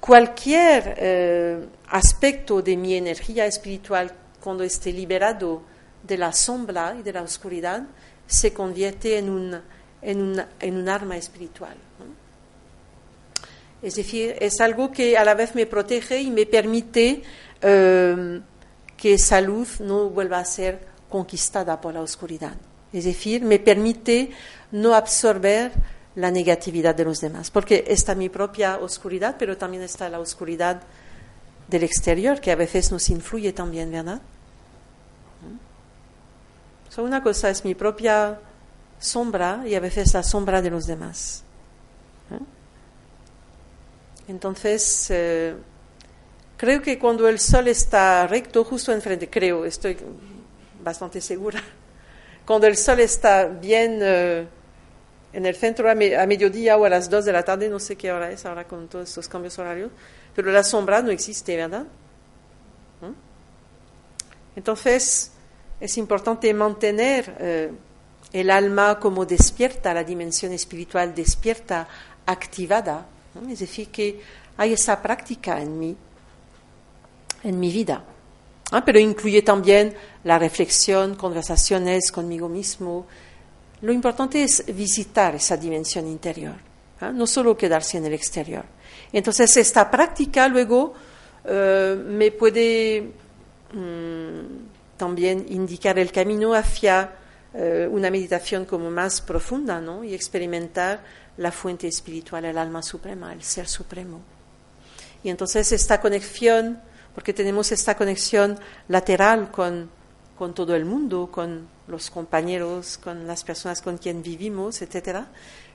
Cualquier 0.00 0.94
eh, 0.96 1.66
aspecto 1.88 2.62
de 2.62 2.76
mi 2.76 2.94
energía 2.94 3.46
espiritual 3.46 4.12
cuando 4.42 4.64
esté 4.64 4.92
liberado 4.92 5.62
de 6.02 6.16
la 6.16 6.32
sombra 6.32 6.96
y 6.98 7.02
de 7.02 7.12
la 7.12 7.22
oscuridad 7.22 7.82
se 8.26 8.52
convierte 8.52 9.18
en 9.18 9.28
un, 9.28 9.60
en 10.02 10.76
un 10.76 10.88
arma 10.88 11.16
espiritual. 11.16 11.76
Es 13.82 13.94
decir, 13.94 14.36
es 14.40 14.60
algo 14.60 14.92
que 14.92 15.16
a 15.16 15.24
la 15.24 15.34
vez 15.34 15.54
me 15.54 15.66
protege 15.66 16.20
y 16.20 16.30
me 16.30 16.44
permite 16.46 17.22
eh, 17.62 18.40
que 18.96 19.14
esa 19.14 19.40
luz 19.40 19.80
no 19.80 20.10
vuelva 20.10 20.38
a 20.38 20.44
ser 20.44 20.80
conquistada 21.08 21.80
por 21.80 21.94
la 21.94 22.02
oscuridad. 22.02 22.54
Es 22.92 23.04
decir, 23.04 23.42
me 23.42 23.58
permite 23.58 24.30
no 24.72 24.94
absorber 24.94 25.72
la 26.16 26.30
negatividad 26.30 26.94
de 26.94 27.04
los 27.04 27.20
demás, 27.20 27.50
porque 27.50 27.84
está 27.86 28.14
mi 28.14 28.28
propia 28.28 28.78
oscuridad, 28.78 29.36
pero 29.38 29.56
también 29.56 29.82
está 29.82 30.08
la 30.08 30.18
oscuridad 30.18 30.82
del 31.68 31.84
exterior, 31.84 32.40
que 32.40 32.50
a 32.50 32.56
veces 32.56 32.90
nos 32.90 33.08
influye 33.10 33.52
también, 33.52 33.90
¿verdad? 33.90 34.20
una 36.98 37.22
cosa 37.22 37.48
es 37.48 37.64
mi 37.64 37.74
propia 37.74 38.38
sombra 38.98 39.62
y 39.66 39.74
a 39.74 39.80
veces 39.80 40.12
la 40.12 40.22
sombra 40.22 40.60
de 40.60 40.70
los 40.70 40.86
demás. 40.86 41.42
Entonces, 44.28 45.06
eh, 45.10 45.54
creo 46.56 46.82
que 46.82 46.98
cuando 46.98 47.26
el 47.26 47.40
sol 47.40 47.68
está 47.68 48.26
recto, 48.26 48.64
justo 48.64 48.92
enfrente, 48.92 49.28
creo, 49.28 49.64
estoy 49.64 49.96
bastante 50.84 51.20
segura, 51.20 51.62
cuando 52.50 52.66
el 52.66 52.76
sol 52.76 52.98
está 52.98 53.44
bien 53.44 54.00
eh, 54.02 54.44
en 55.32 55.46
el 55.46 55.54
centro 55.54 55.88
a, 55.88 55.94
mediodía 55.94 56.76
o 56.76 56.84
a 56.84 56.88
las 56.88 57.08
2 57.08 57.24
de 57.26 57.32
la 57.32 57.44
tarde, 57.44 57.68
no 57.68 57.78
sé 57.78 57.94
qué 57.94 58.10
hora 58.10 58.28
es 58.28 58.44
ahora 58.44 58.66
con 58.66 58.88
todos 58.88 59.08
estos 59.08 59.28
cambios 59.28 59.56
horarios, 59.60 59.92
pero 60.34 60.50
la 60.50 60.64
sombra 60.64 61.00
no 61.00 61.12
existe, 61.12 61.56
¿verdad? 61.56 61.84
¿Mm? 63.02 63.12
Entonces, 64.56 65.30
es 65.78 65.96
importante 65.96 66.52
mantener 66.52 67.36
eh, 67.38 67.70
el 68.32 68.50
alma 68.50 68.98
como 68.98 69.24
despierta, 69.24 69.94
la 69.94 70.02
dimensión 70.02 70.50
espiritual 70.52 71.14
despierta, 71.14 71.86
activada. 72.26 73.06
Es 73.48 73.60
decir, 73.60 73.90
que 73.90 74.20
hay 74.56 74.72
esa 74.72 75.00
práctica 75.00 75.62
en 75.62 75.78
mí, 75.78 75.96
en 77.44 77.60
mi 77.60 77.70
vida. 77.70 78.02
Ah, 78.70 78.84
pero 78.84 78.98
incluye 79.00 79.42
también 79.42 79.94
la 80.24 80.38
reflexión, 80.38 81.16
conversaciones 81.16 82.12
conmigo 82.12 82.48
mismo. 82.48 83.06
Lo 83.82 83.92
importante 83.92 84.44
es 84.44 84.64
visitar 84.66 85.34
esa 85.34 85.56
dimensión 85.56 86.06
interior, 86.06 86.54
¿ah? 87.00 87.10
no 87.10 87.26
solo 87.26 87.56
quedarse 87.56 87.98
en 87.98 88.06
el 88.06 88.12
exterior. 88.12 88.64
Entonces, 89.12 89.56
esta 89.56 89.90
práctica 89.90 90.46
luego 90.46 90.94
eh, 91.44 91.96
me 92.06 92.30
puede 92.30 93.10
mm, 93.72 94.96
también 94.96 95.46
indicar 95.48 95.98
el 95.98 96.12
camino 96.12 96.54
hacia 96.54 97.12
eh, 97.52 97.88
una 97.90 98.10
meditación 98.10 98.64
como 98.64 98.90
más 98.90 99.20
profunda 99.20 99.80
¿no? 99.80 100.04
y 100.04 100.14
experimentar 100.14 101.02
la 101.38 101.50
fuente 101.50 101.88
espiritual, 101.88 102.44
el 102.44 102.58
alma 102.58 102.82
suprema, 102.82 103.32
el 103.32 103.42
ser 103.42 103.66
supremo. 103.66 104.20
Y 105.24 105.30
entonces 105.30 105.72
esta 105.72 106.00
conexión 106.00 106.80
porque 107.14 107.32
tenemos 107.32 107.72
esta 107.72 107.96
conexión 107.96 108.58
lateral 108.88 109.50
con, 109.50 109.90
con 110.38 110.54
todo 110.54 110.74
el 110.74 110.84
mundo, 110.84 111.30
con 111.30 111.68
los 111.86 112.10
compañeros, 112.10 112.98
con 112.98 113.26
las 113.26 113.44
personas 113.44 113.80
con 113.80 113.98
quien 113.98 114.22
vivimos, 114.22 114.80
etc. 114.82 115.24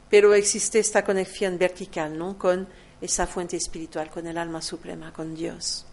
Pero 0.09 0.33
existe 0.33 0.79
esta 0.79 1.03
conexión 1.03 1.57
vertical, 1.57 2.17
¿no? 2.17 2.37
Con 2.37 2.67
esa 3.01 3.27
fuente 3.27 3.57
espiritual, 3.57 4.09
con 4.09 4.25
el 4.27 4.37
alma 4.37 4.61
suprema, 4.61 5.11
con 5.11 5.35
Dios. 5.35 5.85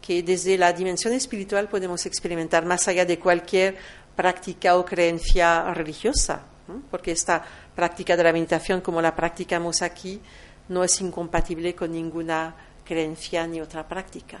Que 0.00 0.22
desde 0.22 0.56
la 0.56 0.72
dimensión 0.72 1.12
espiritual 1.12 1.68
podemos 1.68 2.06
experimentar 2.06 2.64
más 2.64 2.88
allá 2.88 3.04
de 3.04 3.18
cualquier 3.18 3.76
práctica 4.16 4.76
o 4.76 4.84
creencia 4.84 5.72
religiosa, 5.74 6.42
porque 6.90 7.12
esta 7.12 7.44
práctica 7.74 8.16
de 8.16 8.24
la 8.24 8.32
meditación, 8.32 8.80
como 8.80 9.02
la 9.02 9.14
practicamos 9.14 9.82
aquí, 9.82 10.20
no 10.68 10.84
es 10.84 11.00
incompatible 11.00 11.74
con 11.74 11.92
ninguna 11.92 12.54
creencia 12.88 13.46
ni 13.46 13.60
otra 13.60 13.86
práctica. 13.86 14.40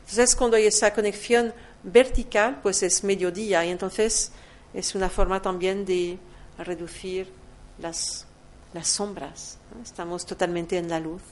Entonces, 0.00 0.36
cuando 0.36 0.58
hay 0.58 0.66
esa 0.66 0.92
conexión 0.92 1.54
vertical, 1.82 2.60
pues 2.62 2.82
es 2.82 3.02
mediodía 3.02 3.64
y 3.64 3.70
entonces 3.70 4.30
es 4.74 4.94
una 4.94 5.08
forma 5.08 5.40
también 5.40 5.86
de 5.86 6.18
reducir 6.58 7.32
las, 7.78 8.26
las 8.74 8.88
sombras. 8.88 9.56
Estamos 9.82 10.26
totalmente 10.26 10.76
en 10.76 10.90
la 10.90 11.00
luz. 11.00 11.22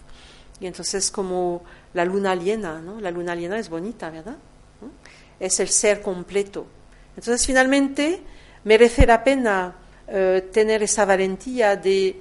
Y 0.60 0.66
entonces 0.66 1.10
como 1.10 1.62
la 1.92 2.04
luna 2.06 2.34
llena, 2.34 2.80
¿no? 2.80 3.00
La 3.00 3.10
luna 3.10 3.34
llena 3.34 3.58
es 3.58 3.68
bonita, 3.68 4.08
¿verdad? 4.10 4.36
Es 5.38 5.60
el 5.60 5.68
ser 5.68 6.00
completo. 6.00 6.66
Entonces 7.16 7.46
finalmente 7.46 8.22
merece 8.64 9.06
la 9.06 9.22
pena 9.22 9.74
eh, 10.08 10.48
tener 10.52 10.82
esa 10.82 11.04
valentía 11.04 11.76
de 11.76 12.20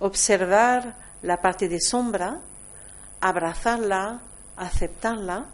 observar 0.00 0.96
la 1.22 1.40
parte 1.40 1.68
de 1.68 1.80
sombra 1.80 2.40
abrazarla, 3.20 4.20
aceptarla, 4.56 5.46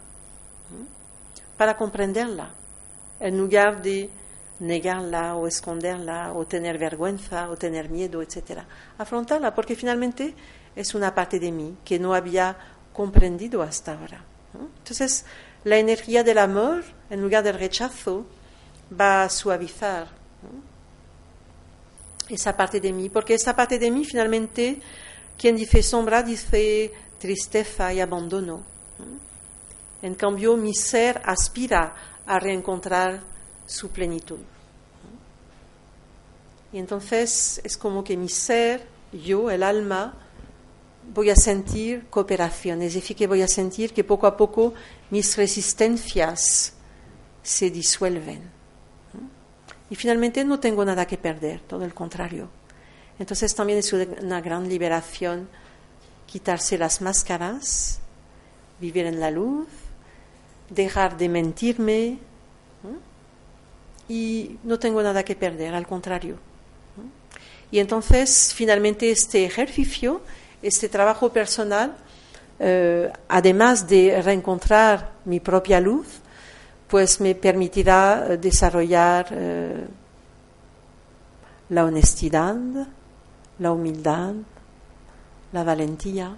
para 1.57 1.75
comprenderla, 1.75 2.49
en 3.19 3.37
lugar 3.37 3.81
de 3.81 4.09
negarla 4.59 5.35
o 5.35 5.47
esconderla 5.47 6.33
o 6.33 6.45
tener 6.45 6.77
vergüenza 6.77 7.49
o 7.49 7.57
tener 7.57 7.89
miedo, 7.89 8.21
etc. 8.21 8.61
Afrontarla 8.97 9.53
porque 9.53 9.75
finalmente 9.75 10.33
es 10.75 10.93
una 10.95 11.13
parte 11.13 11.39
de 11.39 11.51
mí 11.51 11.77
que 11.83 11.99
no 11.99 12.13
había 12.13 12.55
comprendido 12.93 13.61
hasta 13.61 13.93
ahora. 13.93 14.23
Entonces, 14.79 15.25
la 15.63 15.77
energía 15.77 16.23
del 16.23 16.37
amor, 16.37 16.83
en 17.09 17.21
lugar 17.21 17.43
del 17.43 17.57
rechazo, 17.57 18.25
va 18.99 19.23
a 19.23 19.29
suavizar 19.29 20.07
esa 22.29 22.55
parte 22.55 22.79
de 22.79 22.93
mí, 22.93 23.09
porque 23.09 23.35
esa 23.35 23.55
parte 23.55 23.79
de 23.79 23.91
mí 23.91 24.05
finalmente, 24.05 24.81
quien 25.37 25.55
dice 25.55 25.83
sombra, 25.83 26.23
dice 26.23 26.91
tristeza 27.17 27.93
y 27.93 27.99
abandono. 27.99 28.61
En 30.01 30.15
cambio, 30.15 30.55
mi 30.57 30.73
ser 30.73 31.21
aspira 31.25 31.95
a 32.25 32.39
reencontrar 32.39 33.21
su 33.65 33.89
plenitud. 33.89 34.39
Y 36.71 36.79
entonces 36.79 37.61
es 37.63 37.77
como 37.77 38.03
que 38.03 38.17
mi 38.17 38.29
ser, 38.29 38.85
yo, 39.11 39.49
el 39.49 39.63
alma, 39.63 40.13
voy 41.13 41.29
a 41.29 41.35
sentir 41.35 42.07
cooperación, 42.09 42.81
es 42.81 42.93
decir, 42.93 43.15
que 43.15 43.27
voy 43.27 43.41
a 43.41 43.47
sentir 43.47 43.93
que 43.93 44.03
poco 44.03 44.27
a 44.27 44.35
poco 44.35 44.73
mis 45.09 45.35
resistencias 45.37 46.73
se 47.41 47.69
disuelven. 47.71 48.41
Y 49.89 49.95
finalmente 49.95 50.43
no 50.43 50.59
tengo 50.59 50.83
nada 50.83 51.07
que 51.07 51.17
perder, 51.17 51.61
todo 51.61 51.85
el 51.85 51.93
contrario. 51.93 52.49
Entonces 53.17 53.55
también 53.55 53.79
es 53.79 53.93
una 53.93 54.41
gran 54.41 54.67
liberación 54.67 55.47
quitarse 56.27 56.77
las 56.77 57.01
máscaras, 57.01 57.99
vivir 58.79 59.07
en 59.07 59.19
la 59.19 59.31
luz, 59.31 59.67
dejar 60.69 61.17
de 61.17 61.29
mentirme 61.29 62.19
y 64.09 64.57
no 64.63 64.77
tengo 64.77 65.01
nada 65.01 65.23
que 65.23 65.35
perder, 65.35 65.73
al 65.73 65.87
contrario. 65.87 66.37
Y 67.71 67.79
entonces, 67.79 68.53
finalmente, 68.53 69.09
este 69.11 69.45
ejercicio, 69.45 70.21
este 70.61 70.87
trabajo 70.87 71.31
personal, 71.33 71.95
eh, 72.59 73.11
además 73.27 73.87
de 73.87 74.21
reencontrar 74.21 75.11
mi 75.25 75.39
propia 75.39 75.79
luz, 75.81 76.07
pues 76.87 77.19
me 77.19 77.35
permitirá 77.35 78.37
desarrollar 78.37 79.27
eh, 79.31 79.85
la 81.69 81.83
honestidad, 81.83 82.55
la 83.59 83.71
humildad, 83.71 84.33
la 85.51 85.63
valentía. 85.63 86.35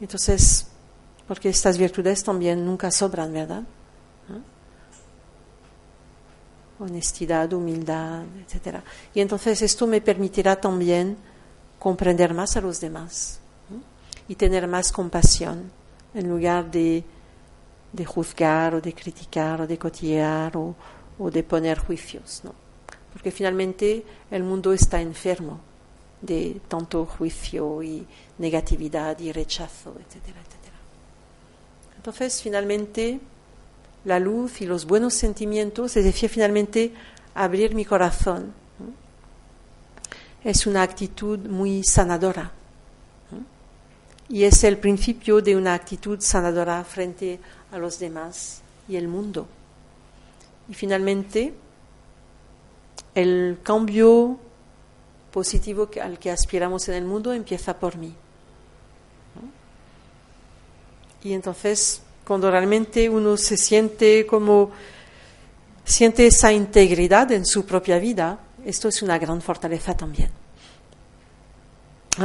Entonces, 0.00 0.66
porque 1.26 1.48
estas 1.48 1.78
virtudes 1.78 2.22
también 2.24 2.64
nunca 2.64 2.90
sobran, 2.90 3.32
¿verdad? 3.32 3.62
Honestidad, 6.78 7.52
humildad, 7.52 8.24
etc. 8.40 8.78
Y 9.14 9.20
entonces 9.20 9.62
esto 9.62 9.86
me 9.86 10.00
permitirá 10.00 10.56
también 10.56 11.16
comprender 11.78 12.34
más 12.34 12.56
a 12.56 12.60
los 12.60 12.80
demás 12.80 13.38
y 14.26 14.34
tener 14.34 14.66
más 14.66 14.90
compasión 14.90 15.70
en 16.14 16.28
lugar 16.28 16.70
de, 16.70 17.04
de 17.92 18.04
juzgar 18.04 18.74
o 18.74 18.80
de 18.80 18.92
criticar 18.92 19.60
o 19.60 19.66
de 19.66 19.78
cotillear 19.78 20.56
o, 20.56 20.74
o 21.18 21.30
de 21.30 21.42
poner 21.44 21.78
juicios, 21.78 22.40
¿no? 22.44 22.54
Porque 23.12 23.30
finalmente 23.30 24.04
el 24.30 24.42
mundo 24.42 24.72
está 24.72 25.00
enfermo 25.00 25.60
de 26.22 26.60
tanto 26.68 27.04
juicio 27.04 27.82
y 27.82 28.06
negatividad 28.38 29.18
y 29.18 29.32
rechazo, 29.32 29.94
etcétera, 29.98 30.40
etcétera. 30.40 30.76
Entonces, 31.96 32.40
finalmente, 32.40 33.20
la 34.04 34.18
luz 34.18 34.60
y 34.60 34.66
los 34.66 34.86
buenos 34.86 35.14
sentimientos, 35.14 35.96
es 35.96 36.30
finalmente, 36.30 36.92
abrir 37.34 37.74
mi 37.74 37.84
corazón, 37.84 38.52
es 40.44 40.66
una 40.66 40.82
actitud 40.82 41.38
muy 41.40 41.84
sanadora. 41.84 42.52
Y 44.28 44.44
es 44.44 44.64
el 44.64 44.78
principio 44.78 45.42
de 45.42 45.56
una 45.56 45.74
actitud 45.74 46.18
sanadora 46.20 46.82
frente 46.84 47.38
a 47.70 47.78
los 47.78 47.98
demás 47.98 48.62
y 48.88 48.96
el 48.96 49.06
mundo. 49.06 49.46
Y 50.68 50.74
finalmente, 50.74 51.52
el 53.14 53.58
cambio 53.62 54.38
positivo 55.32 55.88
al 56.00 56.18
que 56.18 56.30
aspiramos 56.30 56.88
en 56.88 56.94
el 56.94 57.04
mundo 57.04 57.32
empieza 57.32 57.76
por 57.78 57.96
mí. 57.96 58.14
Y 61.24 61.32
entonces, 61.32 62.02
cuando 62.26 62.50
realmente 62.50 63.08
uno 63.08 63.36
se 63.36 63.56
siente 63.56 64.26
como, 64.26 64.70
siente 65.84 66.26
esa 66.26 66.52
integridad 66.52 67.30
en 67.32 67.46
su 67.46 67.64
propia 67.64 67.98
vida, 67.98 68.38
esto 68.64 68.88
es 68.88 69.02
una 69.02 69.18
gran 69.18 69.40
fortaleza 69.40 69.96
también. 69.96 70.30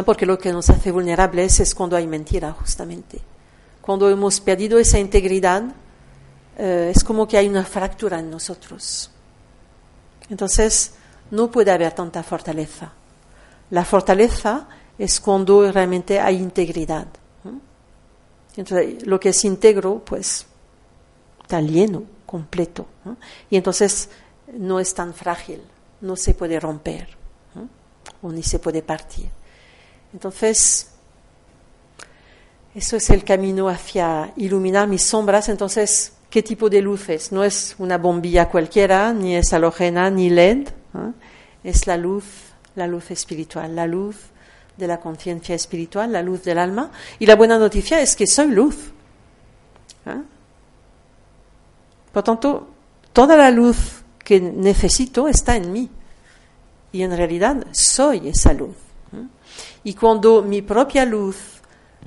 Porque 0.06 0.26
lo 0.26 0.38
que 0.38 0.52
nos 0.52 0.70
hace 0.70 0.92
vulnerables 0.92 1.60
es 1.60 1.74
cuando 1.74 1.96
hay 1.96 2.08
mentira, 2.08 2.52
justamente. 2.52 3.22
Cuando 3.82 4.10
hemos 4.10 4.42
perdido 4.42 4.80
esa 4.80 5.00
integridad, 5.00 5.64
eh, 6.58 6.92
es 6.94 7.04
como 7.04 7.28
que 7.28 7.38
hay 7.38 7.48
una 7.48 7.64
fractura 7.64 8.20
en 8.20 8.30
nosotros. 8.30 9.12
Entonces, 10.30 10.94
no 11.32 11.50
puede 11.50 11.72
haber 11.72 11.94
tanta 11.94 12.22
fortaleza. 12.24 12.92
La 13.70 13.84
fortaleza 13.86 14.68
es 14.98 15.20
cuando 15.20 15.72
realmente 15.72 16.20
hay 16.20 16.38
integridad. 16.38 17.08
Entonces, 18.56 19.06
lo 19.06 19.20
que 19.20 19.30
es 19.30 19.46
íntegro, 19.46 20.00
pues, 20.04 20.46
está 21.42 21.62
lleno, 21.62 22.04
completo. 22.26 22.88
Y 23.50 23.58
entonces 23.58 24.10
no 24.54 24.80
es 24.80 24.94
tan 24.94 25.14
frágil, 25.14 25.62
no 26.02 26.16
se 26.16 26.34
puede 26.34 26.60
romper, 26.60 27.08
o 28.22 28.32
ni 28.32 28.42
se 28.42 28.60
puede 28.60 28.82
partir. 28.82 29.30
Entonces, 30.12 30.92
eso 32.74 32.96
es 32.96 33.10
el 33.10 33.24
camino 33.24 33.70
hacia 33.70 34.34
iluminar 34.38 34.88
mis 34.88 35.04
sombras. 35.04 35.50
Entonces, 35.50 36.14
¿qué 36.30 36.42
tipo 36.42 36.70
de 36.70 36.82
luz 36.82 37.10
es? 37.10 37.32
No 37.32 37.44
es 37.44 37.76
una 37.78 37.98
bombilla 37.98 38.50
cualquiera, 38.50 39.14
ni 39.14 39.36
es 39.36 39.54
halógena, 39.54 40.10
ni 40.10 40.30
LED. 40.30 40.68
Es 41.64 41.86
la 41.86 41.98
luz, 41.98 42.24
la 42.78 42.88
luz 42.88 43.12
espiritual, 43.12 43.76
la 43.76 43.88
luz 43.88 44.16
de 44.78 44.88
la 44.88 45.00
conciencia 45.00 45.56
espiritual, 45.56 46.12
la 46.12 46.22
luz 46.22 46.44
del 46.44 46.60
alma. 46.60 46.92
Y 47.20 47.26
la 47.26 47.36
buena 47.36 47.58
noticia 47.58 48.00
es 48.00 48.16
que 48.16 48.28
soy 48.28 48.52
luz. 48.52 48.92
¿Ah? 50.06 50.22
Por 52.14 52.24
tanto, 52.24 52.68
toda 53.12 53.36
la 53.36 53.52
luz 53.52 54.04
que 54.24 54.40
necesito 54.40 55.28
está 55.28 55.56
en 55.56 55.72
mí. 55.72 55.90
Y 56.92 57.02
en 57.02 57.16
realidad 57.18 57.66
soy 57.72 58.30
esa 58.30 58.54
luz. 58.54 58.76
Y 59.84 59.94
cuando 59.94 60.42
mi 60.42 60.62
propia 60.62 61.06
luz 61.06 61.38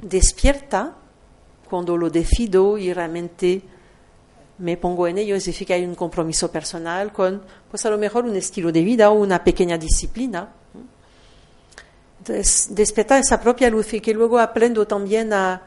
despierta, 0.00 0.94
cuando 1.68 1.96
lo 1.96 2.10
decido 2.10 2.78
y 2.78 2.92
realmente 2.92 3.62
me 4.58 4.76
pongo 4.76 5.06
en 5.08 5.18
ello, 5.18 5.34
es 5.34 5.46
decir, 5.46 5.66
que 5.66 5.74
hay 5.74 5.84
un 5.84 5.94
compromiso 5.94 6.52
personal 6.52 7.12
con, 7.12 7.42
pues 7.70 7.84
a 7.86 7.90
lo 7.90 7.98
mejor 7.98 8.24
un 8.24 8.36
estilo 8.36 8.70
de 8.70 8.82
vida 8.82 9.10
o 9.10 9.14
una 9.14 9.42
pequeña 9.42 9.78
disciplina, 9.78 10.50
entonces, 12.20 12.68
despertar 12.70 13.18
esa 13.18 13.40
propia 13.40 13.70
luz 13.70 13.94
y 13.94 14.00
que 14.00 14.12
luego 14.12 14.38
aprendo 14.38 14.86
también 14.86 15.32
a, 15.32 15.62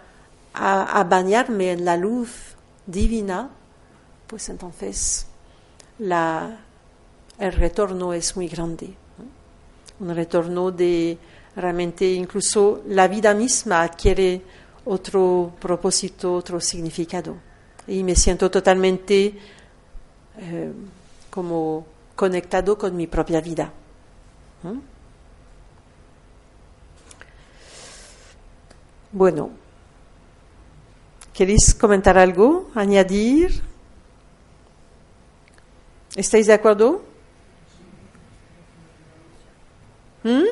bañarme 1.09 1.71
en 1.71 1.83
la 1.83 1.97
luz 1.97 2.29
divina, 2.85 3.49
pues 4.27 4.49
entonces 4.49 5.25
la, 5.97 6.59
el 7.39 7.53
retorno 7.53 8.13
es 8.13 8.35
muy 8.35 8.47
grande. 8.47 8.93
Un 9.99 10.15
retorno 10.15 10.69
de 10.69 11.17
realmente 11.55 12.05
incluso 12.13 12.83
la 12.87 13.07
vida 13.07 13.33
misma 13.33 13.81
adquiere 13.81 14.43
otro 14.85 15.53
propósito, 15.59 16.35
otro 16.35 16.61
significado. 16.61 17.35
Y 17.87 18.03
me 18.03 18.15
siento 18.15 18.51
totalmente 18.51 19.33
eh, 20.37 20.71
como 21.31 21.87
conectado 22.15 22.77
con 22.77 22.95
mi 22.95 23.07
propia 23.07 23.41
vida. 23.41 23.73
Bueno, 29.15 29.51
¿queréis 31.35 31.75
comentar 31.75 32.17
algo? 32.17 32.71
¿Añadir? 32.73 33.61
¿Estáis 36.15 36.47
de 36.47 36.53
acuerdo? 36.53 37.03
¿Mm? 40.23 40.45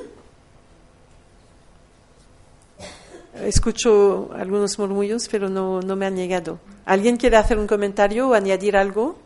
Escucho 3.45 4.29
algunos 4.35 4.77
murmullos, 4.77 5.27
pero 5.27 5.49
no, 5.49 5.81
no 5.81 5.95
me 5.95 6.05
han 6.05 6.15
llegado. 6.15 6.59
¿Alguien 6.85 7.17
quiere 7.17 7.37
hacer 7.37 7.57
un 7.57 7.65
comentario 7.65 8.29
o 8.29 8.33
añadir 8.35 8.77
algo? 8.77 9.17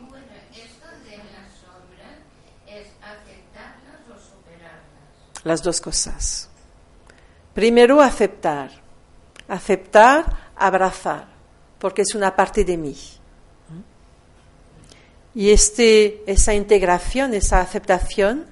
Bueno, 0.00 0.26
esto 0.52 0.88
de 1.04 1.18
las 1.18 1.52
sombras 1.60 2.18
es 2.66 2.88
aceptarlas 3.00 4.00
o 4.10 4.18
superarlas. 4.18 5.44
Las 5.44 5.62
dos 5.62 5.80
cosas. 5.80 6.45
Primero 7.56 8.02
aceptar, 8.02 8.70
aceptar, 9.48 10.50
abrazar, 10.56 11.24
porque 11.78 12.02
es 12.02 12.14
una 12.14 12.36
parte 12.36 12.66
de 12.66 12.76
mí. 12.76 12.94
Y 15.34 15.48
este, 15.48 16.22
esa 16.30 16.52
integración, 16.52 17.32
esa 17.32 17.62
aceptación, 17.62 18.44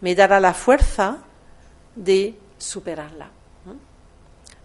me 0.00 0.14
dará 0.14 0.40
la 0.40 0.54
fuerza 0.54 1.18
de 1.94 2.38
superarla. 2.56 3.28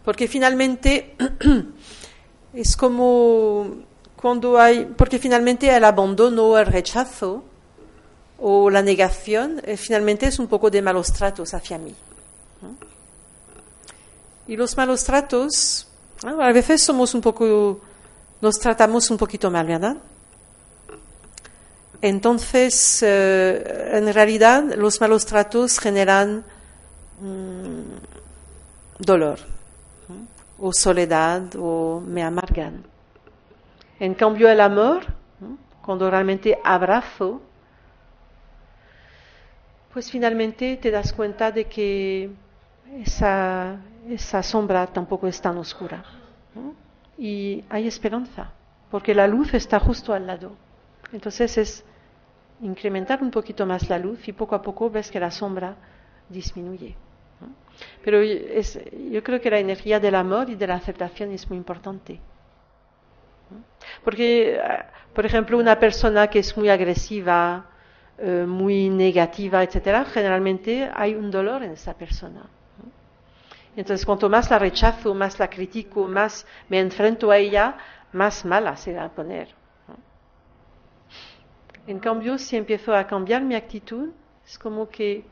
Porque 0.06 0.30
finalmente 0.30 1.18
es 2.54 2.78
como 2.78 3.84
cuando 4.16 4.62
hay, 4.62 4.86
porque 4.96 5.20
finalmente 5.20 5.68
el 5.68 5.84
abandono, 5.84 6.58
el 6.58 6.68
rechazo 6.68 7.44
o 8.40 8.70
la 8.70 8.82
negación, 8.82 9.60
eh, 9.66 9.76
finalmente 9.76 10.28
es 10.28 10.40
un 10.40 10.48
poco 10.48 10.70
de 10.70 10.82
malos 10.82 11.12
tratos 11.12 11.54
hacia 11.54 11.78
mí. 11.78 11.94
Y 14.48 14.58
los 14.58 14.76
malos 14.76 15.04
tratos, 15.04 15.88
a 16.24 16.52
veces 16.52 16.84
somos 16.84 17.14
un 17.14 17.22
poco, 17.22 17.82
nos 18.42 18.60
tratamos 18.60 19.10
un 19.10 19.18
poquito 19.18 19.50
mal, 19.50 19.66
¿verdad? 19.66 19.98
Entonces, 22.02 23.02
eh, 23.02 23.92
en 23.94 24.14
realidad, 24.14 24.64
los 24.76 25.00
malos 25.00 25.26
tratos 25.26 25.80
generan 25.80 26.44
mm, 27.22 29.00
dolor, 29.00 29.40
o 30.60 30.74
soledad, 30.74 31.44
o 31.58 32.02
me 32.06 32.22
amargan. 32.22 32.84
En 34.00 34.14
cambio, 34.16 34.50
el 34.50 34.60
amor, 34.60 35.06
cuando 35.82 36.10
realmente 36.12 36.60
abrazo, 36.62 37.42
pues 39.94 40.12
finalmente 40.12 40.78
te 40.78 40.92
das 40.92 41.14
cuenta 41.14 41.52
de 41.52 41.66
que 41.66 42.32
esa, 43.02 43.78
esa 44.10 44.44
sombra 44.44 44.88
tampoco 44.88 45.28
es 45.28 45.42
tan 45.42 45.58
oscura. 45.58 46.04
Y 47.18 47.64
hay 47.70 47.88
esperanza, 47.88 48.52
porque 48.92 49.14
la 49.14 49.28
luz 49.28 49.54
está 49.54 49.80
justo 49.80 50.14
al 50.14 50.28
lado. 50.28 50.56
Entonces 51.12 51.58
es 51.58 51.86
incrementar 52.62 53.22
un 53.22 53.32
poquito 53.32 53.66
más 53.66 53.90
la 53.90 53.98
luz 54.00 54.28
y 54.28 54.34
poco 54.34 54.56
a 54.56 54.62
poco 54.62 54.90
ves 54.90 55.12
que 55.12 55.20
la 55.20 55.32
sombra 55.32 55.76
disminuye. 56.30 56.96
Pero 58.04 58.22
es, 58.22 58.80
yo 59.12 59.24
creo 59.24 59.42
que 59.42 59.50
la 59.50 59.60
energía 59.60 60.00
del 60.00 60.16
amor 60.16 60.50
y 60.50 60.56
de 60.56 60.68
la 60.68 60.76
aceptación 60.76 61.32
es 61.32 61.50
muy 61.50 61.58
importante. 61.58 62.20
Porque, 64.04 64.60
por 65.14 65.26
ejemplo, 65.26 65.58
una 65.58 65.80
persona 65.80 66.28
que 66.28 66.40
es 66.40 66.56
muy 66.58 66.70
agresiva, 66.70 67.66
eh, 68.18 68.46
muy 68.48 68.90
negativa, 68.90 69.64
etc., 69.64 70.06
generalmente 70.12 70.90
hay 70.94 71.16
un 71.16 71.32
dolor 71.32 71.64
en 71.64 71.72
esa 71.72 71.94
persona. 71.96 72.50
Entonces, 73.76 74.06
cuanto 74.06 74.30
más 74.30 74.50
la 74.52 74.60
rechazo, 74.60 75.14
más 75.16 75.40
la 75.40 75.50
critico, 75.50 76.08
más 76.08 76.46
me 76.70 76.80
enfrento 76.80 77.32
a 77.32 77.38
ella, 77.38 77.78
más 78.12 78.46
mala 78.46 78.76
se 78.78 78.94
va 78.94 79.06
a 79.06 79.10
poner. 79.10 79.50
En 81.88 82.00
cambio, 82.00 82.38
si 82.38 82.56
empiezo 82.56 82.96
a 82.96 83.06
cambiar 83.08 83.42
mi 83.42 83.56
actitud, 83.56 84.10
es 84.46 84.58
como 84.60 84.88
que 84.88 85.26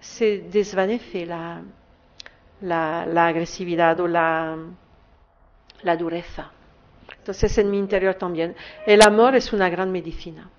se 0.00 0.38
desvanece 0.50 1.26
la, 1.26 1.62
la, 2.60 3.26
agresividad 3.26 4.00
o 4.00 4.08
la, 4.08 4.56
la 5.82 5.96
dureza. 5.96 6.50
Entonces, 7.18 7.56
en 7.58 7.70
mi 7.70 7.78
interior 7.78 8.14
también. 8.14 8.56
El 8.86 9.02
amor 9.02 9.34
es 9.34 9.52
una 9.52 9.68
gran 9.68 9.92
medicina. 9.92 10.50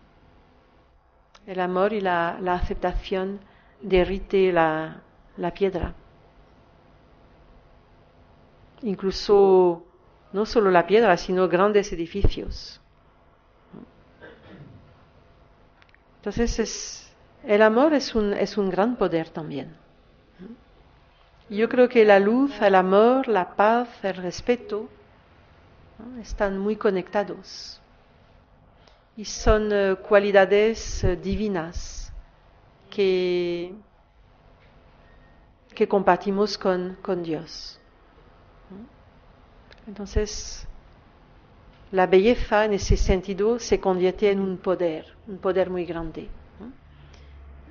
El 1.48 1.60
amor 1.60 1.94
y 1.94 2.00
la, 2.00 2.38
aceptación 2.54 3.40
derrite 3.82 4.54
la, 4.54 5.02
la 5.36 5.52
piedra 5.52 5.96
incluso 8.82 9.86
no 10.32 10.46
solo 10.46 10.72
la 10.72 10.86
piedra, 10.88 11.18
sino 11.18 11.48
grandes 11.48 11.92
edificios. 11.92 12.80
Entonces 16.18 16.60
es, 16.60 17.14
el 17.44 17.62
amor 17.62 17.94
es 17.94 18.14
un, 18.16 18.34
es 18.34 18.58
un 18.58 18.70
gran 18.70 18.96
poder 18.98 19.30
también. 19.30 19.76
Yo 21.50 21.68
creo 21.68 21.90
que 21.90 22.06
la 22.06 22.20
luz, 22.20 22.62
el 22.62 22.76
amor, 22.76 23.28
la 23.28 23.56
paz, 23.56 23.90
el 24.04 24.16
respeto 24.16 24.88
están 26.22 26.60
muy 26.60 26.76
conectados. 26.76 27.82
y 29.18 29.26
son 29.26 29.70
eh, 29.74 29.96
cualidades 30.08 31.04
eh, 31.04 31.18
divinas 31.18 32.14
que, 32.90 33.74
que 35.76 35.88
compartimos 35.88 36.58
con, 36.58 36.98
con 37.02 37.22
Dios. 37.22 37.79
Entonces, 39.90 40.68
la 41.92 42.06
belleza 42.06 42.64
en 42.64 42.74
ese 42.74 42.96
sentido 42.96 43.58
se 43.58 43.80
convierte 43.80 44.30
en 44.30 44.40
un 44.40 44.60
poder, 44.60 45.16
un 45.28 45.40
poder 45.40 45.72
muy 45.72 45.84
grande. 45.84 46.30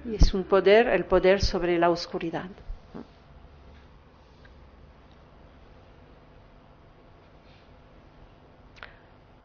Y 0.05 0.17
es 0.17 0.35
un 0.35 0.43
poder, 0.43 0.89
el 0.89 1.05
poder 1.05 1.41
sobre 1.41 1.79
la 1.79 1.91
oscuridad. 1.91 2.51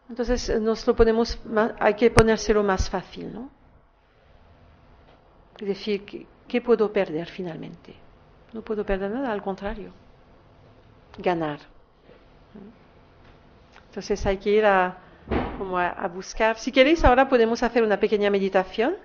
Entonces 0.10 0.60
nos 0.60 0.88
lo 0.88 0.96
ponemos, 0.96 1.40
hay 1.80 1.94
que 1.94 2.10
ponérselo 2.10 2.64
más 2.64 2.90
fácil, 2.90 3.32
¿no? 3.32 3.52
Es 5.60 5.68
decir, 5.68 6.06
¿qué, 6.06 6.26
¿qué, 6.48 6.60
puedo 6.60 6.92
perder 6.92 7.28
finalmente? 7.28 7.94
No 8.52 8.64
puedo 8.64 8.84
perder 8.84 9.12
nada, 9.12 9.32
al 9.32 9.44
contrario, 9.44 9.92
ganar. 11.20 11.73
Entonces 13.88 14.26
hay 14.26 14.38
que 14.38 14.50
ir 14.50 14.66
a, 14.66 14.98
como 15.58 15.78
a, 15.78 16.08
buscar. 16.08 16.58
Si 16.58 16.72
queréis, 16.72 17.04
ahora 17.06 17.30
podemos 17.30 17.62
hacer 17.64 17.84
una 17.84 18.00
pequeña 18.00 18.30
meditación. 18.30 18.96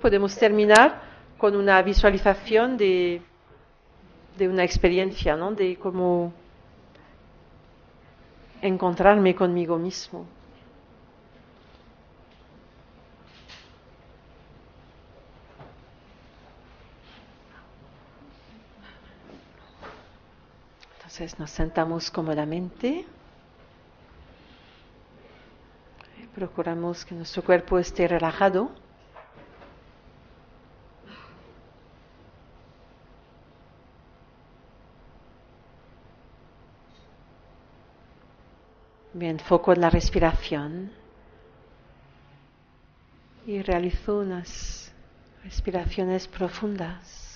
Podemos 0.00 0.36
terminar 0.36 1.02
con 1.38 1.56
una 1.56 1.82
visualización 1.82 2.76
de, 2.76 3.22
de 4.38 4.48
una 4.48 4.62
experiencia, 4.64 5.36
¿no? 5.36 5.52
De 5.52 5.76
cómo 5.76 6.32
encontrarme 8.60 9.34
conmigo 9.34 9.76
mismo. 9.78 10.26
Entonces 21.12 21.38
nos 21.38 21.50
sentamos 21.50 22.10
cómodamente. 22.10 23.04
Procuramos 26.34 27.04
que 27.04 27.14
nuestro 27.14 27.44
cuerpo 27.44 27.78
esté 27.78 28.08
relajado. 28.08 28.70
Me 39.12 39.28
enfoco 39.28 39.74
en 39.74 39.82
la 39.82 39.90
respiración 39.90 40.92
y 43.46 43.60
realizo 43.60 44.20
unas 44.20 44.90
respiraciones 45.44 46.26
profundas 46.26 47.31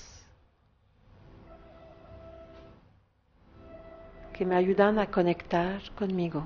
que 4.36 4.44
me 4.44 4.54
ayudan 4.54 4.98
a 4.98 5.10
conectar 5.10 5.80
conmigo. 5.94 6.44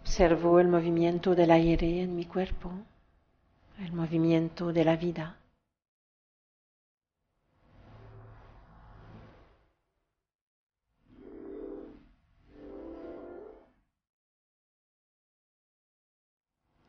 Observo 0.00 0.60
el 0.60 0.68
movimiento 0.68 1.34
del 1.34 1.50
aire 1.50 2.02
en 2.02 2.14
mi 2.14 2.24
cuerpo, 2.24 2.70
el 3.80 3.92
movimiento 3.92 4.72
de 4.72 4.84
la 4.84 4.96
vida. 4.96 5.38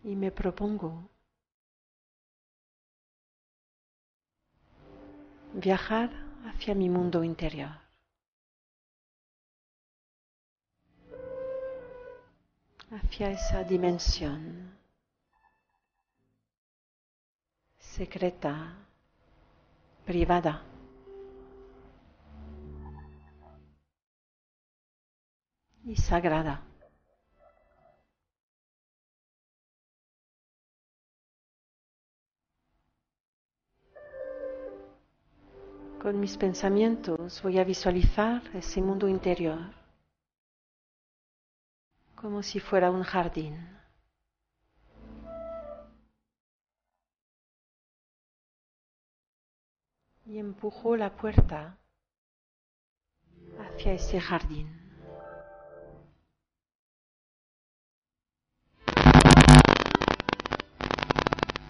y 0.03 0.15
me 0.15 0.31
propongo 0.31 1.09
viajar 5.57 6.11
hacia 6.45 6.75
mi 6.75 6.89
mundo 6.89 7.23
interior. 7.23 7.87
hacia 12.89 13.31
esa 13.31 13.65
dimensión 13.65 14.71
secreta, 17.77 18.75
privada. 20.05 20.63
y 25.83 25.95
sagrada. 25.95 26.66
Con 36.07 36.21
mis 36.21 36.37
pensamientos 36.37 37.43
voy 37.43 37.59
a 37.59 37.65
visualizar 37.65 38.41
ese 38.53 38.81
mundo 38.81 39.09
interior 39.09 39.73
como 42.15 42.41
si 42.41 42.61
fuera 42.61 42.89
un 42.89 43.03
jardín. 43.03 43.57
Y 50.25 50.37
empujo 50.37 50.95
la 50.95 51.13
puerta 51.13 51.77
hacia 53.59 53.91
ese 53.91 54.21
jardín. 54.21 54.69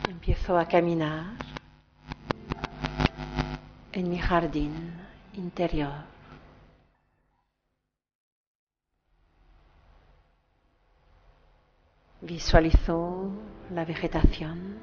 Empiezo 0.07 0.59
a 0.59 0.67
caminar 0.67 1.56
en 3.97 4.09
mi 4.09 4.19
jardín 4.19 4.93
interior. 5.33 6.03
Visualizo 12.21 13.31
la 13.73 13.85
vegetación, 13.85 14.77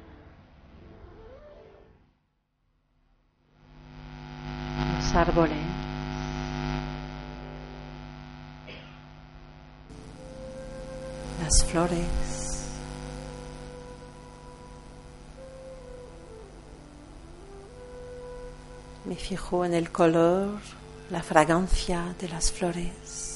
los 4.97 5.15
árboles, 5.15 5.65
las 11.41 11.65
flores. 11.71 12.34
Me 19.05 19.15
fijo 19.15 19.65
en 19.65 19.73
el 19.73 19.91
color, 19.91 20.57
la 21.11 21.21
fragancia 21.21 22.15
de 22.19 22.27
las 22.27 22.51
flores. 22.51 23.34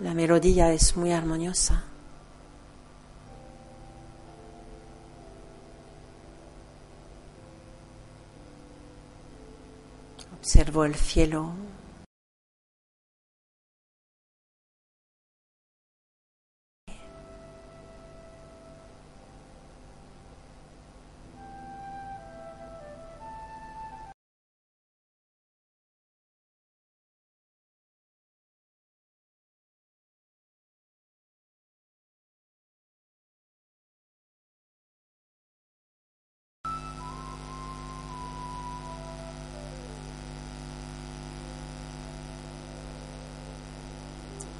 La 0.00 0.12
melodía 0.12 0.72
es 0.72 0.96
muy 0.96 1.12
armoniosa. 1.12 1.84
Observo 10.40 10.84
el 10.84 10.94
cielo. 10.96 11.52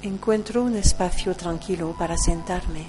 Encuentro 0.07 0.63
un 0.63 0.75
espacio 0.75 1.35
tranquilo 1.35 1.95
para 1.97 2.17
sentarme. 2.17 2.85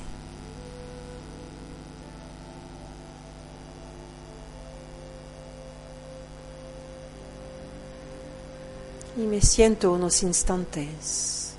Y 9.17 9.21
me 9.21 9.41
siento 9.41 9.93
unos 9.93 10.23
instantes 10.23 11.55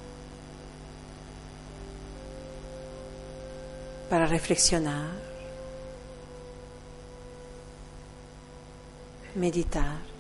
para 4.10 4.28
reflexionar, 4.28 5.10
meditar. 9.34 10.17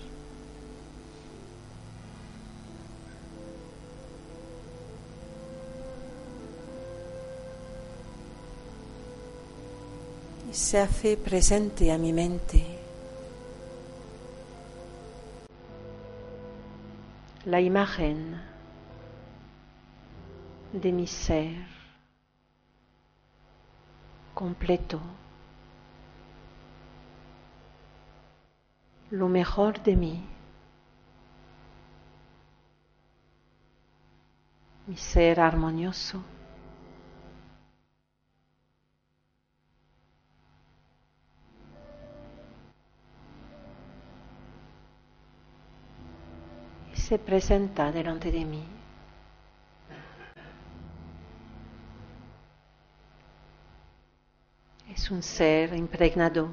Se 10.57 10.79
hace 10.79 11.17
presente 11.17 11.91
a 11.91 11.99
mi 11.99 12.11
mente. 12.11 12.65
La 17.45 17.61
imagen 17.61 18.41
de 20.73 20.91
mi 20.91 21.05
ser 21.05 21.53
completo, 24.33 24.99
lo 29.11 29.29
mejor 29.29 29.81
de 29.83 29.95
mí, 29.95 30.25
mi 34.87 34.97
ser 34.97 35.39
armonioso. 35.39 36.23
Se 47.07 47.17
presenta 47.17 47.89
delante 47.89 48.29
de 48.29 48.43
mí. 48.43 48.65
Es 54.89 55.09
un 55.09 55.23
ser 55.23 55.73
impregnado 55.73 56.49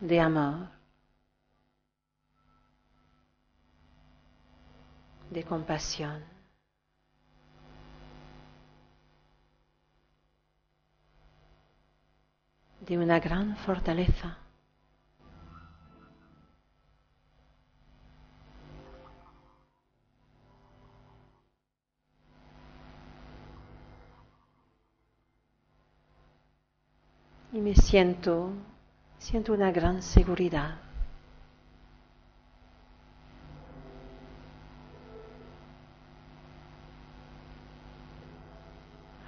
de 0.00 0.20
amor, 0.20 0.68
de 5.30 5.42
compasión. 5.42 6.22
de 12.80 12.96
una 12.96 13.20
gran 13.20 13.54
fortaleza. 13.56 14.38
Y 27.58 27.60
me 27.60 27.74
siento, 27.74 28.52
siento 29.18 29.52
una 29.52 29.72
gran 29.72 30.00
seguridad. 30.00 30.76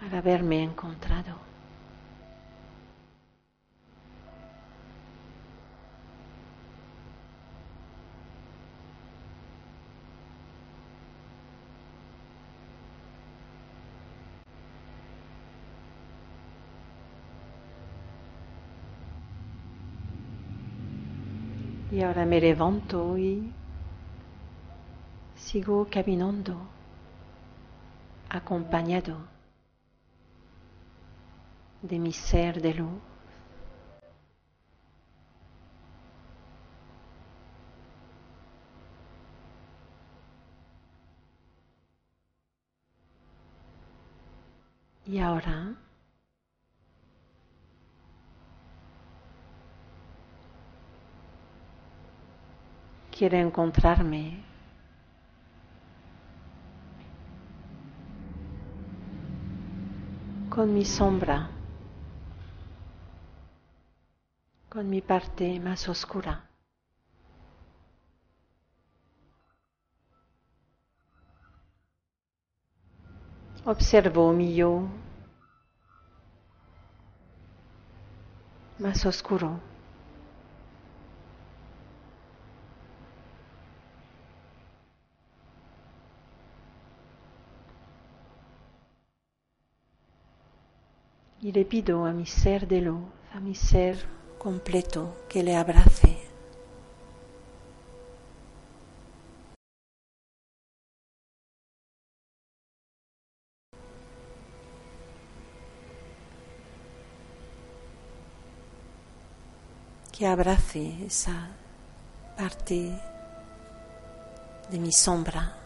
al 0.01 0.15
haberme 0.15 0.63
encontrado. 0.63 1.51
Y 21.93 22.00
ahora 22.11 22.27
me 22.27 22.41
levanto 22.41 23.17
y 23.17 23.53
sigo 25.37 25.87
caminando 25.89 26.57
acompañado 28.29 29.17
de 31.83 31.99
mi 32.01 32.13
ser 32.13 32.61
de 32.61 32.75
luz. 32.75 33.01
Y 45.07 45.19
ahora 45.21 45.70
quiero 53.21 53.37
encontrarme. 53.37 54.49
con 60.49 60.73
mi 60.73 60.85
sombra, 60.85 61.49
con 64.69 64.89
mi 64.89 65.01
parte 65.03 65.61
más 65.61 65.89
oscura. 65.89 66.49
Observo 73.65 74.33
mi 74.33 74.55
yo 74.55 74.89
más 78.79 79.05
oscuro. 79.05 79.70
Y 91.43 91.53
le 91.53 91.65
pido 91.65 92.05
a 92.05 92.13
mi 92.13 92.27
ser 92.27 92.69
de 92.69 92.83
luz, 92.83 93.03
a 93.33 93.41
mi 93.41 93.55
ser 93.55 93.97
completo, 94.39 95.17
que 95.29 95.43
le 95.43 95.57
abrace. 95.57 96.19
Que 110.13 110.27
abrace 110.27 111.07
esa 111.07 111.49
parte 112.37 113.01
de 114.71 114.79
mi 114.79 114.93
sombra. 114.93 115.60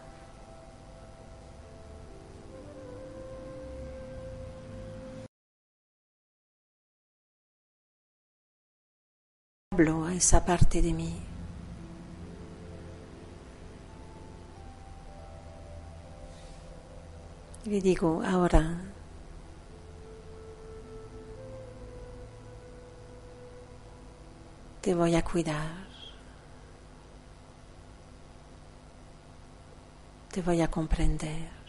Hablo 9.75 10.05
a 10.05 10.13
esa 10.13 10.45
parte 10.45 10.81
de 10.81 10.93
mí. 10.93 11.19
Le 17.65 17.81
digo, 17.81 18.21
ahora 18.25 18.77
te 24.79 24.93
voy 24.95 25.13
a 25.13 25.21
cuidar, 25.25 25.73
te 30.31 30.41
voy 30.41 30.61
a 30.61 30.71
comprender. 30.71 31.64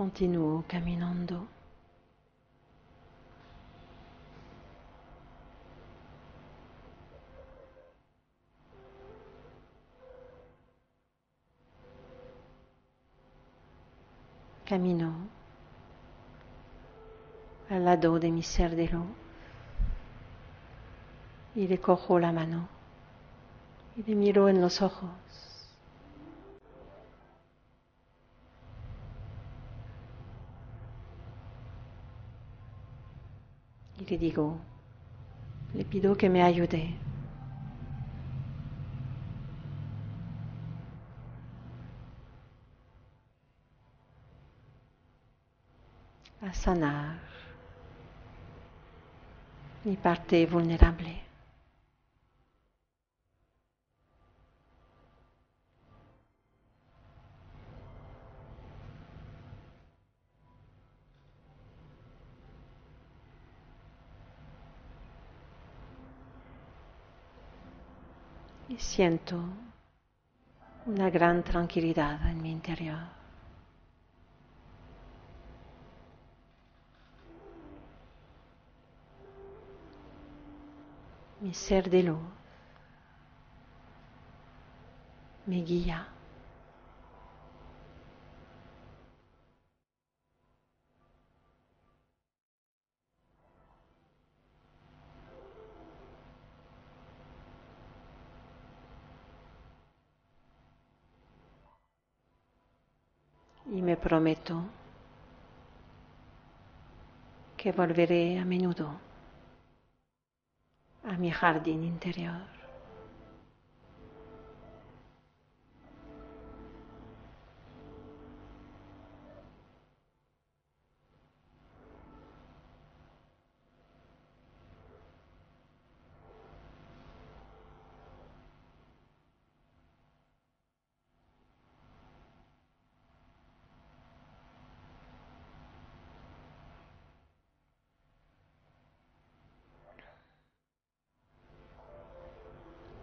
Continúo 0.00 0.64
caminando. 0.66 1.46
Camino 14.64 15.12
al 17.68 17.84
lado 17.84 18.18
de 18.18 18.30
mi 18.30 18.42
ser 18.42 18.74
de 18.74 18.88
luz 18.88 19.04
y 21.54 21.68
le 21.68 21.78
cojo 21.78 22.18
la 22.18 22.32
mano 22.32 22.70
y 23.98 24.02
le 24.04 24.14
miro 24.14 24.48
en 24.48 24.62
los 24.62 24.80
ojos. 24.80 25.49
Digo, 34.18 34.58
le 35.74 35.84
pido 35.84 36.16
que 36.16 36.28
me 36.28 36.42
ayude. 36.42 36.94
a 46.42 46.54
sanar 46.54 47.18
mi 49.84 49.96
parte 49.96 50.46
vulnerable. 50.46 51.29
Y 68.70 68.78
siento 68.78 69.36
una 70.86 71.10
gran 71.10 71.42
tranquilidad 71.42 72.24
en 72.30 72.40
mi 72.40 72.52
interior. 72.52 73.00
Mi 81.40 81.52
ser 81.52 81.90
de 81.90 82.04
luz 82.04 82.20
me 85.46 85.62
guía. 85.62 86.06
y 103.72 103.82
me 103.82 103.89
prometo 104.00 104.62
que 107.56 107.72
volveré 107.72 108.38
a 108.38 108.44
menudo 108.44 108.88
a 111.04 111.12
mi 111.16 111.30
jardín 111.30 111.84
interior. 111.84 112.59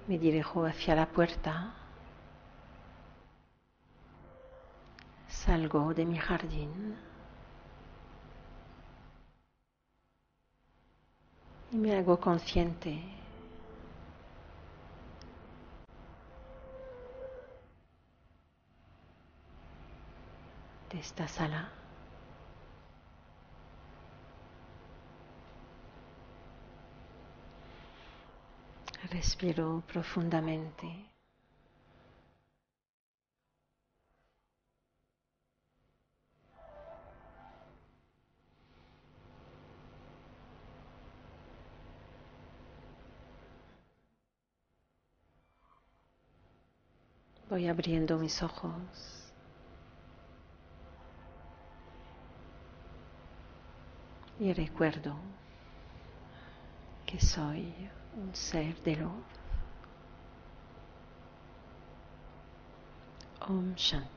Me 0.07 0.17
dirijo 0.17 0.65
hacia 0.65 0.95
la 0.95 1.05
puerta. 1.05 1.73
Salgo 5.27 5.93
de 5.93 6.05
mi 6.05 6.17
jardín. 6.17 6.95
Y 11.71 11.75
me 11.75 11.97
hago 11.97 12.17
consciente 12.21 13.01
de 20.89 20.99
esta 20.99 21.27
sala. 21.27 21.69
Respiro 29.17 29.81
profundamente. 29.87 30.85
Voy 47.49 47.67
abriendo 47.67 48.19
mis 48.19 48.43
ojos. 48.43 48.71
Y 54.39 54.53
recuerdo 54.53 55.15
que 57.07 57.19
soy 57.19 57.73
un 58.17 58.33
ser 58.33 58.75
de 58.83 58.95
luz. 58.95 59.11
Om 63.47 63.75
Shanti. 63.75 64.07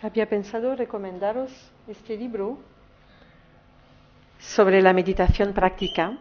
Había 0.00 0.28
pensado 0.28 0.76
recomendaros 0.76 1.50
este 1.88 2.16
libro 2.16 2.58
sobre 4.38 4.80
la 4.80 4.92
meditación 4.92 5.52
práctica, 5.52 6.16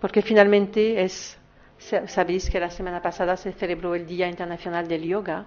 porque 0.00 0.22
finalmente 0.22 1.04
es, 1.04 1.38
sabéis 2.08 2.50
que 2.50 2.58
la 2.58 2.68
semana 2.70 3.00
pasada 3.00 3.36
se 3.36 3.52
celebró 3.52 3.94
el 3.94 4.06
Día 4.06 4.26
Internacional 4.28 4.88
del 4.88 5.04
Yoga 5.04 5.46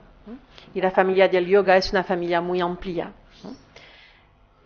y 0.74 0.82
la 0.82 0.92
familia 0.92 1.28
del 1.28 1.46
yoga 1.46 1.78
es 1.78 1.92
una 1.92 2.04
familia 2.04 2.42
muy 2.42 2.62
amplia. 2.62 3.14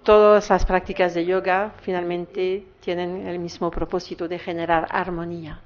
Todas 0.03 0.49
las 0.49 0.65
prácticas 0.65 1.13
de 1.13 1.25
yoga 1.25 1.73
finalmente 1.81 2.65
tienen 2.79 3.27
el 3.27 3.37
mismo 3.37 3.69
propósito 3.69 4.27
de 4.27 4.39
generar 4.39 4.87
armonía. 4.89 5.59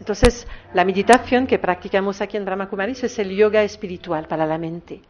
Entonces, 0.00 0.46
la 0.74 0.84
meditación 0.84 1.46
que 1.46 1.58
practicamos 1.58 2.20
aquí 2.20 2.36
en 2.36 2.44
Brahma 2.44 2.68
Kumaris 2.68 3.04
es 3.04 3.18
el 3.18 3.30
yoga 3.30 3.62
espiritual 3.62 4.26
para 4.26 4.46
la 4.46 4.58
mente. 4.58 5.00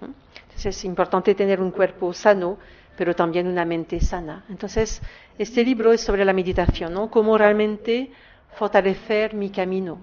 Entonces, 0.00 0.66
es 0.66 0.84
importante 0.84 1.34
tener 1.34 1.60
un 1.60 1.72
cuerpo 1.72 2.12
sano, 2.12 2.58
pero 2.96 3.14
también 3.14 3.48
una 3.48 3.64
mente 3.64 4.00
sana. 4.00 4.44
Entonces, 4.48 5.02
este 5.36 5.64
libro 5.64 5.92
es 5.92 6.00
sobre 6.00 6.24
la 6.24 6.32
meditación, 6.32 6.94
¿no? 6.94 7.10
Cómo 7.10 7.36
realmente 7.36 8.12
fortalecer 8.54 9.34
mi 9.34 9.50
camino, 9.50 9.98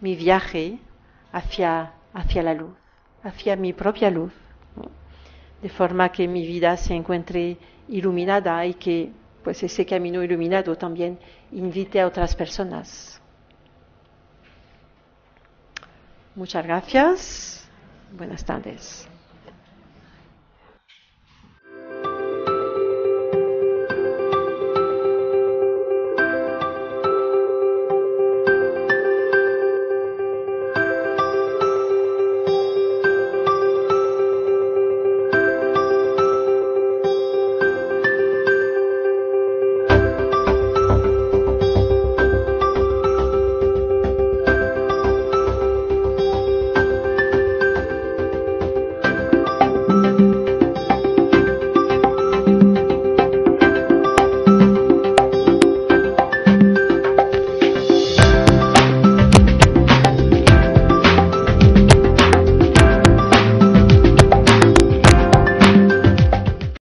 mi 0.00 0.16
viaje 0.16 0.78
hacia, 1.32 1.92
hacia 2.12 2.42
la 2.42 2.54
luz, 2.54 2.74
hacia 3.22 3.56
mi 3.56 3.72
propia 3.72 4.10
luz 4.10 4.32
de 5.64 5.70
forma 5.70 6.10
que 6.12 6.28
mi 6.28 6.46
vida 6.46 6.76
se 6.76 6.92
encuentre 6.92 7.56
iluminada 7.88 8.66
y 8.66 8.74
que 8.74 9.10
pues 9.42 9.62
ese 9.62 9.86
camino 9.86 10.22
iluminado 10.22 10.76
también 10.76 11.18
invite 11.52 12.02
a 12.02 12.06
otras 12.06 12.36
personas. 12.36 13.18
Muchas 16.34 16.66
gracias. 16.66 17.66
Buenas 18.12 18.44
tardes. 18.44 19.08